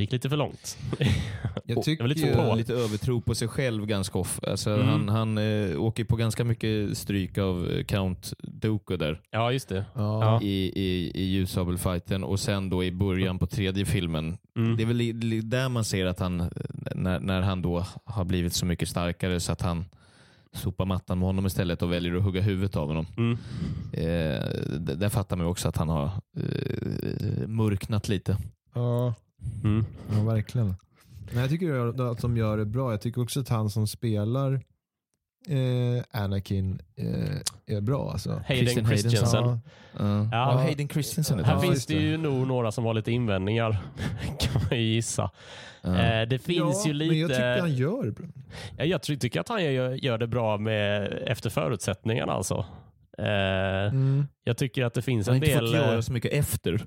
[0.01, 0.79] gick lite för långt.
[1.65, 2.55] Jag tycker lite ju- på.
[2.55, 4.51] lite övertro på sig själv ganska ofta.
[4.51, 4.87] Alltså, Mm.
[4.89, 9.69] Han, han eh, åker på ganska mycket stryk av eh, Count Dooku där ja, just
[9.69, 9.85] det.
[9.95, 10.43] Ja.
[10.43, 14.39] I, i, i ljussabelfighten och sen då i början på tredje filmen.
[14.57, 14.77] Mm.
[14.77, 16.47] Det är väl där man ser att han, eh,
[16.95, 19.85] när, när han då har blivit så mycket starkare så att han
[20.53, 23.07] sopar mattan med honom istället och väljer att hugga huvudet av honom.
[23.17, 23.39] Mm.
[23.93, 24.41] Eh,
[24.97, 26.05] där fattar man ju också att han har
[26.37, 28.37] eh, mörknat lite.
[28.75, 29.15] Ja.
[29.65, 29.85] Mm.
[30.13, 30.75] Ja, verkligen.
[31.31, 32.91] Men jag tycker att de gör det bra.
[32.91, 34.53] Jag tycker också att han som spelar
[35.49, 38.43] eh, Anakin eh, är bra alltså.
[38.47, 39.45] Hayden Christensen.
[39.45, 39.59] Ja.
[39.99, 40.05] Ja.
[40.05, 40.29] Ja.
[40.33, 41.55] Ja, Hayden Christensen Här.
[41.55, 43.71] Ja, finns det ju nog några som har lite invändningar,
[44.41, 45.31] kan man ju gissa.
[45.83, 45.99] Ja.
[45.99, 47.11] Eh, det finns ja, ju lite...
[47.11, 48.27] Men jag tycker han gör det bra.
[48.77, 52.33] Ja, jag ty- tycker att han gör, gör det bra med, efter förutsättningarna.
[52.33, 52.67] Alltså.
[53.21, 54.27] Eh, Mm.
[54.45, 55.67] Jag tycker att det finns Han har en inte del...
[55.67, 56.73] fått göra eh, så mycket efter.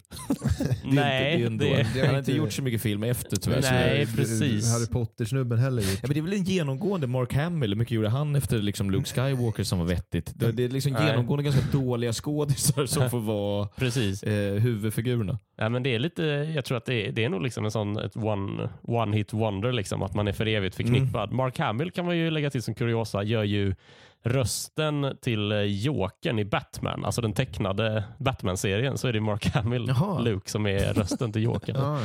[0.83, 3.61] Det är nej, det det, det han har inte gjort så mycket film efter tyvärr.
[3.61, 4.71] så Nej, det- precis.
[4.73, 5.91] Harry Potter-snubben heller gjort.
[6.01, 8.91] Ja, men det är väl en genomgående Mark Hamill, hur mycket gjorde han efter liksom
[8.91, 10.31] Luke Skywalker som var vettigt?
[10.35, 11.07] Det, det är liksom Nej.
[11.07, 14.23] genomgående ganska dåliga skådisar som får vara precis.
[14.23, 15.39] eh, huvudfigurerna.
[15.57, 16.23] Ja, men det är lite,
[16.55, 19.33] jag tror att det är, det är nog liksom en sån ett one, one hit
[19.33, 21.23] wonder, liksom, att man är för evigt förknippad.
[21.23, 21.37] Mm.
[21.37, 23.75] Mark Hamill kan man ju lägga till som kuriosa, gör ju
[24.23, 29.85] rösten till eh, Jokern i Batman, alltså den tecknade Batman-serien, så är det Mark Hamill,
[29.87, 30.19] Jaha.
[30.19, 31.75] Luke, som är rösten till Jokern.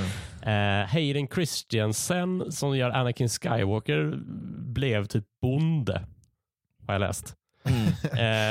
[0.45, 0.51] Ja.
[0.53, 4.19] Eh, Hayden Christensen som gör Anakin Skywalker
[4.59, 6.03] blev typ bonde,
[6.87, 7.35] har jag läst.
[7.65, 7.73] Eh,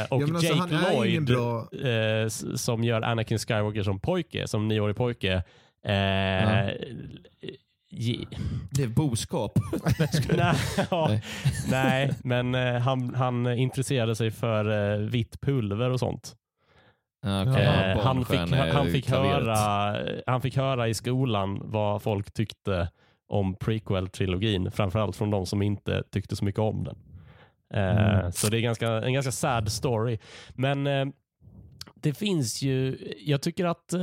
[0.09, 1.59] och Ja, alltså, Jake är Lloyd bra...
[1.89, 5.43] eh, som gör Anakin Skywalker som pojke, som nioårig pojke.
[5.84, 6.70] Eh,
[7.90, 8.28] ge-
[8.72, 9.60] Det är boskap.
[10.38, 10.56] nej,
[10.92, 11.20] ja,
[11.72, 12.14] Nej.
[12.24, 16.36] men eh, han, han intresserade sig för eh, vitt pulver och sånt.
[17.26, 17.64] Okay.
[17.64, 18.40] Eh, han, fick,
[18.74, 22.90] han, fick höra, han fick höra i skolan vad folk tyckte
[23.28, 26.96] om prequel-trilogin, framförallt från de som inte tyckte så mycket om den.
[27.74, 28.32] Eh, Mm.
[28.32, 30.18] Så det är ganska, en ganska sad story.
[30.56, 31.06] Men eh,
[31.96, 34.02] det finns ju, jag tycker att eh,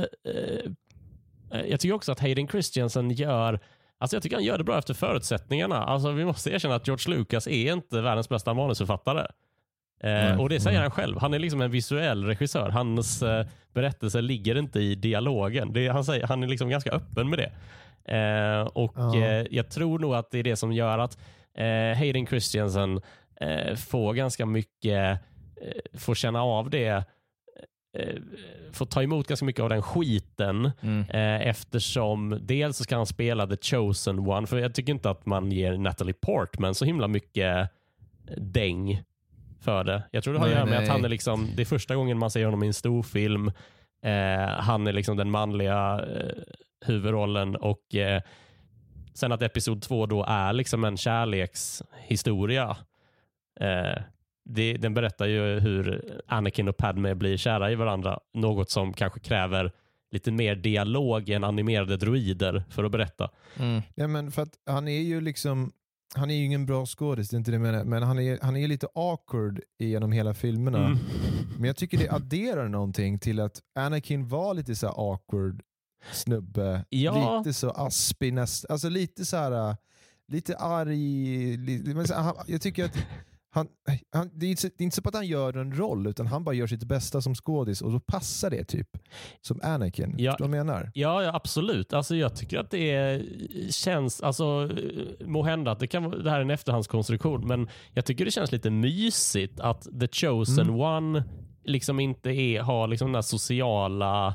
[1.51, 3.59] eh, jag tycker också att Hayden Christensen gör
[3.97, 5.83] Alltså jag tycker han gör det bra efter förutsättningarna.
[5.83, 9.27] Alltså vi måste erkänna att George Lucas är inte världens bästa manusförfattare.
[10.03, 10.81] Eh, och det säger nej.
[10.81, 11.17] han själv.
[11.19, 12.69] Han är liksom en visuell regissör.
[12.69, 15.73] Hans eh, berättelse ligger inte i dialogen.
[15.73, 17.51] Det, han, säger, han är liksom ganska öppen med det.
[18.15, 21.17] Eh, och eh, Jag tror nog att det är det som gör att
[21.57, 23.01] eh, Hayden Christensen
[23.41, 25.19] eh, får ganska mycket,
[25.97, 27.03] får känna av det,
[28.71, 31.01] får ta emot ganska mycket av den skiten Mm.
[31.09, 35.25] eh, eftersom dels så ska han spela the chosen one, för jag tycker inte att
[35.25, 37.69] man ger Natalie Portman så himla mycket
[38.37, 39.03] däng
[39.61, 40.03] för det.
[40.11, 42.17] Jag tror det har att göra med att han är liksom, det är första gången
[42.17, 43.47] man ser honom i en storfilm.
[44.03, 46.43] Eh, han är liksom den manliga eh,
[46.85, 48.21] huvudrollen och eh,
[49.13, 52.77] sen att episod två då är liksom en kärlekshistoria.
[54.45, 58.19] Det, den berättar ju hur Anakin och Padme blir kära i varandra.
[58.33, 59.71] Något som kanske kräver
[60.11, 63.29] lite mer dialog än animerade droider för att berätta.
[63.59, 63.81] Mm.
[63.95, 65.71] Ja, men för att han är ju liksom
[66.15, 68.39] han är ju ingen bra skådis, det är inte det jag menar, men han är,
[68.41, 70.85] han är lite awkward genom hela filmerna.
[70.85, 70.97] Mm.
[71.57, 75.61] Men jag tycker det adderar någonting till att Anakin var lite så här awkward
[76.11, 76.85] snubbe.
[76.89, 77.37] Ja.
[77.37, 78.39] Lite så aspig.
[78.39, 79.77] Alltså lite så här,
[80.27, 81.57] lite arg.
[81.57, 82.05] Lite,
[82.47, 82.97] jag tycker att
[83.55, 83.67] han,
[84.11, 86.27] han, det, är inte, så- det är inte så att han gör en roll, utan
[86.27, 88.89] han bara gör sitt bästa som skådis och då passar det typ.
[89.41, 90.15] Som Anakin.
[90.17, 90.31] Ja.
[90.31, 90.91] Förstår du vad jag menar?
[90.93, 91.93] Ja, ja absolut.
[91.93, 93.23] Alltså, jag tycker att det är,
[93.71, 94.69] känns, alltså,
[95.25, 98.51] må hända att det, kan, det här är en efterhandskonstruktion, men jag tycker det känns
[98.51, 100.79] lite mysigt att the chosen Mm.
[100.79, 101.23] one
[101.63, 104.27] liksom inte är, har liksom den här sociala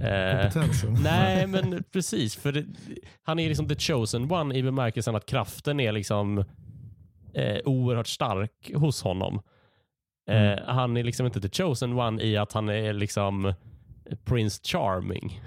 [0.00, 0.96] eh, Kompetensen.
[1.02, 2.36] Nej, men precis.
[2.36, 2.64] För det,
[3.22, 6.44] han är liksom the chosen one i bemärkelsen att kraften är liksom
[7.34, 9.34] eh, oerhört stark hos honom.
[10.30, 10.64] Eh, Mm.
[10.66, 13.54] Han är liksom inte the chosen one i att han är liksom
[14.24, 15.40] Prince Charming.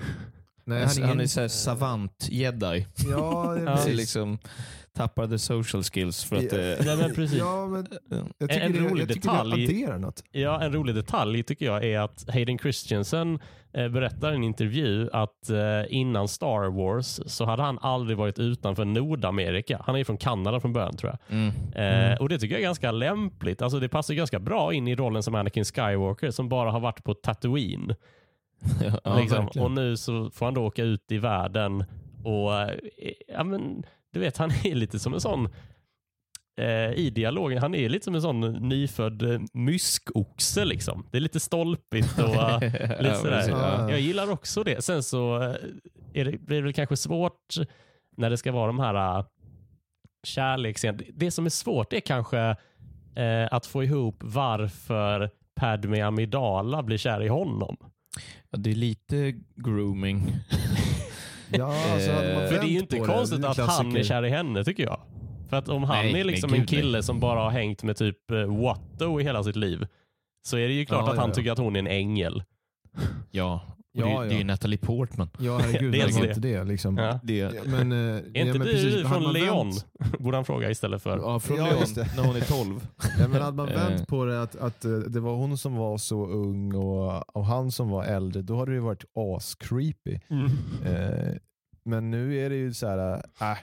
[0.65, 2.85] Nej, Han, han är ingen- såhär savant-jedi.
[3.11, 3.97] Ja, precis.
[3.97, 4.37] liksom
[4.95, 6.51] tappar the social skills för att...
[6.51, 6.59] Ja.
[6.93, 7.39] eh, men precis.
[7.39, 7.87] Ja, men
[8.37, 9.67] jag tycker, En det, rolig jag tycker detalj.
[9.67, 10.23] det adderar något.
[10.31, 13.39] Ja, en rolig detalj tycker jag är att Hayden Christensen
[13.73, 15.57] eh, berättar i en intervju att eh,
[15.89, 19.81] innan Star Wars så hade han aldrig varit utanför Nordamerika.
[19.85, 21.37] Han är ju från Kanada från början tror jag.
[21.37, 22.11] mm.
[22.11, 23.61] Eh, och Det tycker jag är ganska lämpligt.
[23.61, 27.03] Alltså Det passar ganska bra in i rollen som Anakin Skywalker som bara har varit
[27.03, 27.95] på Tatooine.
[29.03, 29.47] ja, liksom.
[29.59, 31.83] och nu så får han då åka ut i världen
[32.23, 32.69] och eh,
[33.27, 33.83] ja, men,
[34.15, 35.49] du vet, han är lite som en sån
[36.61, 41.07] eh, i dialogen, han är lite som en sån nyfödd eh, myskoxe liksom.
[41.11, 43.49] Det är lite stolpigt och eh, lite sådär.
[43.49, 43.91] ja.
[43.91, 44.83] jag gillar också det.
[44.83, 45.55] Sen så eh,
[46.13, 47.55] är det, blir det väl kanske svårt
[48.17, 49.25] när det ska vara de här uh,
[50.23, 51.03] kärleksscenerna.
[51.13, 52.39] Det som är svårt är kanske
[53.15, 57.77] eh, att få ihop varför Padme Amidala blir kär i honom.
[58.49, 60.23] Ja, det är lite grooming.
[61.51, 64.29] Ja, alltså, Eh, För det är ju inte konstigt det att han är kär i
[64.29, 64.99] henne tycker jag.
[65.49, 67.97] För att om han Nej, är nej, liksom en kille som bara har hängt med
[67.97, 69.87] typ eh, Watto i hela sitt liv
[70.47, 71.35] så är det ju klart Ja, att han ja, ja.
[71.35, 72.43] tycker att hon är en ängel.
[73.31, 73.61] Ja,
[73.95, 74.45] Och det, är- Ja, det är ju ja.
[74.45, 75.29] Natalie Portman.
[75.39, 75.91] Ja, herregud.
[75.91, 76.27] Det det.
[76.27, 76.63] inte det.
[76.63, 76.97] Liksom.
[76.97, 77.19] Ja.
[77.23, 79.71] Det, Men, eh, Är inte ja, men du precis, hade från Leon?
[79.71, 79.85] vänt-
[80.19, 81.17] Borde han fråga istället för.
[81.17, 82.87] ja, från Ja, Leon, när hon är 12.
[83.19, 83.75] Ja, men hade man Eh.
[83.75, 87.45] vänt på det att, att eh, det var hon som var så ung och, och
[87.45, 90.19] han som var äldre, då hade det ju varit as-creepy.
[90.29, 90.45] Mm.
[90.85, 91.33] Eh,
[91.85, 93.57] men nu är det ju så här, äh,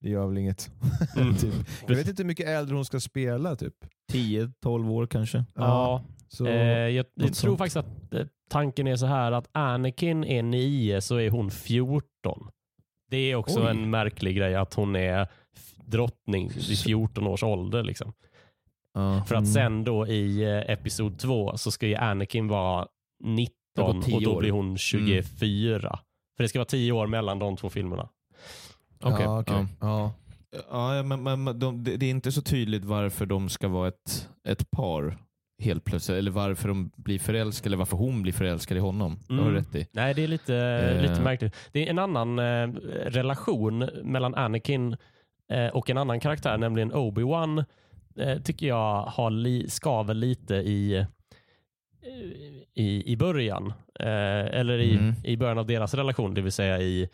[0.00, 0.70] det gör väl inget.
[1.16, 1.36] Mm.
[1.36, 1.54] typ.
[1.88, 3.56] Jag vet inte hur mycket äldre hon ska spela.
[3.56, 3.74] typ.
[4.12, 5.44] 10-12 år kanske.
[5.54, 10.24] Ja, så, eh, jag, jag tror faktiskt att eh, tanken är så här att Anakin
[10.24, 12.50] är 9 så är hon 14.
[13.10, 13.70] Det är också Oj.
[13.70, 15.28] en märklig grej att hon är
[15.84, 17.82] drottning vid 14 års ålder.
[17.82, 18.12] Liksom.
[18.94, 19.24] Ja.
[19.28, 19.52] För att Mm.
[19.52, 22.86] sen då i eh, episod 2 så ska ju Anakin vara
[23.24, 24.40] 19 Det var 10 och då år.
[24.40, 25.98] blir hon 24.
[26.36, 28.08] För det ska vara 10 år mellan de två filmerna.
[29.02, 29.24] Okej.
[29.24, 29.66] ja, okej.
[29.80, 30.12] Ja.
[30.70, 30.94] Ja.
[30.96, 34.70] Ja, men, men de, det är inte så tydligt varför de ska vara ett, ett
[34.70, 35.18] par
[35.58, 36.18] helt plötsligt.
[36.18, 39.18] Eller varför de blir förälskade, eller varför hon blir förälskad i honom.
[39.28, 39.54] Det har du Mm.
[39.64, 39.86] rätt i.
[39.92, 41.02] Nej, det är lite, Eh.
[41.10, 41.56] lite märkligt.
[41.72, 42.68] Det är en annan eh,
[43.06, 44.96] relation mellan Anakin
[45.52, 47.64] eh, och en annan karaktär, nämligen Obi-Wan,
[48.20, 51.06] eh, tycker jag har li, skaver lite i, eh,
[52.74, 53.66] i, i början.
[54.00, 55.14] Eh, eller i, Mm.
[55.24, 57.08] i början av deras relation, det vill säga i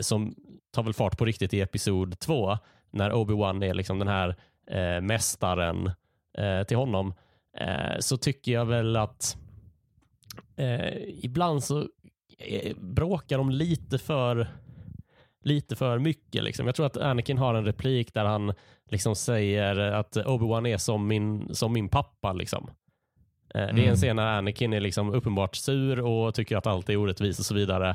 [0.00, 0.34] som
[0.72, 2.58] tar väl fart på riktigt i episod två,
[2.90, 4.34] när Obi-Wan är liksom den här
[5.00, 5.90] mästaren
[6.66, 7.14] till honom,
[8.00, 9.36] så tycker jag väl att
[10.56, 10.92] eh,
[11.24, 11.88] ibland så
[12.38, 14.46] eh, bråkar de lite för
[15.44, 16.44] lite för mycket.
[16.44, 16.66] Liksom.
[16.66, 18.52] Jag tror att Anakin har en replik där han
[18.90, 22.32] liksom säger att Obi-Wan är som min, som min pappa.
[22.32, 22.70] Liksom.
[23.54, 23.88] Eh, Det är Mm.
[23.88, 27.46] en scen när Anakin är liksom uppenbart sur och tycker att allt är orättvist och
[27.46, 27.90] så vidare.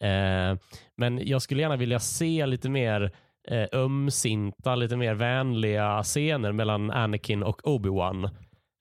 [0.00, 0.58] Eh,
[0.96, 3.12] Men jag skulle gärna vilja se lite mer
[3.48, 8.30] eh, ömsinta, lite mer vänliga scener mellan Anakin och Obi-Wan.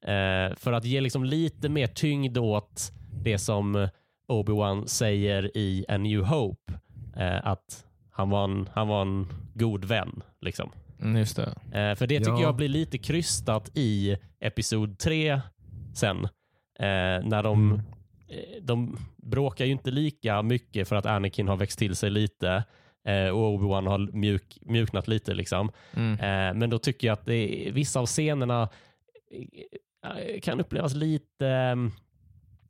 [0.07, 2.91] Eh, för att ge liksom lite mer tyngd åt
[3.23, 3.87] det som
[4.27, 6.73] Obi-Wan säger i A New Hope.
[7.17, 10.21] Eh, att han var en, han var en god vän.
[10.41, 10.71] Liksom.
[11.01, 11.43] Mm, just det.
[11.79, 12.41] Eh, för det tycker Ja.
[12.41, 15.41] jag blir lite krystat i Episod 3
[15.95, 16.23] sen.
[16.79, 17.81] Eh, när de, Mm.
[18.27, 22.63] eh, de bråkar ju inte lika mycket för att Anakin har växt till sig lite
[23.07, 25.33] eh, och Obi-Wan har mjuk, mjuknat lite.
[25.33, 25.71] Liksom.
[25.93, 26.59] Mm.
[26.59, 28.69] Men då tycker jag att det, vissa av scenerna
[30.41, 31.75] kan upplevas lite eh,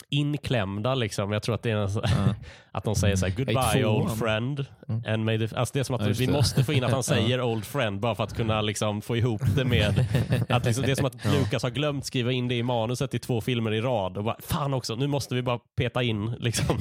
[0.09, 0.95] inklämda.
[0.95, 1.31] Liksom.
[1.31, 2.35] Jag tror att det är så- Ja.
[2.71, 4.65] att de säger så här, goodbye old friend.
[4.87, 5.03] Mm.
[5.07, 6.31] And may the, alltså det är som att just vi det.
[6.31, 9.41] måste få in att han säger old friend bara för att kunna liksom få ihop
[9.55, 10.05] det med
[10.49, 13.19] att liksom, det är som att Lucas har glömt skriva in det i manuset i
[13.19, 16.77] två filmer i rad och bara, fan också, nu måste vi bara peta in liksom,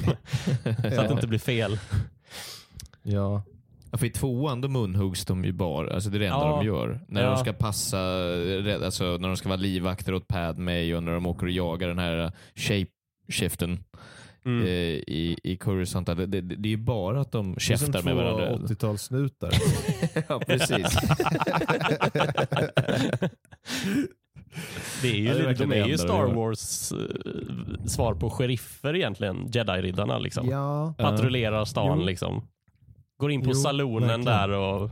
[0.63, 1.79] så att det inte blir fel.
[3.03, 3.43] Ja.
[3.95, 6.55] Ja, för i tvåan då munhuggs de ju bara, alltså det är det enda Ja.
[6.57, 6.99] de gör.
[7.07, 7.29] När Ja.
[7.29, 7.99] de ska passa,
[8.85, 11.99] alltså när de ska vara livvakter åt Padme och när de åker och jagar den
[11.99, 13.79] här shape-shiften
[14.45, 14.63] Mm.
[14.63, 16.07] eh, i, i Coruscant.
[16.07, 18.57] Det, det, det är ju bara att de Det är som käftar med två varandra.
[18.67, 19.51] 80-talssnutar.
[20.29, 20.97] ja, precis.
[25.01, 26.33] Det är ju, Ja, det är de är ju Star.
[26.33, 26.97] Wars eh,
[27.87, 30.19] svar på sheriffer egentligen, jedi-riddarna.
[30.19, 30.49] Liksom.
[30.49, 30.93] ja.
[30.97, 32.05] Patrullerar stan Jo.
[32.05, 32.47] liksom.
[33.19, 34.25] Går in på Jo, salonen verkligen.
[34.25, 34.89] där och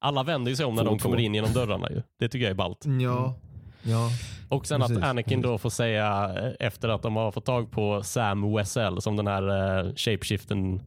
[0.00, 1.08] alla vänder sig om när Två de två.
[1.08, 1.90] kommer in genom dörrarna.
[1.90, 2.02] Ju.
[2.18, 2.84] Det tycker jag är ballt.
[3.02, 3.34] Ja.
[3.82, 4.08] ja.
[4.48, 7.70] Och sen Precis, att Anakin då får säga eh, efter att de har fått tag
[7.70, 9.42] på Sam Wessell som den här
[9.86, 10.82] uh, shapeshiften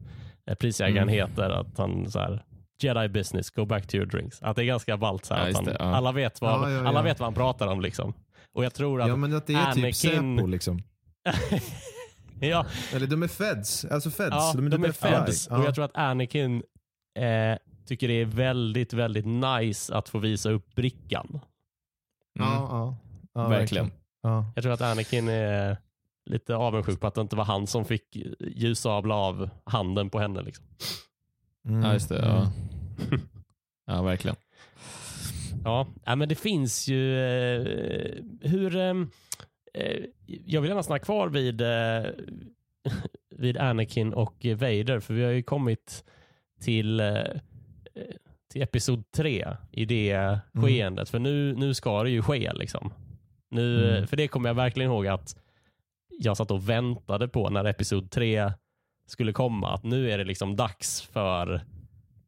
[0.50, 1.14] uh, prisjägaren Mm.
[1.14, 1.50] heter.
[1.50, 2.44] Att han så här
[2.82, 4.42] Jedi business, go back to your drinks.
[4.42, 5.24] Att det är ganska ballt.
[5.24, 5.84] Så här, Ja, han, det, ja.
[5.84, 6.88] alla, vet vad, Ja, ja, ja.
[6.88, 7.80] alla vet vad han pratar om.
[7.80, 8.14] liksom.
[8.54, 10.82] Och jag tror att ja, men att det är typ Anakin- Säpo liksom.
[12.40, 13.84] ja, Eller de är feds.
[13.84, 14.30] Alltså feds.
[14.30, 15.46] ja, de är, de är feds.
[15.50, 15.58] Ja.
[15.58, 16.62] Och jag tror att Anakin
[17.18, 21.40] eh, tycker det är väldigt, väldigt nice att få visa upp brickan.
[22.38, 22.48] Mm.
[22.48, 22.96] Ja, ja.
[23.34, 23.90] ja Verkligen.
[24.22, 24.52] Ja.
[24.54, 25.76] Jag tror att Anakin är
[26.30, 30.42] lite avundsjuk på att det inte var han som fick ljussabla av handen på henne.
[30.42, 30.64] Liksom.
[31.68, 31.82] Mm.
[31.82, 32.24] Ja, just det.
[32.26, 32.52] Ja,
[33.86, 34.36] ja verkligen.
[35.64, 35.86] Ja,
[36.16, 37.18] men det finns ju...
[37.18, 38.76] Eh, hur...
[39.76, 40.04] Eh,
[40.46, 42.10] jag vill gärna stanna kvar vid, eh,
[43.36, 46.04] vid Anakin och Vader, för vi har ju kommit
[46.60, 47.22] till, eh,
[48.52, 50.40] till episod tre i det Mm.
[50.54, 51.08] skeendet.
[51.08, 52.52] För nu, nu ska det ju ske.
[52.52, 52.92] Liksom.
[53.50, 54.06] Nu, Mm.
[54.06, 55.36] För det kommer jag verkligen ihåg att
[56.18, 58.52] jag satt och väntade på när episod tre
[59.06, 59.74] skulle komma.
[59.74, 61.60] Att nu är det liksom dags för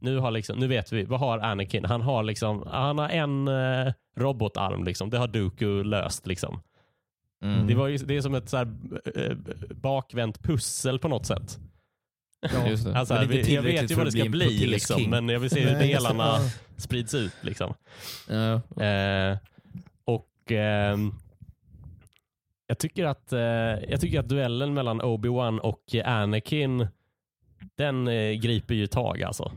[0.01, 1.85] nu, har liksom, nu vet vi, vad har Anakin?
[1.85, 5.11] Han har, liksom, han har en eh, robotarm, liksom.
[5.11, 6.27] det har Dooku löst.
[6.27, 6.61] Liksom.
[7.43, 7.67] Mm.
[7.67, 8.69] Det, var ju, det är som ett så här,
[9.15, 9.37] eh,
[9.75, 11.59] bakvänt pussel på något sätt.
[12.41, 12.97] Ja, just det.
[12.97, 15.51] Alltså, Men vi, inte jag vet ju vad det ska bli, liksom, men jag vill
[15.51, 16.39] se hur delarna
[16.77, 17.33] sprids ut.
[17.41, 17.75] Liksom.
[18.29, 18.53] Ja.
[18.85, 19.39] Eh,
[20.05, 21.15] och ehm,
[22.67, 23.41] Jag tycker att, eh,
[23.89, 26.87] jag tycker att duellen mellan Obi-Wan och Anakin,
[27.75, 29.53] den eh, griper ju tag alltså.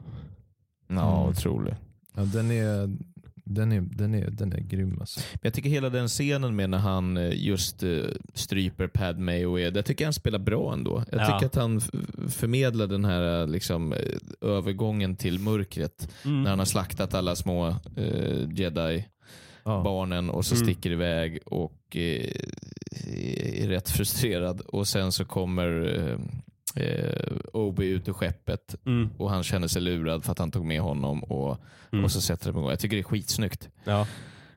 [0.88, 1.30] Ja, Mm.
[1.30, 1.76] otroligt.
[2.16, 2.90] Ja, den, är,
[3.54, 5.20] den, är, den, är, den är grym alltså.
[5.34, 7.90] Men Jag tycker hela den scenen med när han eh, just eh,
[8.34, 11.04] stryper Padme och är, jag tycker han spelar bra ändå.
[11.12, 11.26] Jag Ja.
[11.26, 11.82] tycker att han
[12.30, 13.94] förmedlar den här eh, liksom,
[14.42, 16.44] övergången till mörkret Mm.
[16.44, 19.06] när han har slaktat alla små eh, jedi
[19.64, 19.82] Ja.
[19.84, 20.66] barnen och så Mm.
[20.68, 22.32] sticker iväg och eh,
[23.64, 24.62] är rätt frustrerad.
[24.62, 25.70] Och sen så kommer
[26.76, 29.10] eh, Obi ut ur skeppet Mm.
[29.18, 31.58] och han känner sig lurad för att han tog med honom och,
[31.92, 32.06] Mm.
[32.06, 32.70] och så sätter de igång.
[32.70, 33.70] Jag tycker det är skitsnyggt.
[33.84, 34.08] Ja.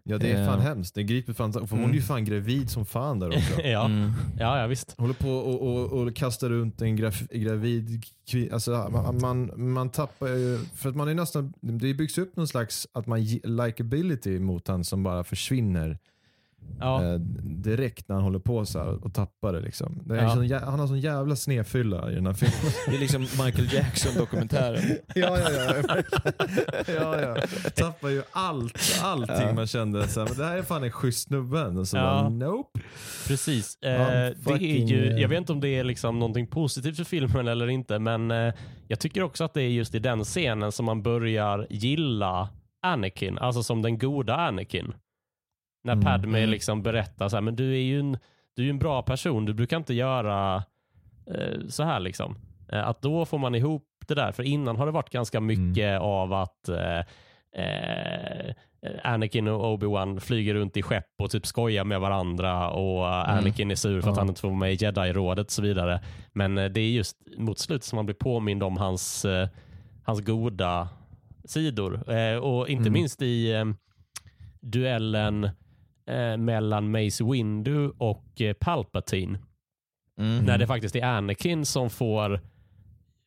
[0.07, 0.65] Ja det är fan Eh.
[0.65, 0.95] hemskt.
[0.95, 1.91] Det griper fan, för hon Mm.
[1.91, 3.61] är ju fan gravid som fan där också.
[3.65, 3.85] ja.
[3.85, 4.13] Mm.
[4.39, 4.95] ja, ja visst.
[4.99, 8.55] Håller på och, och, och kastar runt en graf, gravid kvinna.
[8.55, 12.49] Alltså, man, man, man tappar ju, för att man är nästan, det byggs upp någon
[12.49, 15.99] slags att man likability mot han som bara försvinner
[16.81, 17.05] Ja.
[17.05, 17.15] eh,
[17.45, 19.61] direkt när han håller på så här och tappar det.
[19.61, 20.03] Liksom.
[20.05, 20.31] det är Ja.
[20.35, 22.73] sån, han har sån jävla snedfylla i den här filmen.
[22.87, 24.83] Det är liksom Michael Jackson-dokumentären.
[25.15, 25.51] ja, ja,
[25.89, 26.03] ja,
[26.87, 27.37] ja, ja.
[27.77, 30.09] Tappar ju allt, allting man kände.
[30.09, 31.65] Så här, men det här är fan en schysst snubbe.
[31.67, 32.03] Och så Ja.
[32.03, 32.81] bara, nope.
[33.29, 33.79] Precis.
[33.83, 34.09] Eh, Ja,
[34.45, 37.49] det är ju, eh, jag vet inte om det är liksom någonting positivt för filmen
[37.49, 38.55] eller inte, men eh,
[38.89, 42.49] jag tycker också att det är just i den scenen som man börjar gilla
[42.87, 44.93] Anakin, alltså som den goda Anakin.
[45.85, 46.51] När Mm, Padme mm.
[46.51, 48.19] liksom berättar så här, men du är ju en,
[48.57, 50.57] du är en bra person, du brukar inte göra
[51.35, 52.37] eh, så här liksom.
[52.73, 56.01] Eh, att då får man ihop det där, för innan har det varit ganska mycket
[56.01, 56.99] av att eh,
[57.63, 58.55] eh,
[59.05, 63.39] Anakin och Obi-Wan flyger runt i skepp och typ skojar med varandra och eh, Mm.
[63.39, 64.21] Anakin är sur för att Ja.
[64.21, 66.01] han inte får vara med i Jedi-rådet och så vidare.
[66.33, 69.27] Men eh, det är just mot slutet som man blir påmind om hans,
[70.05, 70.89] hans goda
[71.45, 72.11] sidor.
[72.43, 72.93] Och inte Mm.
[72.93, 73.53] minst i
[74.61, 75.49] duellen
[76.07, 79.39] eh, mellan Mace Windu och eh, Palpatine.
[80.19, 80.45] Mm.
[80.45, 82.41] När det faktiskt är Anakin som får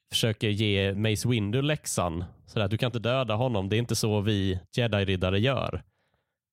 [0.09, 2.23] försöker ge Mace Windu läxan.
[2.45, 3.69] Så att du kan inte döda honom.
[3.69, 5.83] Det är inte så vi jedi-riddare gör.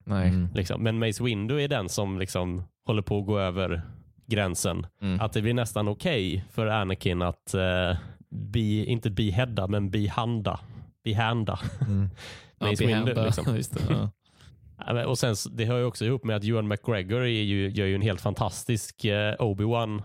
[0.05, 0.29] Nej.
[0.29, 0.49] Mm.
[0.55, 0.83] Liksom.
[0.83, 3.83] Men Mace Windu är den som liksom håller på att gå över
[4.27, 4.87] gränsen.
[5.01, 5.21] Mm.
[5.21, 7.97] Att det blir nästan okej för Anakin att eh,
[8.31, 10.61] be, inte beheada, men behanda.
[11.05, 11.59] Behanda.
[11.81, 12.11] Mm.
[12.59, 13.15] Ja, Mace Windu.
[13.25, 13.57] Liksom.
[13.57, 14.11] Just det, ja.
[15.07, 18.03] Och sen, det hör ju också ihop med att Ewan McGregor ju, gör ju en
[18.03, 20.03] helt fantastisk eh, Obi-Wan.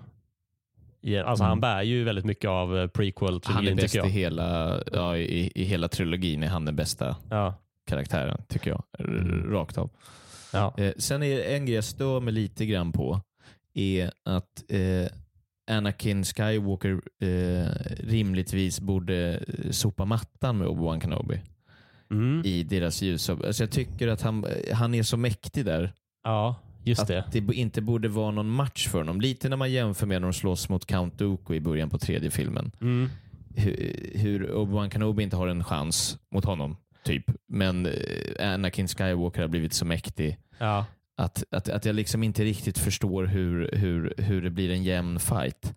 [1.01, 1.49] I- Alltså Mm.
[1.49, 4.09] han bär ju väldigt mycket av eh, prequel-trilogin tycker i jag.
[4.09, 7.53] hela, ja, i, i hela trilogin är han den bästa Ja,
[7.87, 8.83] karaktären, tycker jag.
[8.99, 9.51] Mm.
[9.51, 9.89] Rakt av.
[10.53, 10.73] ja.
[10.77, 13.21] Eh, sen är en grej jag stör mig lite grann på,
[13.73, 15.07] är att eh,
[15.77, 17.67] Anakin Skywalker eh,
[18.07, 21.41] rimligtvis borde eh, sopa mattan med Obi-Wan Kenobi
[22.11, 22.41] Mm.
[22.45, 23.29] i deras ljus.
[23.29, 25.93] Alltså jag tycker att han, han är så mäktig där.
[26.23, 27.23] ja just att det.
[27.31, 29.21] det inte borde vara någon match för honom.
[29.21, 32.31] Lite när man jämför med när de slåss mot Count Dooku i början på tredje
[32.31, 32.71] filmen.
[32.81, 33.09] Mm.
[33.55, 37.23] Hur, hur Obi-Wan Kenobi inte har en chans mot honom, typ.
[37.47, 40.85] Men eh, Anakin Skywalker har blivit så mäktig Ja.
[41.19, 45.19] Att, att, att jag liksom inte riktigt förstår hur, hur, hur det blir en jämn
[45.19, 45.73] fight.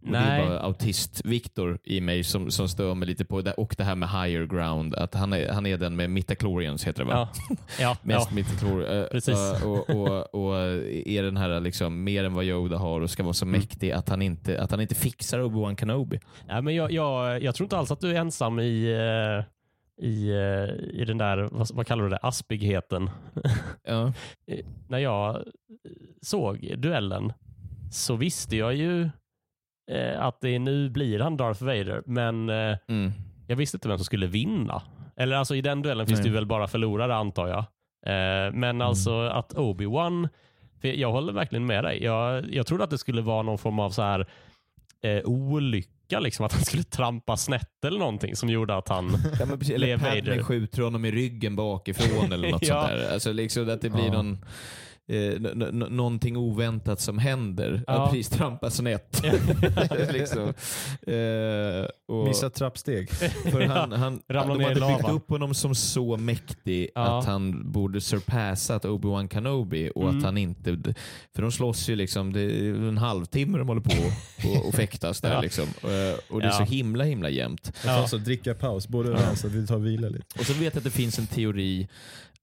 [0.00, 0.40] Och Det Nej.
[0.40, 3.52] är bara autist-Viktor i mig som, som stör mig lite på det.
[3.52, 4.94] Och det här med higher ground.
[4.94, 7.28] Att han, är, han är den med midichlorians heter det va?
[7.48, 7.56] Ja.
[7.80, 7.96] Ja.
[8.02, 8.28] Mest
[8.62, 8.82] ja.
[8.82, 9.34] eh, Precis.
[9.38, 10.56] eh, och, och, och
[11.06, 13.60] är den här liksom mer än vad Yoda har och ska vara så Mm.
[13.60, 16.20] mäktig att han inte, att han inte fixar Obi-Wan Kenobi.
[16.48, 19.44] Ja, men jag, jag, jag tror inte alls att du är ensam i, eh,
[20.02, 23.10] i, eh, i den där, vad, vad kallar du det, aspigheten.
[23.84, 24.12] Ja.
[24.88, 25.42] När jag
[26.22, 27.32] såg duellen
[27.92, 29.08] så visste jag ju
[29.92, 33.12] eh, att det nu blir han Darth Vader, men eh, Mm.
[33.48, 34.82] jag visste inte vem som skulle vinna.
[35.16, 36.24] Eller alltså i den duellen finns Nej.
[36.24, 37.58] det ju väl bara förlorare antar jag.
[38.06, 40.28] Eh, men alltså att Obi-Wan,
[40.80, 42.02] för jag håller verkligen med dig.
[42.04, 44.26] Jag, jag trodde att det skulle vara någon form av så här
[45.02, 45.22] eh,
[46.06, 49.18] olycka, liksom att han skulle trampa snett eller någonting som gjorde att han...
[49.40, 52.80] Ja, men precis, eller Padme skjuter honom i ryggen bakifrån eller något Ja.
[52.82, 53.12] sånt där.
[53.12, 54.12] Alltså liksom att det blir Ja.
[54.12, 54.44] någon,
[55.08, 55.40] eh,
[55.90, 57.82] någonting oväntat som händer.
[57.86, 57.92] Ja.
[57.92, 59.22] Att precis trampa snett.
[60.12, 60.42] liksom.
[61.06, 63.10] eh, och, Missat trappsteg.
[63.50, 67.18] för han, han, Ramla de hade byggt upp honom som så mäktig Ja.
[67.18, 70.18] att han borde surpassat Obi-Wan Kenobi och Mm.
[70.18, 70.78] att han inte...
[71.34, 73.92] För de slåss ju liksom, det är en halvtimme de håller på
[74.48, 75.40] och, och fäktas där Ja.
[75.40, 75.64] liksom.
[75.64, 76.52] Eh, Och det är Ja.
[76.52, 77.72] så himla himla jämnt.
[77.84, 77.90] Ja.
[77.92, 80.24] Alltså dricka paus, både och så vi tar vila lite.
[80.40, 81.88] Och så vet jag att det finns en teori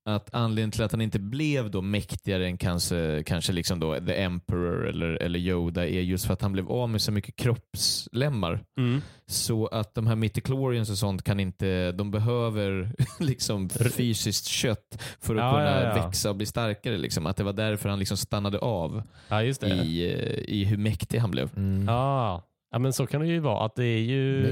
[0.06, 4.22] att anledningen till att han inte blev då mäktigare än kanske, kanske liksom då The
[4.22, 8.64] Emperor eller, eller Yoda är just för att han blev av med så mycket kroppslemmar.
[8.78, 9.00] Mm.
[9.26, 15.34] Så att de här midichlorians och sånt kan inte, de behöver liksom fysiskt kött för
[15.36, 16.06] att Ja, kunna ja, ja.
[16.06, 16.96] växa och bli starkare.
[16.98, 17.26] Liksom.
[17.26, 19.68] Att det var därför han liksom stannade av Ja, just det.
[19.68, 21.50] i, eh, i hur mäktig han blev.
[21.56, 21.86] Mm.
[21.88, 22.42] Ja.
[22.74, 23.64] Ja, men så kan det ju vara.
[23.64, 24.42] Att det är ju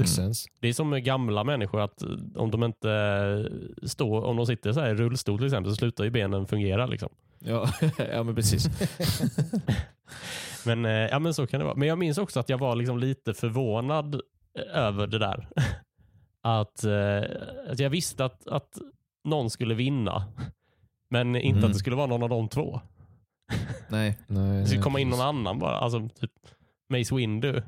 [0.59, 3.49] det är som med gamla människor att eh, om de inte
[3.83, 6.85] står, om de sitter så här i rullstol till exempel så slutar ju benen fungera.
[6.85, 7.09] Liksom.
[7.39, 7.69] Ja,
[8.13, 8.69] ja men precis.
[10.65, 11.75] Men, eh, ja, men så kan det vara.
[11.75, 14.15] Men jag minns också att jag var liksom lite förvånad
[14.59, 15.47] eh, över det där.
[16.41, 17.23] Att, eh,
[17.71, 18.77] att jag visste att, att
[19.23, 20.23] någon skulle vinna.
[21.09, 21.63] Men inte Mm.
[21.65, 22.81] att det skulle vara någon av de två.
[23.87, 24.17] Nej.
[24.27, 25.75] Nej, Det skulle komma in någon annan bara.
[25.77, 26.31] Alltså typ
[26.89, 27.61] Mace Windu.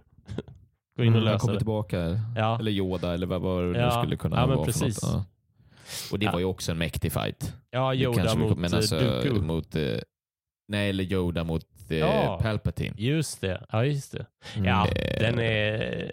[0.97, 1.60] Gå in och Mm, lösa kommer det.
[1.60, 2.19] tillbaka.
[2.35, 2.60] Ja.
[2.60, 3.91] Eller Yoda eller vad, vad det Ja.
[3.91, 4.57] skulle kunna Ja, vara.
[4.57, 5.03] för precis.
[5.03, 5.14] något.
[5.14, 5.26] Ja.
[6.11, 7.53] Och det var ju också en mäktig fight.
[7.69, 9.41] ja, Det Yoda mot men alltså, eh, Dooku.
[9.41, 9.97] mot eh,
[10.68, 12.39] Nej, eller Yoda mot eh, Ja.
[12.41, 12.93] Palpatine.
[12.97, 13.65] Just det.
[13.72, 14.26] Ja, just det.
[14.56, 14.65] Mm.
[14.68, 15.19] Ja, Eh.
[15.19, 16.11] den är...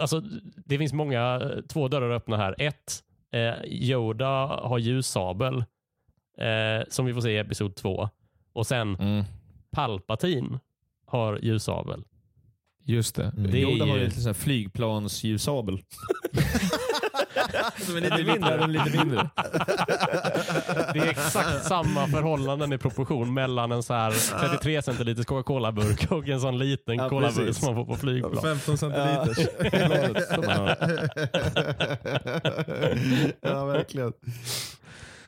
[0.00, 0.20] Alltså,
[0.64, 2.54] det finns många, två dörrar öppna här.
[2.58, 3.02] Ett,
[3.32, 5.56] eh, Yoda har ljussabel
[6.38, 8.08] eh, som vi får se i episod två.
[8.52, 9.24] Och sen Mm.
[9.70, 10.58] Palpatine
[11.06, 12.04] har ljussabel.
[12.88, 13.24] Just det.
[13.36, 13.50] Mm.
[13.50, 15.78] Det är Yoda har ju- lite sån här flygplansljusabel.
[17.78, 18.56] Som är lite mindre.
[18.56, 19.30] Den lite mindre.
[20.92, 24.10] Det är exakt samma förhållanden i proportion mellan en så här
[24.48, 28.42] 33 centiliters Coca-Cola-burk och en sån liten Ja, Cola-burk som man får på flygplan.
[28.42, 29.48] 15 centiliters.
[33.40, 34.12] ja, verkligen.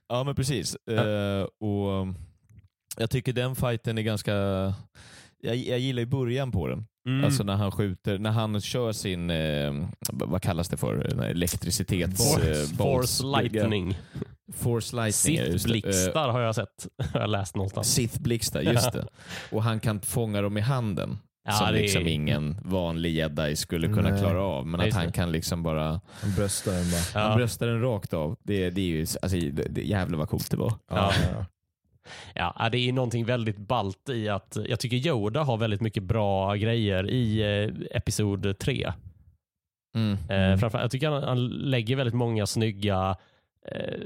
[0.09, 0.77] Ja, men precis.
[0.91, 2.15] Eh, och um,
[2.97, 4.33] Jag tycker den fighten är ganska...
[5.41, 6.87] Jag, jag gillar ju början på den.
[7.09, 7.25] Mm.
[7.25, 12.35] Alltså när han skjuter, när han kör sin, eh, vad kallas det för, elektricitets...
[12.35, 13.99] Force, eh, force lightning.
[14.53, 15.37] Force lightning.
[15.37, 15.75] just det.
[15.75, 16.87] Eh, Sith-blixtar har jag sett.
[17.13, 17.99] har jag läst någonstans.
[17.99, 19.07] Sith-blixtar, just det.
[19.53, 21.19] Och han kan fånga dem i handen.
[21.45, 24.21] Ja, som det liksom ingen vanlig jedi skulle kunna Nej.
[24.21, 24.67] klara av.
[24.67, 27.01] Men att han kan liksom bara, Han bröstar den bara.
[27.15, 27.29] Ja.
[27.29, 28.37] han bröstar den rakt av.
[28.43, 30.73] Det, det är ju, alltså, det, det, jävlar vad coolt det var.
[30.91, 31.13] Ja.
[32.35, 32.55] Ja.
[32.59, 36.55] Ja, det är någonting väldigt balt i att jag tycker Yoda har väldigt mycket bra
[36.55, 38.93] grejer i eh, episod 3.
[39.97, 40.13] Mm.
[40.13, 40.59] Eh, Mm.
[40.59, 43.17] framför, jag tycker han, han lägger väldigt många snygga
[43.73, 44.01] eh,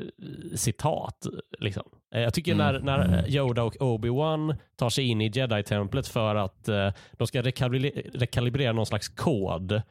[0.57, 1.27] citat.
[1.59, 1.83] Liksom.
[2.15, 2.66] Eh, jag tycker Mm.
[2.74, 3.24] när, när Mm.
[3.29, 6.69] Yoda och Obi-Wan tar sig in i Jedi-templet för att
[7.12, 9.83] de ska rekalibrera, rekalibrera någon slags kod.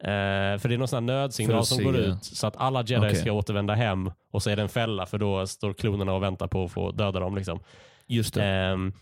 [0.00, 3.16] Eh, för det är någon sån nödsignal som går ut så att alla Jedi Okej.
[3.16, 6.46] ska återvända hem och så är det en fälla för då står klonerna och väntar
[6.46, 7.36] på att få döda dem.
[7.36, 7.60] Liksom.
[8.06, 8.44] Just det.
[8.44, 8.92] Ehm,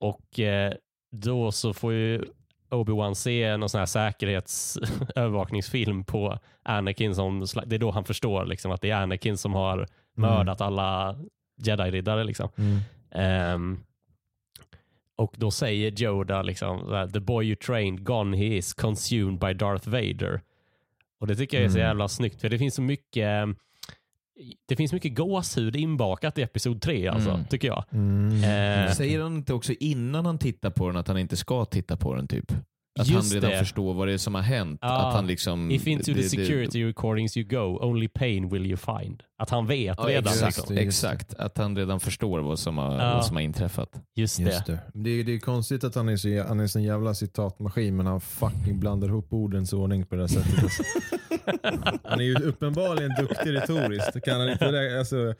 [0.00, 0.72] och eh,
[1.12, 2.24] då så får ju
[2.70, 7.14] Obi-Wan se någon sån här säkerhetsövervakningsfilm på Anakin.
[7.14, 9.86] Som, det är då han förstår liksom, att det är Anakin som har
[10.16, 11.16] mördat alla
[11.62, 12.24] jedi-riddare.
[12.24, 12.48] Liksom.
[12.56, 12.78] Mm.
[13.10, 13.80] Ehm,
[15.16, 19.88] och då säger Yoda liksom, the boy you trained gone he is consumed by Darth
[19.88, 20.40] Vader.
[21.20, 21.86] Och det tycker jag är så Mm.
[21.88, 23.48] jävla snyggt för det finns så mycket
[24.66, 27.44] det finns mycket gåshud inbakat i episod 3 alltså, Mm.
[27.46, 27.84] tycker jag.
[27.92, 28.28] Mm.
[28.86, 31.96] Eh, Säger han inte också innan han tittar på den att han inte ska titta
[31.96, 32.28] på den?
[32.28, 32.52] typ?
[32.98, 33.58] Att Just han redan det.
[33.58, 34.78] förstår vad det är som har hänt.
[34.82, 35.08] Ja.
[35.08, 38.66] Att han liksom, If into the det- det- security recordings you go, only pain will
[38.66, 39.22] you find.
[39.38, 40.32] Att han vet Ja, redan.
[40.32, 40.74] exakt, Liksom.
[40.76, 41.34] det, exakt.
[41.34, 43.14] Att han redan förstår vad som har, Ja.
[43.14, 43.88] vad som har inträffat.
[44.14, 44.42] Just det.
[44.44, 44.78] Just det.
[44.94, 48.06] Det, är, det är konstigt att han är, så, han är en jävla citatmaskin men
[48.06, 50.62] han fucking blandar ihop ordens ordning på det här sättet.
[50.62, 50.82] Alltså.
[52.04, 54.24] Han är ju uppenbarligen duktig retoriskt.
[54.24, 54.98] Kan han inte det?
[54.98, 55.34] Alltså,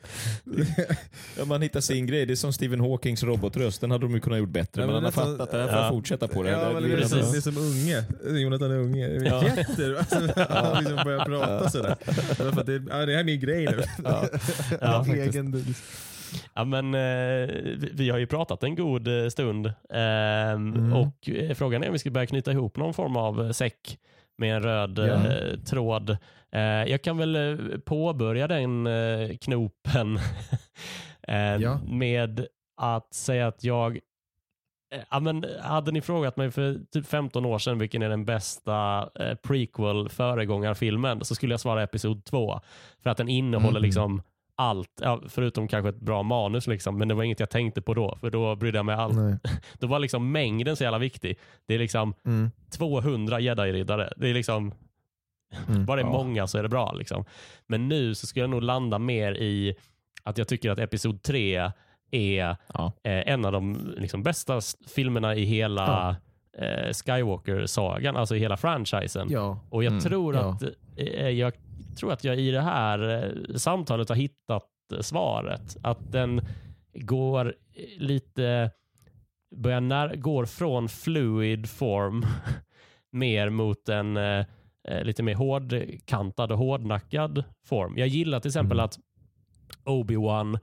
[1.37, 2.25] Ja, man hittar sin grej.
[2.25, 3.81] Det är som Stephen Hawkings robotröst.
[3.81, 4.81] Den hade de ju kunnat gjort bättre.
[4.81, 5.57] Ja, men men han har fattat det.
[5.57, 5.89] här får Ja.
[5.89, 6.49] fortsätta på det.
[6.49, 8.03] ja, det, det är som unge.
[8.41, 9.07] Jonathan unge.
[9.07, 9.43] Ja.
[9.43, 9.95] Jätter.
[9.95, 10.15] Alltså,
[10.49, 11.95] han liksom börjar prata sådär.
[12.39, 13.81] Ja, för det, ja, det här är min grej nu.
[14.03, 14.23] Ja.
[14.81, 15.63] Ja, Egen,
[16.53, 17.49] Ja, men, eh,
[17.93, 20.93] vi, har ju pratat en god eh, stund Ehm, Mm.
[20.93, 23.97] och eh, frågan är om vi ska börja knyta ihop någon form av säck
[24.37, 25.03] med en röd Ja.
[25.05, 26.17] eh, tråd.
[26.87, 28.87] Jag kan väl påbörja den
[29.41, 30.19] knopen
[31.59, 31.79] Ja.
[31.87, 32.45] med
[32.81, 33.99] att säga att jag
[35.09, 39.09] Ja, men hade ni frågat mig för typ 15 år sedan vilken är den bästa
[39.19, 42.59] eh, prequel föregångarfilmen så skulle jag svara episod 2.
[43.03, 43.83] För att den innehåller Mm.
[43.83, 44.21] liksom
[44.55, 47.93] allt, ja, förutom kanske ett bra manus, liksom, men det var inget jag tänkte på
[47.93, 49.15] då, för då brydde jag mig allt.
[49.15, 49.37] Nej.
[49.79, 51.39] Då var liksom mängden så jävla viktig.
[51.65, 52.51] Det är liksom Mm.
[52.69, 54.09] 200 jedi-riddare.
[54.17, 54.73] Det är liksom,
[55.69, 55.85] Mm.
[55.85, 56.11] bara det är Ja.
[56.11, 56.91] många så är det bra.
[56.93, 57.25] Liksom.
[57.67, 59.75] Men nu så skulle jag nog landa mer i
[60.23, 61.71] att jag tycker att episod 3
[62.11, 62.91] är Ja.
[63.03, 64.59] eh, en av de liksom, bästa
[64.95, 66.15] filmerna i hela
[66.57, 69.27] eh, Skywalker-sagan, alltså i hela franchisen.
[69.31, 69.59] Ja.
[69.69, 70.41] Och jag Mm, tror ja.
[70.53, 70.63] att
[70.97, 71.53] eh, jag
[71.99, 74.63] tror att jag i det här eh, samtalet har hittat
[75.01, 75.77] svaret.
[75.83, 76.41] Att den
[76.93, 77.53] går
[77.97, 78.71] lite,
[79.55, 82.25] börjar när, går från fluid form
[83.11, 84.19] mer mot en
[85.03, 87.97] lite mer hårdkantad och hårdnackad form.
[87.97, 88.85] Jag gillar till exempel Mm.
[88.85, 88.99] att
[89.85, 90.59] Obi-Wan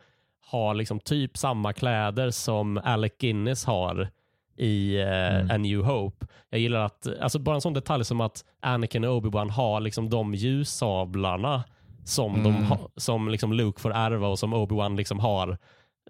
[0.47, 4.09] har liksom typ samma kläder som Alec Guinness har
[4.57, 5.51] i eh, Mm.
[5.51, 6.27] A New Hope.
[6.51, 10.11] Jag gillar att, alltså bara en sån detalj som att Anakin och Obi-Wan har liksom
[10.11, 11.65] de ljussablarna
[12.05, 12.63] som, de Mm.
[12.65, 15.59] ha, som liksom Luke får ärva och som Obi-Wan liksom har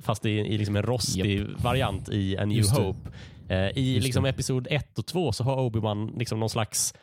[0.01, 2.79] fast i, i liksom en rostig variant i A New Just.
[2.79, 3.11] Hope.
[3.49, 6.95] Eh, I Just liksom episod 1 och 2 så har Obi-Wan liksom någon slags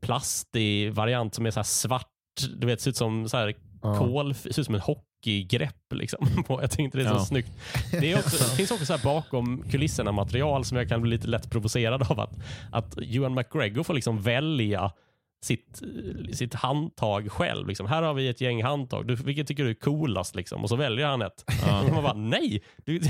[0.00, 2.10] plastig variant som är så här svart.
[2.56, 3.54] Du vet, ser ut som så här
[3.98, 4.80] kol, ser ut som en
[5.24, 5.92] hockeygrepp.
[5.94, 6.44] Liksom.
[6.46, 7.24] på- jag tyckte det är så Ja.
[7.24, 7.50] snyggt.
[7.90, 11.10] Det, är också, det finns också så här bakom kulisserna material som jag kan bli
[11.10, 12.20] lite lätt provocerad av.
[12.20, 12.32] Att,
[12.72, 14.92] att Ewan McGregor får liksom välja
[15.44, 15.82] sitt,
[16.32, 17.68] sitt handtag själv.
[17.68, 17.86] Liksom.
[17.86, 19.06] Här har vi ett gäng handtag.
[19.06, 20.34] Du, vilket tycker du är coolast?
[20.34, 20.62] Liksom?
[20.62, 21.44] Och så väljer han ett.
[21.88, 22.62] Och man bara, nej!
[22.84, 23.00] Du,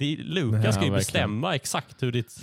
[0.00, 0.92] det är, Lukas Ja, ska ju verkligen.
[0.94, 2.34] bestämma exakt hur ditt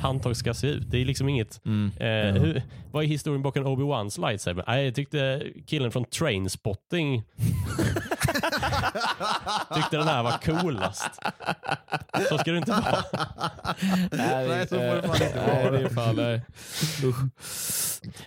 [0.00, 0.90] handtag ska se ut.
[0.90, 1.60] Det är liksom inget...
[1.66, 1.90] Mm.
[1.96, 2.62] Eh, hur,
[2.92, 4.64] vad är historien bakom Obi-Wans lightsaber?
[4.66, 7.22] Nej, jag tyckte killen från Trainspotting
[9.74, 11.10] tyckte den här var coolast.
[12.28, 13.04] Så ska det inte vara.
[14.12, 15.70] Nej, så får det fan inte Nej, vara.
[15.70, 16.40] det är fan, nej.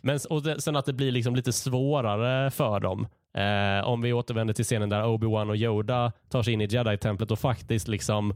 [0.01, 3.07] Men, och det, sen att det blir liksom lite svårare för dem.
[3.37, 7.31] Eh, om vi återvänder till scenen där Obi-Wan och Yoda tar sig in i Jedi-templet
[7.31, 8.31] och faktiskt liksom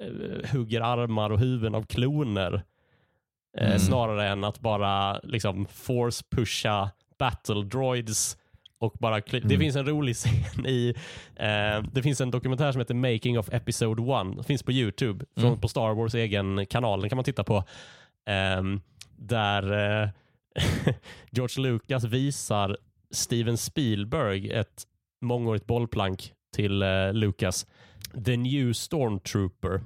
[0.00, 2.54] eh, hugger armar och huvuden av kloner.
[2.54, 2.62] Eh,
[3.66, 3.78] Mm.
[3.78, 6.88] Snarare än att bara liksom force-pusha
[7.18, 8.36] battle droids
[8.78, 9.60] och bara kli- Det Mm.
[9.60, 10.94] finns en rolig scen i,
[11.36, 14.02] eh, det finns en dokumentär som heter Making of Episode
[14.38, 15.60] 1, finns på Youtube, från, Mm.
[15.60, 17.64] på Star Wars egen kanal, den kan man titta på.
[18.30, 18.80] Ehm,
[19.16, 19.72] där
[20.02, 20.08] eh,
[21.30, 22.76] George Lucas visar
[23.10, 24.82] Steven Spielberg ett
[25.22, 27.66] mångårigt bollplank till eh, Lucas.
[28.24, 29.80] The New Stormtrooper.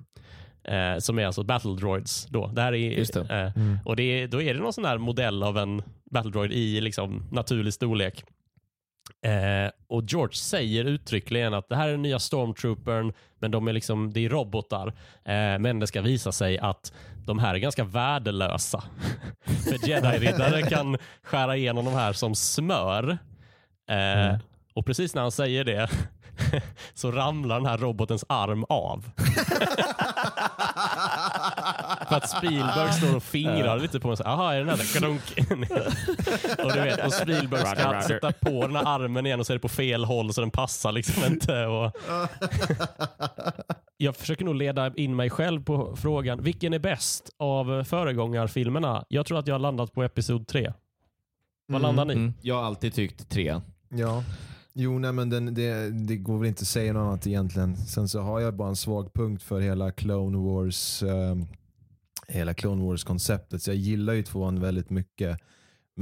[0.65, 2.27] Eh, som är alltså Battle Droids.
[2.31, 2.47] Då.
[2.47, 3.35] Det här är, det.
[3.35, 3.79] Eh, Mm.
[3.85, 6.81] och det är, då är det någon sån här modell av en Battle Droid i
[6.81, 8.25] liksom naturlig storlek.
[9.23, 13.73] Eh, och George säger uttryckligen att det här är den nya Stormtroopern, men de är
[13.73, 14.87] liksom, det är robotar.
[15.25, 16.93] Eh, men det ska visa sig att
[17.27, 18.85] de här är ganska värdelösa.
[19.45, 23.19] För Jedi-riddare kan skära igenom de här som smör.
[23.91, 24.39] Eh, Mm.
[24.75, 25.91] Och precis när han säger det
[26.95, 29.11] så ramlar den här robotens arm av.
[32.09, 34.17] För att Spielberg står och fingrar lite på den.
[34.25, 36.65] Jaha, är den här där?
[36.65, 39.55] Och du vet, och Spielberg ska sätta på den här armen igen och så är
[39.55, 41.67] det på fel håll så den passar liksom inte.
[41.67, 41.93] Och...
[43.97, 49.05] Jag försöker nog leda in mig själv på frågan, vilken är bäst av föregångarfilmerna?
[49.09, 50.73] Jag tror att jag har landat på episod 3.
[51.67, 51.83] Vad Mm.
[51.83, 52.13] landar ni?
[52.15, 52.35] Mm.
[52.43, 53.61] Jag har alltid tyckt tre.
[53.89, 54.23] Ja.
[54.75, 57.77] Jo, nej, men den, det, det går väl inte att säga något annat egentligen.
[57.77, 61.37] Sen så har jag bara en svag punkt för hela Clone Wars eh,
[62.29, 63.63] hela Clone Wars-konceptet.
[63.63, 65.39] Så jag gillar ju tvåan väldigt mycket.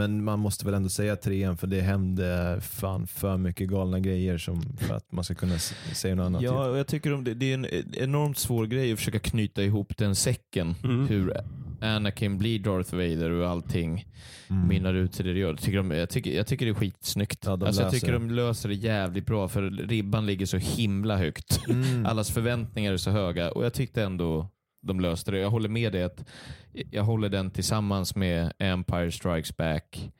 [0.01, 4.39] Men man måste väl ändå säga trean för det hände fan för mycket galna grejer
[4.39, 6.43] som för att man ska kunna säga något annat.
[6.43, 9.63] Ja, och jag tycker om det, det är en enormt svår grej att försöka knyta
[9.63, 10.75] ihop den säcken.
[10.85, 11.09] Mm.
[11.09, 11.37] Hur
[11.81, 14.07] Anakin blir Darth Vader och allting
[14.51, 14.69] Mm.
[14.69, 15.49] mynnar ut till det det gör.
[15.49, 17.45] Jag tycker, de, jag, tycker, jag tycker det är skitsnyggt.
[17.47, 21.17] Ja, de alltså, jag tycker de löser det jävligt bra för ribban ligger så himla
[21.17, 21.61] högt.
[21.69, 22.07] Mm.
[22.07, 24.49] Allas förväntningar är så höga och jag tyckte ändå
[24.81, 25.39] de löste det.
[25.39, 26.25] Jag håller med dig att
[26.91, 30.11] jag håller den tillsammans med Empire Strikes Back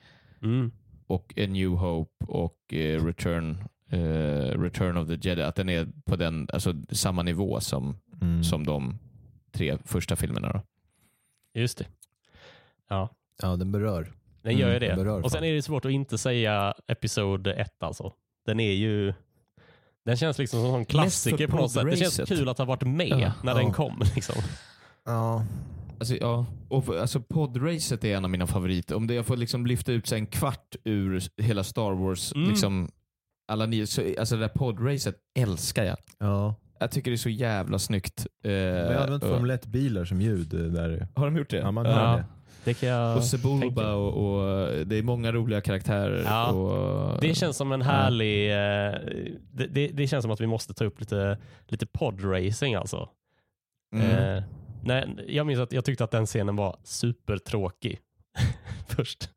[0.43, 0.73] Mm.
[1.07, 3.59] och A New Hope och eh, Return,
[3.91, 5.43] eh, Return of the Jedi.
[5.43, 8.45] Att den är på den, alltså, samma nivå som, Mm.
[8.45, 8.99] som de
[9.53, 10.53] tre första filmerna.
[10.53, 10.63] Då.
[11.61, 11.87] Just det.
[12.89, 13.09] Ja,
[13.43, 14.13] Ja, den berör.
[14.43, 15.11] den gör ju Mm, det.
[15.13, 18.13] och sen är det svårt att inte säga episod 1 alltså.
[18.47, 19.15] Den är ju...
[20.05, 21.87] Den känns liksom som en klassiker på något sätt.
[21.91, 23.33] Det känns kul att ha varit med Ja.
[23.43, 23.59] när Ja.
[23.59, 24.03] den kom.
[24.15, 24.35] Liksom.
[25.05, 25.45] Ja.
[25.99, 28.95] Alltså, ja, och, alltså podracet är en av mina favoriter.
[28.97, 32.49] Om det, jag får liksom lyfta ut så en kvart ur hela Star Wars, Mm.
[32.49, 32.91] liksom,
[33.49, 35.97] alla ni, så, alltså det där podracet älskar jag.
[36.19, 36.55] ja.
[36.83, 38.27] Jag tycker det är så jävla snyggt.
[38.45, 41.09] Eh, Men jag har använt Formel 1-bilar som ljud där.
[41.15, 41.57] Har de gjort det?
[41.57, 41.93] Ja, man Ja.
[41.93, 42.25] hör det.
[42.65, 46.23] Det kan jag Och Sebulba och, och det är många roliga karaktärer.
[46.25, 46.51] Ja.
[46.53, 48.51] Och, Det känns som en härlig...
[48.51, 48.95] eh,
[49.53, 53.09] Det, det, det känns som att vi måste ta upp lite, lite podracing alltså.
[53.95, 54.11] Mm.
[54.37, 54.43] Eh,
[54.85, 57.99] nej, jag minns att jag tyckte att den scenen var supertråkig.
[58.89, 59.31] Först.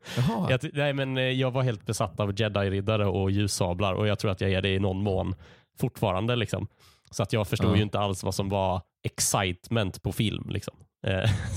[0.49, 4.31] Jag, nej, men eh, jag var helt besatt av jedi-riddare och ljussablar och jag tror
[4.31, 5.35] att jag är det i någon mån
[5.79, 6.35] fortfarande.
[6.35, 6.67] Liksom.
[7.11, 7.75] Så att jag förstod Ja.
[7.75, 10.49] ju inte alls vad som var excitement på film.
[10.49, 10.73] Liksom.
[11.03, 11.31] Eh.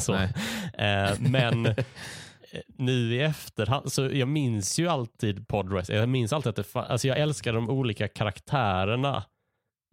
[0.78, 1.74] Eh, men
[2.78, 5.94] nu i efterhand, så jag minns ju alltid Podrace.
[5.94, 9.24] Jag minns alltid att det alltså jag älskar de olika karaktärerna.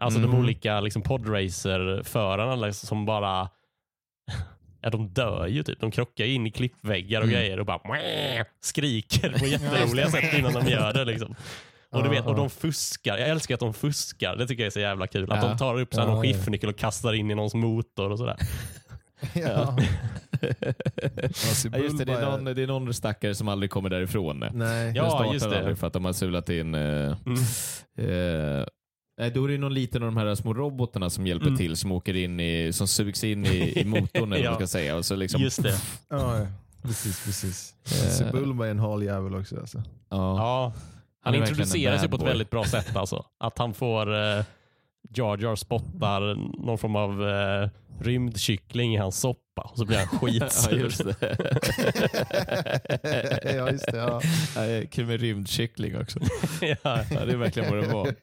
[0.02, 0.40] Alltså de Mhm.
[0.40, 3.50] olika liksom, podracer-förarna liksom, som bara
[4.82, 5.80] Ja, de dör ju typ.
[5.80, 7.36] De krockar in i klippväggar och Mm.
[7.40, 7.80] grejer och bara
[8.62, 11.06] skriker på jätteroliga sätt innan de gör det.
[11.06, 11.36] Liksom.
[11.90, 13.18] Och, du vet, och de fuskar.
[13.18, 14.36] Jag älskar att de fuskar.
[14.36, 15.32] Det tycker jag är så jävla kul.
[15.32, 18.18] Att de tar upp så här, någon skiftnyckel och kastar in i någons motor och
[18.18, 18.36] sådär.
[19.34, 19.78] Ja.
[21.72, 24.46] Ja, just det, det, är någon, det är någon stackare som aldrig kommer därifrån.
[24.54, 24.94] Nej.
[24.96, 25.76] Ja, just det.
[25.76, 26.76] för att de har sulat in...
[26.76, 26.82] Eh,
[27.26, 27.40] Mm.
[27.98, 28.66] eh,
[29.20, 31.58] nej, då är det någon liten av de här små robotarna som hjälper Mm.
[31.58, 34.52] till, som åker in i, som sugs in i, i motorn eller Ja.
[34.52, 34.96] vad man ska säga.
[34.96, 35.76] Och så liksom, Just det.
[36.10, 36.48] Ja, ja.
[36.82, 37.26] precis.
[37.26, 37.76] precis.
[38.18, 39.60] Sebulba är en hal jävel också.
[39.60, 39.78] Alltså.
[39.78, 39.86] Ja.
[40.38, 40.74] Ja.
[41.22, 42.96] Han Han introduceras ju på ett väldigt bra sätt.
[42.96, 43.26] Alltså.
[43.40, 44.44] Att han får eh,
[45.18, 46.36] Jar Jar spottar
[46.66, 47.70] någon form av eh,
[48.00, 50.78] rymdkyckling i hans soppa och så blir han ja, skitsur.
[50.78, 51.16] just det.
[53.58, 53.98] ja, just det.
[53.98, 54.22] Ja.
[54.56, 56.20] Ja, det är kul med rymdkyckling också.
[56.62, 56.78] ja.
[56.84, 58.16] Ja, det är verkligen vad det var.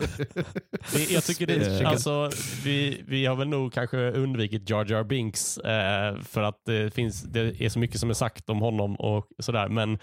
[1.11, 2.31] jag tycker det, alltså,
[2.65, 7.23] vi, vi har väl nog kanske undvikit Jar Jar Binks eh, för att det, finns,
[7.23, 9.69] det är så mycket som är sagt om honom och sådär.
[9.69, 9.99] Men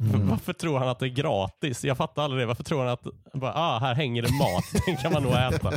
[0.00, 0.28] Mm.
[0.28, 1.84] varför tror han att det är gratis?
[1.84, 2.46] Jag fattar aldrig det.
[2.46, 5.70] Varför tror han att bara, ah, här hänger det mat, den kan man nog äta.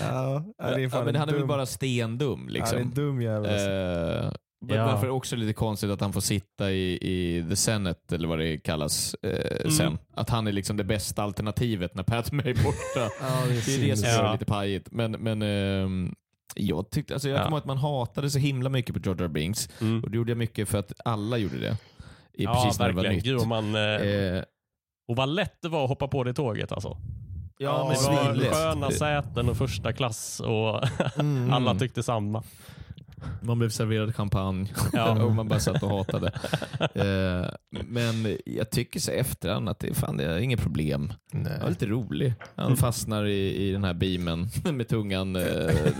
[0.00, 2.48] Ja, det är Ja, men en han är väl bara stendum.
[2.48, 2.90] Ja, det är en Liksom.
[2.94, 3.50] dum jävel.
[3.52, 3.70] Alltså.
[3.70, 4.32] Eh,
[4.66, 4.86] men Ja.
[4.86, 8.58] Varför också lite konstigt att han får sitta i, i the Senate, eller vad det
[8.58, 9.70] kallas, eh, Mm.
[9.70, 9.98] sen.
[10.14, 13.14] Att han är liksom det bästa alternativet när Padme är borta.
[13.20, 14.32] Ja, det är, Det är det som Ja.
[14.32, 14.88] lite pajigt.
[14.90, 16.14] Men, men ehm,
[16.54, 17.42] jag tyckte, alltså jag Ja.
[17.44, 19.68] kommer ihåg att man hatade så himla mycket på Jar Jar Binks.
[19.80, 20.02] Mm.
[20.04, 21.76] Och det gjorde jag mycket för att alla gjorde det.
[22.32, 23.34] I, Ja, precis när det var verkligen.
[23.36, 23.40] nytt.
[23.42, 24.42] Gud, man, eh, Eh,
[25.08, 26.96] och vad lätt det var att hoppa på det tåget alltså.
[27.58, 28.52] Ja, men det var svinlätt.
[28.54, 30.80] sköna säten och första klass och
[31.18, 31.52] Mm.
[31.52, 32.42] alla tyckte samma.
[33.42, 35.22] Man blev serverad champagne Ja.
[35.24, 36.32] och man bara satt och hatade.
[36.94, 37.50] eh,
[37.84, 41.12] men jag tycker så efterhand att det, fan, det är inget problem.
[41.32, 41.52] Nej.
[41.56, 42.34] Det var lite rolig.
[42.56, 42.76] Han Mm.
[42.76, 45.42] fastnar i, i den här beamen med tungan, eh,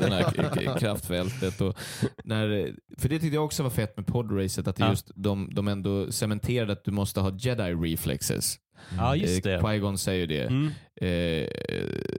[0.01, 1.61] den här kraftfältet.
[1.61, 1.77] Och
[2.25, 4.91] när, för det tyckte jag också var fett med podracet, att det Ja.
[4.91, 8.57] just de, de ändå cementerade att du måste ha jedi reflexes.
[8.97, 9.59] Ja, just Eh, det.
[9.61, 10.43] Qui-Gon säger det.
[10.43, 10.67] Mm.
[11.01, 11.49] Eh,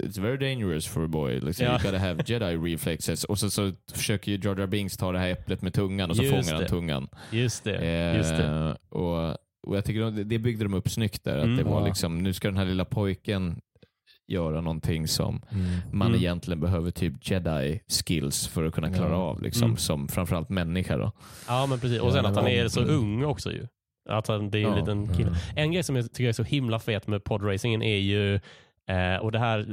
[0.08, 1.40] it's very dangerous for a boy.
[1.40, 1.72] Liksom, Ja.
[1.72, 3.24] You gotta have jedi reflexes.
[3.24, 6.16] Och så, så försöker ju Jar Jar Binks ta det här äpplet med tungan och
[6.16, 6.70] så Just fångar han det.
[6.70, 7.08] tungan.
[7.32, 7.76] Just det.
[7.78, 8.78] Eh, Just det.
[8.90, 9.30] Och,
[9.68, 11.38] och jag tycker de- det byggde de upp snyggt där.
[11.38, 11.58] Att Mm.
[11.58, 11.88] det var Ja.
[11.88, 13.60] liksom, nu ska den här lilla pojken
[14.28, 15.66] göra någonting som Mm.
[15.92, 16.20] man Mm.
[16.20, 19.16] egentligen behöver typ jedi skills för att kunna klara Ja.
[19.16, 19.42] av.
[19.42, 19.78] Liksom, Mm.
[19.78, 20.98] Som framförallt människa.
[20.98, 21.12] Då.
[21.48, 22.00] Ja, men precis.
[22.02, 22.70] Och sen Ja, att han är mm.
[22.70, 23.68] så ung också ju.
[24.10, 24.80] Att han, det är ju en Ja.
[24.80, 25.32] liten kille.
[25.56, 28.36] En grej som jag tycker är så himla fet med podracingen är ju,
[28.88, 29.66] eh, och det här,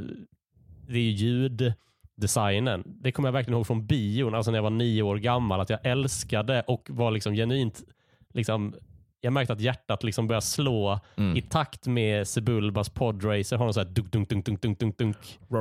[0.87, 2.83] det är ju ljuddesignen.
[2.85, 5.69] Det kommer jag verkligen ihåg från bion, alltså när jag var nio år gammal, att
[5.69, 7.81] jag älskade och var liksom genuint,
[8.33, 8.75] liksom,
[9.21, 11.37] jag märkte att hjärtat liksom började slå Mm.
[11.37, 13.57] i takt med Sebulbas podracer.
[13.57, 15.39] Har någon sån här dunk, dunk, dunk, dunk, dunk, dunk, dunk.
[15.49, 15.57] Det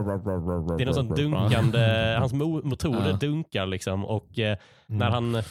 [0.83, 4.57] är någon sån dunkande, hans mo- motorer dunkar liksom och eh,
[4.89, 4.99] Mm.
[4.99, 5.43] när han,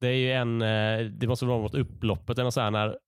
[0.00, 2.98] det är ju en, eh, det måste vara mot upploppet eller något så här, när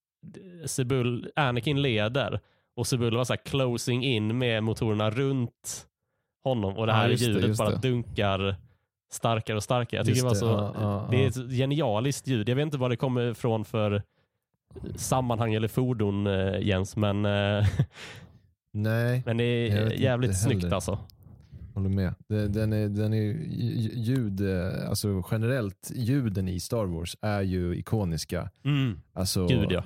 [0.66, 2.40] Sebul, Anakin leder
[2.76, 5.86] och Sebul var så här closing in med motorerna runt
[6.44, 7.88] honom och det Ja, här det, ljudet just bara det.
[7.88, 8.56] dunkar
[9.12, 9.98] starkare och starkare.
[9.98, 11.28] Jag tycker det var så, det, ja, ja, det är ja.
[11.28, 12.48] ett genialiskt ljud.
[12.48, 14.02] Jag vet inte vad det kommer ifrån för
[14.96, 17.66] sammanhang eller fordon eh, Jens, men, eh,
[18.72, 20.74] Nej, men det är jävligt snyggt heller.
[20.74, 20.98] alltså.
[21.82, 22.14] Håller med.
[22.28, 27.42] Det- Den är, den är lj- ljud, eh, alltså generellt ljuden i Star Wars är
[27.42, 28.50] ju ikoniska.
[28.64, 29.00] Mm.
[29.12, 29.84] Alltså, Gud, ja.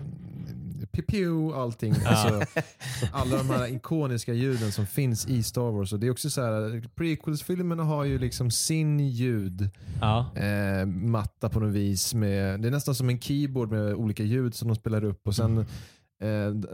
[1.09, 1.95] Pew, allting.
[2.07, 2.61] Alltså,
[3.13, 5.93] alla de här ikoniska ljuden som finns i Star Wars.
[5.93, 10.27] Och det är också så här, prequels-filmerna har ju liksom sin ljud Ja.
[10.37, 12.15] eh, matta på något vis.
[12.15, 15.27] Med, det är nästan som en keyboard med olika ljud som de spelar upp.
[15.27, 15.65] Och sen eh,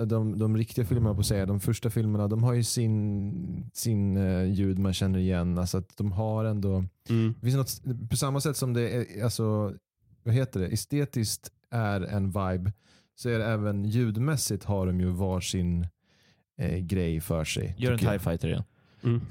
[0.06, 4.16] de, de riktiga filmerna på att säga, de första filmerna, de har ju sin, sin
[4.16, 5.58] eh, ljud man känner igen.
[5.58, 7.34] Alltså att de har ändå, Mm.
[7.40, 9.74] det finns något, på samma sätt som det är, alltså,
[10.22, 12.72] vad heter det, estetiskt är en vibe,
[13.14, 15.86] så är det även ljudmässigt har de ju varsin
[16.58, 17.74] eh, grej för sig.
[17.78, 18.62] Gör en TIE fighter igen.
[19.02, 19.20] Mm.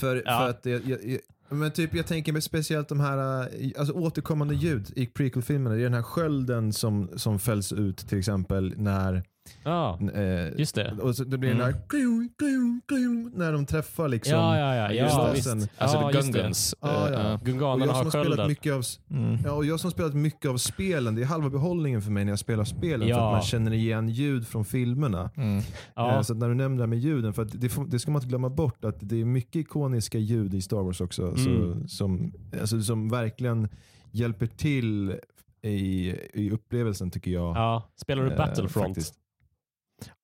[0.00, 0.38] För, Ja.
[0.38, 1.20] för att det, jag, jag,
[1.50, 5.74] men typ jag tänker mig speciellt de här eh, alltså återkommande ljud i prequel-filmerna.
[5.74, 9.22] Det är den här skölden som, som fälls ut till exempel när
[9.64, 10.92] Ja, Eh, just det.
[11.02, 11.62] och så det blir Mm.
[11.62, 14.32] den där kling, kling, kling, när de träffar liksom.
[14.34, 14.92] Ja, ja, ja.
[14.92, 15.46] just ja visst.
[15.78, 16.10] Alltså ja.
[16.12, 16.74] Gungans.
[16.80, 17.40] Ja, eh, ja.
[17.44, 18.48] Gunganerna har sköldar.
[18.48, 19.38] mycket av, Mm.
[19.44, 22.24] ja, och jag som har spelat mycket av spelen, det är halva behållningen för mig
[22.24, 23.00] när jag spelar spelen.
[23.00, 23.26] För Ja.
[23.26, 25.30] att man känner igen ljud från filmerna.
[25.36, 25.62] Mm.
[25.94, 26.14] Ja.
[26.16, 28.18] Eh, Så när du nämner det här med ljuden, för att det, det ska man
[28.22, 31.22] inte glömma bort att det är mycket ikoniska ljud i Star Wars också.
[31.22, 31.36] Mm.
[31.38, 33.68] Så, som, alltså, som verkligen
[34.12, 35.14] hjälper till
[35.62, 37.56] i, i upplevelsen tycker jag.
[37.56, 37.90] ja.
[37.96, 38.86] Spelar du Eh, Battlefront?
[38.86, 39.14] faktiskt.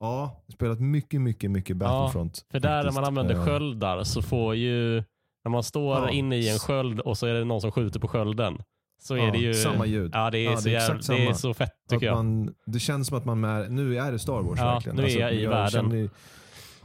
[0.01, 2.44] Ja, jag spelat mycket, mycket, mycket Battlefront.
[2.51, 4.94] För där när man använder Eh, sköldar så får ju,
[5.44, 6.11] när man står Ja.
[6.11, 8.59] inne i en sköld och så är det någon som skjuter på skölden.
[9.03, 9.55] Så är ja, det ju...
[9.55, 10.11] Samma ljud.
[10.15, 12.16] Ja, det är, Ja, så, det är jävla, det är så fett tycker jag.
[12.16, 14.98] man, det känns som att man är, nu är det Star Wars Ja, verkligen.
[14.98, 15.90] Alltså, nu är jag i världen.
[15.90, 16.11] Känner,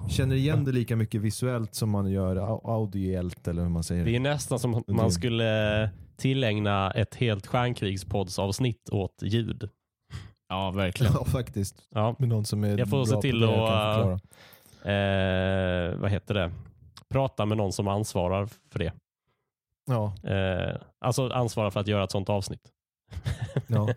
[0.09, 4.05] känner igen det lika mycket visuellt som man gör au- audiellt eller hur man säger.
[4.05, 9.69] Det är nästan som att man skulle tillägna ett helt stjärnkrigspoddsavsnitt åt ljud.
[10.51, 11.13] Ja, verkligen.
[11.19, 11.75] Ja, faktiskt.
[11.89, 12.15] Ja.
[12.19, 14.21] Med någon som är Jag får bra se till att.
[14.85, 16.51] Eh, vad heter det?
[17.09, 18.93] Prata med någon som ansvarar för det.
[19.85, 22.61] Ja, Eh, alltså ansvarar för att göra ett sånt avsnitt.
[23.67, 23.89] ja.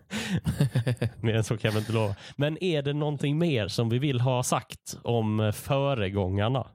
[1.21, 2.15] Mer än så kan jag inte lova.
[2.35, 6.67] Men är det någonting mer som vi vill ha sagt om föregångarna?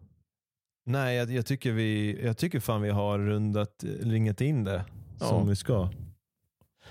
[0.87, 4.85] Nej, jag, jag, tycker vi, jag tycker fan vi har rundat, ringat in det
[5.21, 5.27] Ja.
[5.27, 5.89] som vi ska.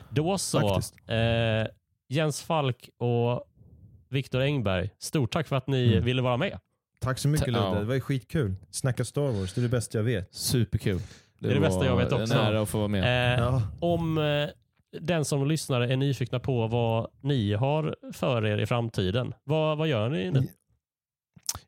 [0.10, 0.60] Då så.
[0.70, 0.96] Faktiskt.
[1.10, 1.68] Eh,
[2.10, 3.44] Jens Falk och
[4.10, 6.06] Viktor Engberg, stort tack för att ni Mm.
[6.06, 6.60] ville vara med.
[7.02, 7.74] Tack så mycket Ludde, ja.
[7.80, 8.56] det var ju skitkul.
[8.72, 10.34] Snacka Star Wars, det är det bästa jag vet.
[10.36, 11.00] Superkul.
[11.40, 12.34] Det är det bästa jag vet också.
[12.34, 13.34] En ära att få vara med.
[13.34, 13.62] Eh, Ja.
[13.80, 14.50] Om eh,
[15.02, 19.88] den som lyssnar är nyfikna på vad ni har för er i framtiden, vad, vad
[19.88, 20.48] gör ni nu?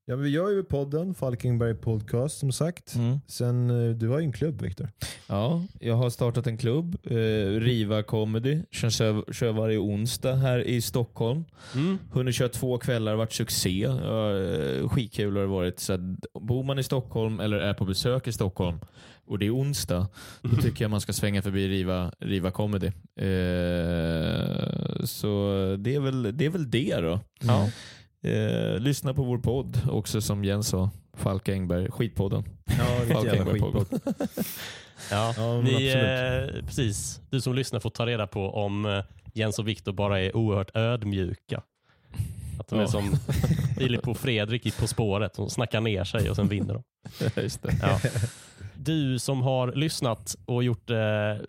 [0.05, 2.95] Ja, vi gör ju podden, Falkenberg Podcast som sagt.
[2.95, 3.19] Mm.
[3.27, 4.89] Sen, eh, du har ju en klubb Viktor.
[5.27, 7.15] Ja, jag har startat en klubb, eh,
[7.59, 11.45] Riva Comedy, kör, kör varje onsdag här i Stockholm.
[11.75, 11.97] Mm.
[12.11, 13.87] Hunnit köra två kvällar, varit succé.
[13.87, 15.79] Uh, skitkul har det varit.
[15.79, 15.99] Så att,
[16.41, 18.79] bor man i Stockholm eller är på besök i Stockholm
[19.25, 20.07] och det är onsdag,
[20.41, 22.87] då tycker jag man ska svänga förbi Riva, Riva Comedy.
[23.15, 27.19] Eh, så det är, väl, det är väl det då.
[27.41, 27.69] Ja.
[28.23, 30.89] Eh, lyssna på vår podd också som Jens sa.
[31.13, 32.43] Falk Engberg, skitpodden.
[32.65, 32.73] Ja,
[33.13, 34.01] Falk jävla Engberg skitpodd.
[35.11, 35.33] Ja.
[35.37, 36.55] Ja, men Ni, absolut.
[36.55, 39.03] eh, precis, du som lyssnar får ta reda på om eh,
[39.33, 41.61] Jens och Viktor bara är oerhört ödmjuka.
[42.59, 42.87] Att de är Ja.
[42.87, 43.11] som
[43.77, 45.33] Filip och Fredrik i På spåret.
[45.33, 46.83] De snackar ner sig och sen vinner de.
[47.41, 47.73] Just det.
[47.81, 47.99] Ja.
[48.75, 51.41] Du som har lyssnat och gjort det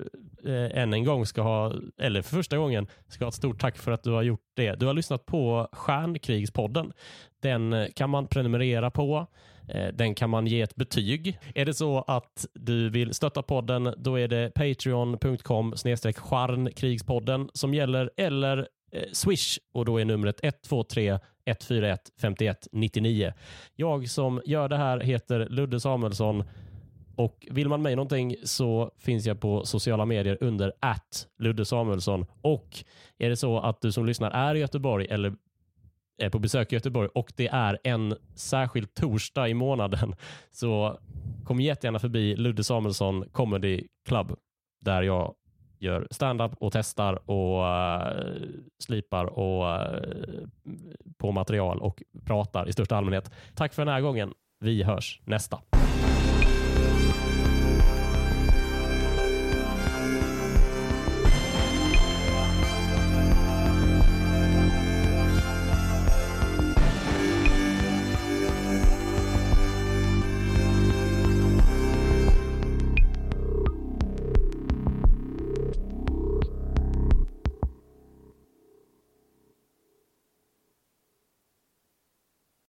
[0.47, 3.79] eh, än en gång ska ha, eller för första gången, ska ha ett stort tack
[3.79, 4.75] för att du har gjort det.
[4.75, 6.93] Du har lyssnat på Stjärnkrigspodden.
[7.43, 9.27] Den eh, kan man prenumerera på.
[9.69, 11.39] Eh, Den kan man ge ett betyg.
[11.55, 15.73] Är det så att du vill stötta podden, då är det patreon.com
[16.17, 23.33] stjärnkrigspodden som gäller, eller eh, Swish och då är numret 123 141 51 99.
[23.77, 26.45] Jag som gör det här heter Ludde Samuelsson
[27.17, 32.27] och vill man mig någonting så finns jag på sociala medier under att Ludde Samuelsson.
[32.43, 32.85] Och
[33.19, 35.35] är det så att du som lyssnar är i Göteborg eller
[36.19, 40.15] är på besök i Göteborg och det är en särskild torsdag i månaden
[40.51, 40.99] så
[41.45, 44.37] kom jättegärna förbi Ludde Samuelsson Comedy Club
[44.81, 45.35] där jag
[45.79, 48.43] gör stand-up och testar och uh,
[48.79, 50.47] slipar och uh,
[51.19, 53.31] på material och pratar i största allmänhet.
[53.55, 54.33] Tack för den här gången.
[54.61, 55.61] Vi hörs nästa.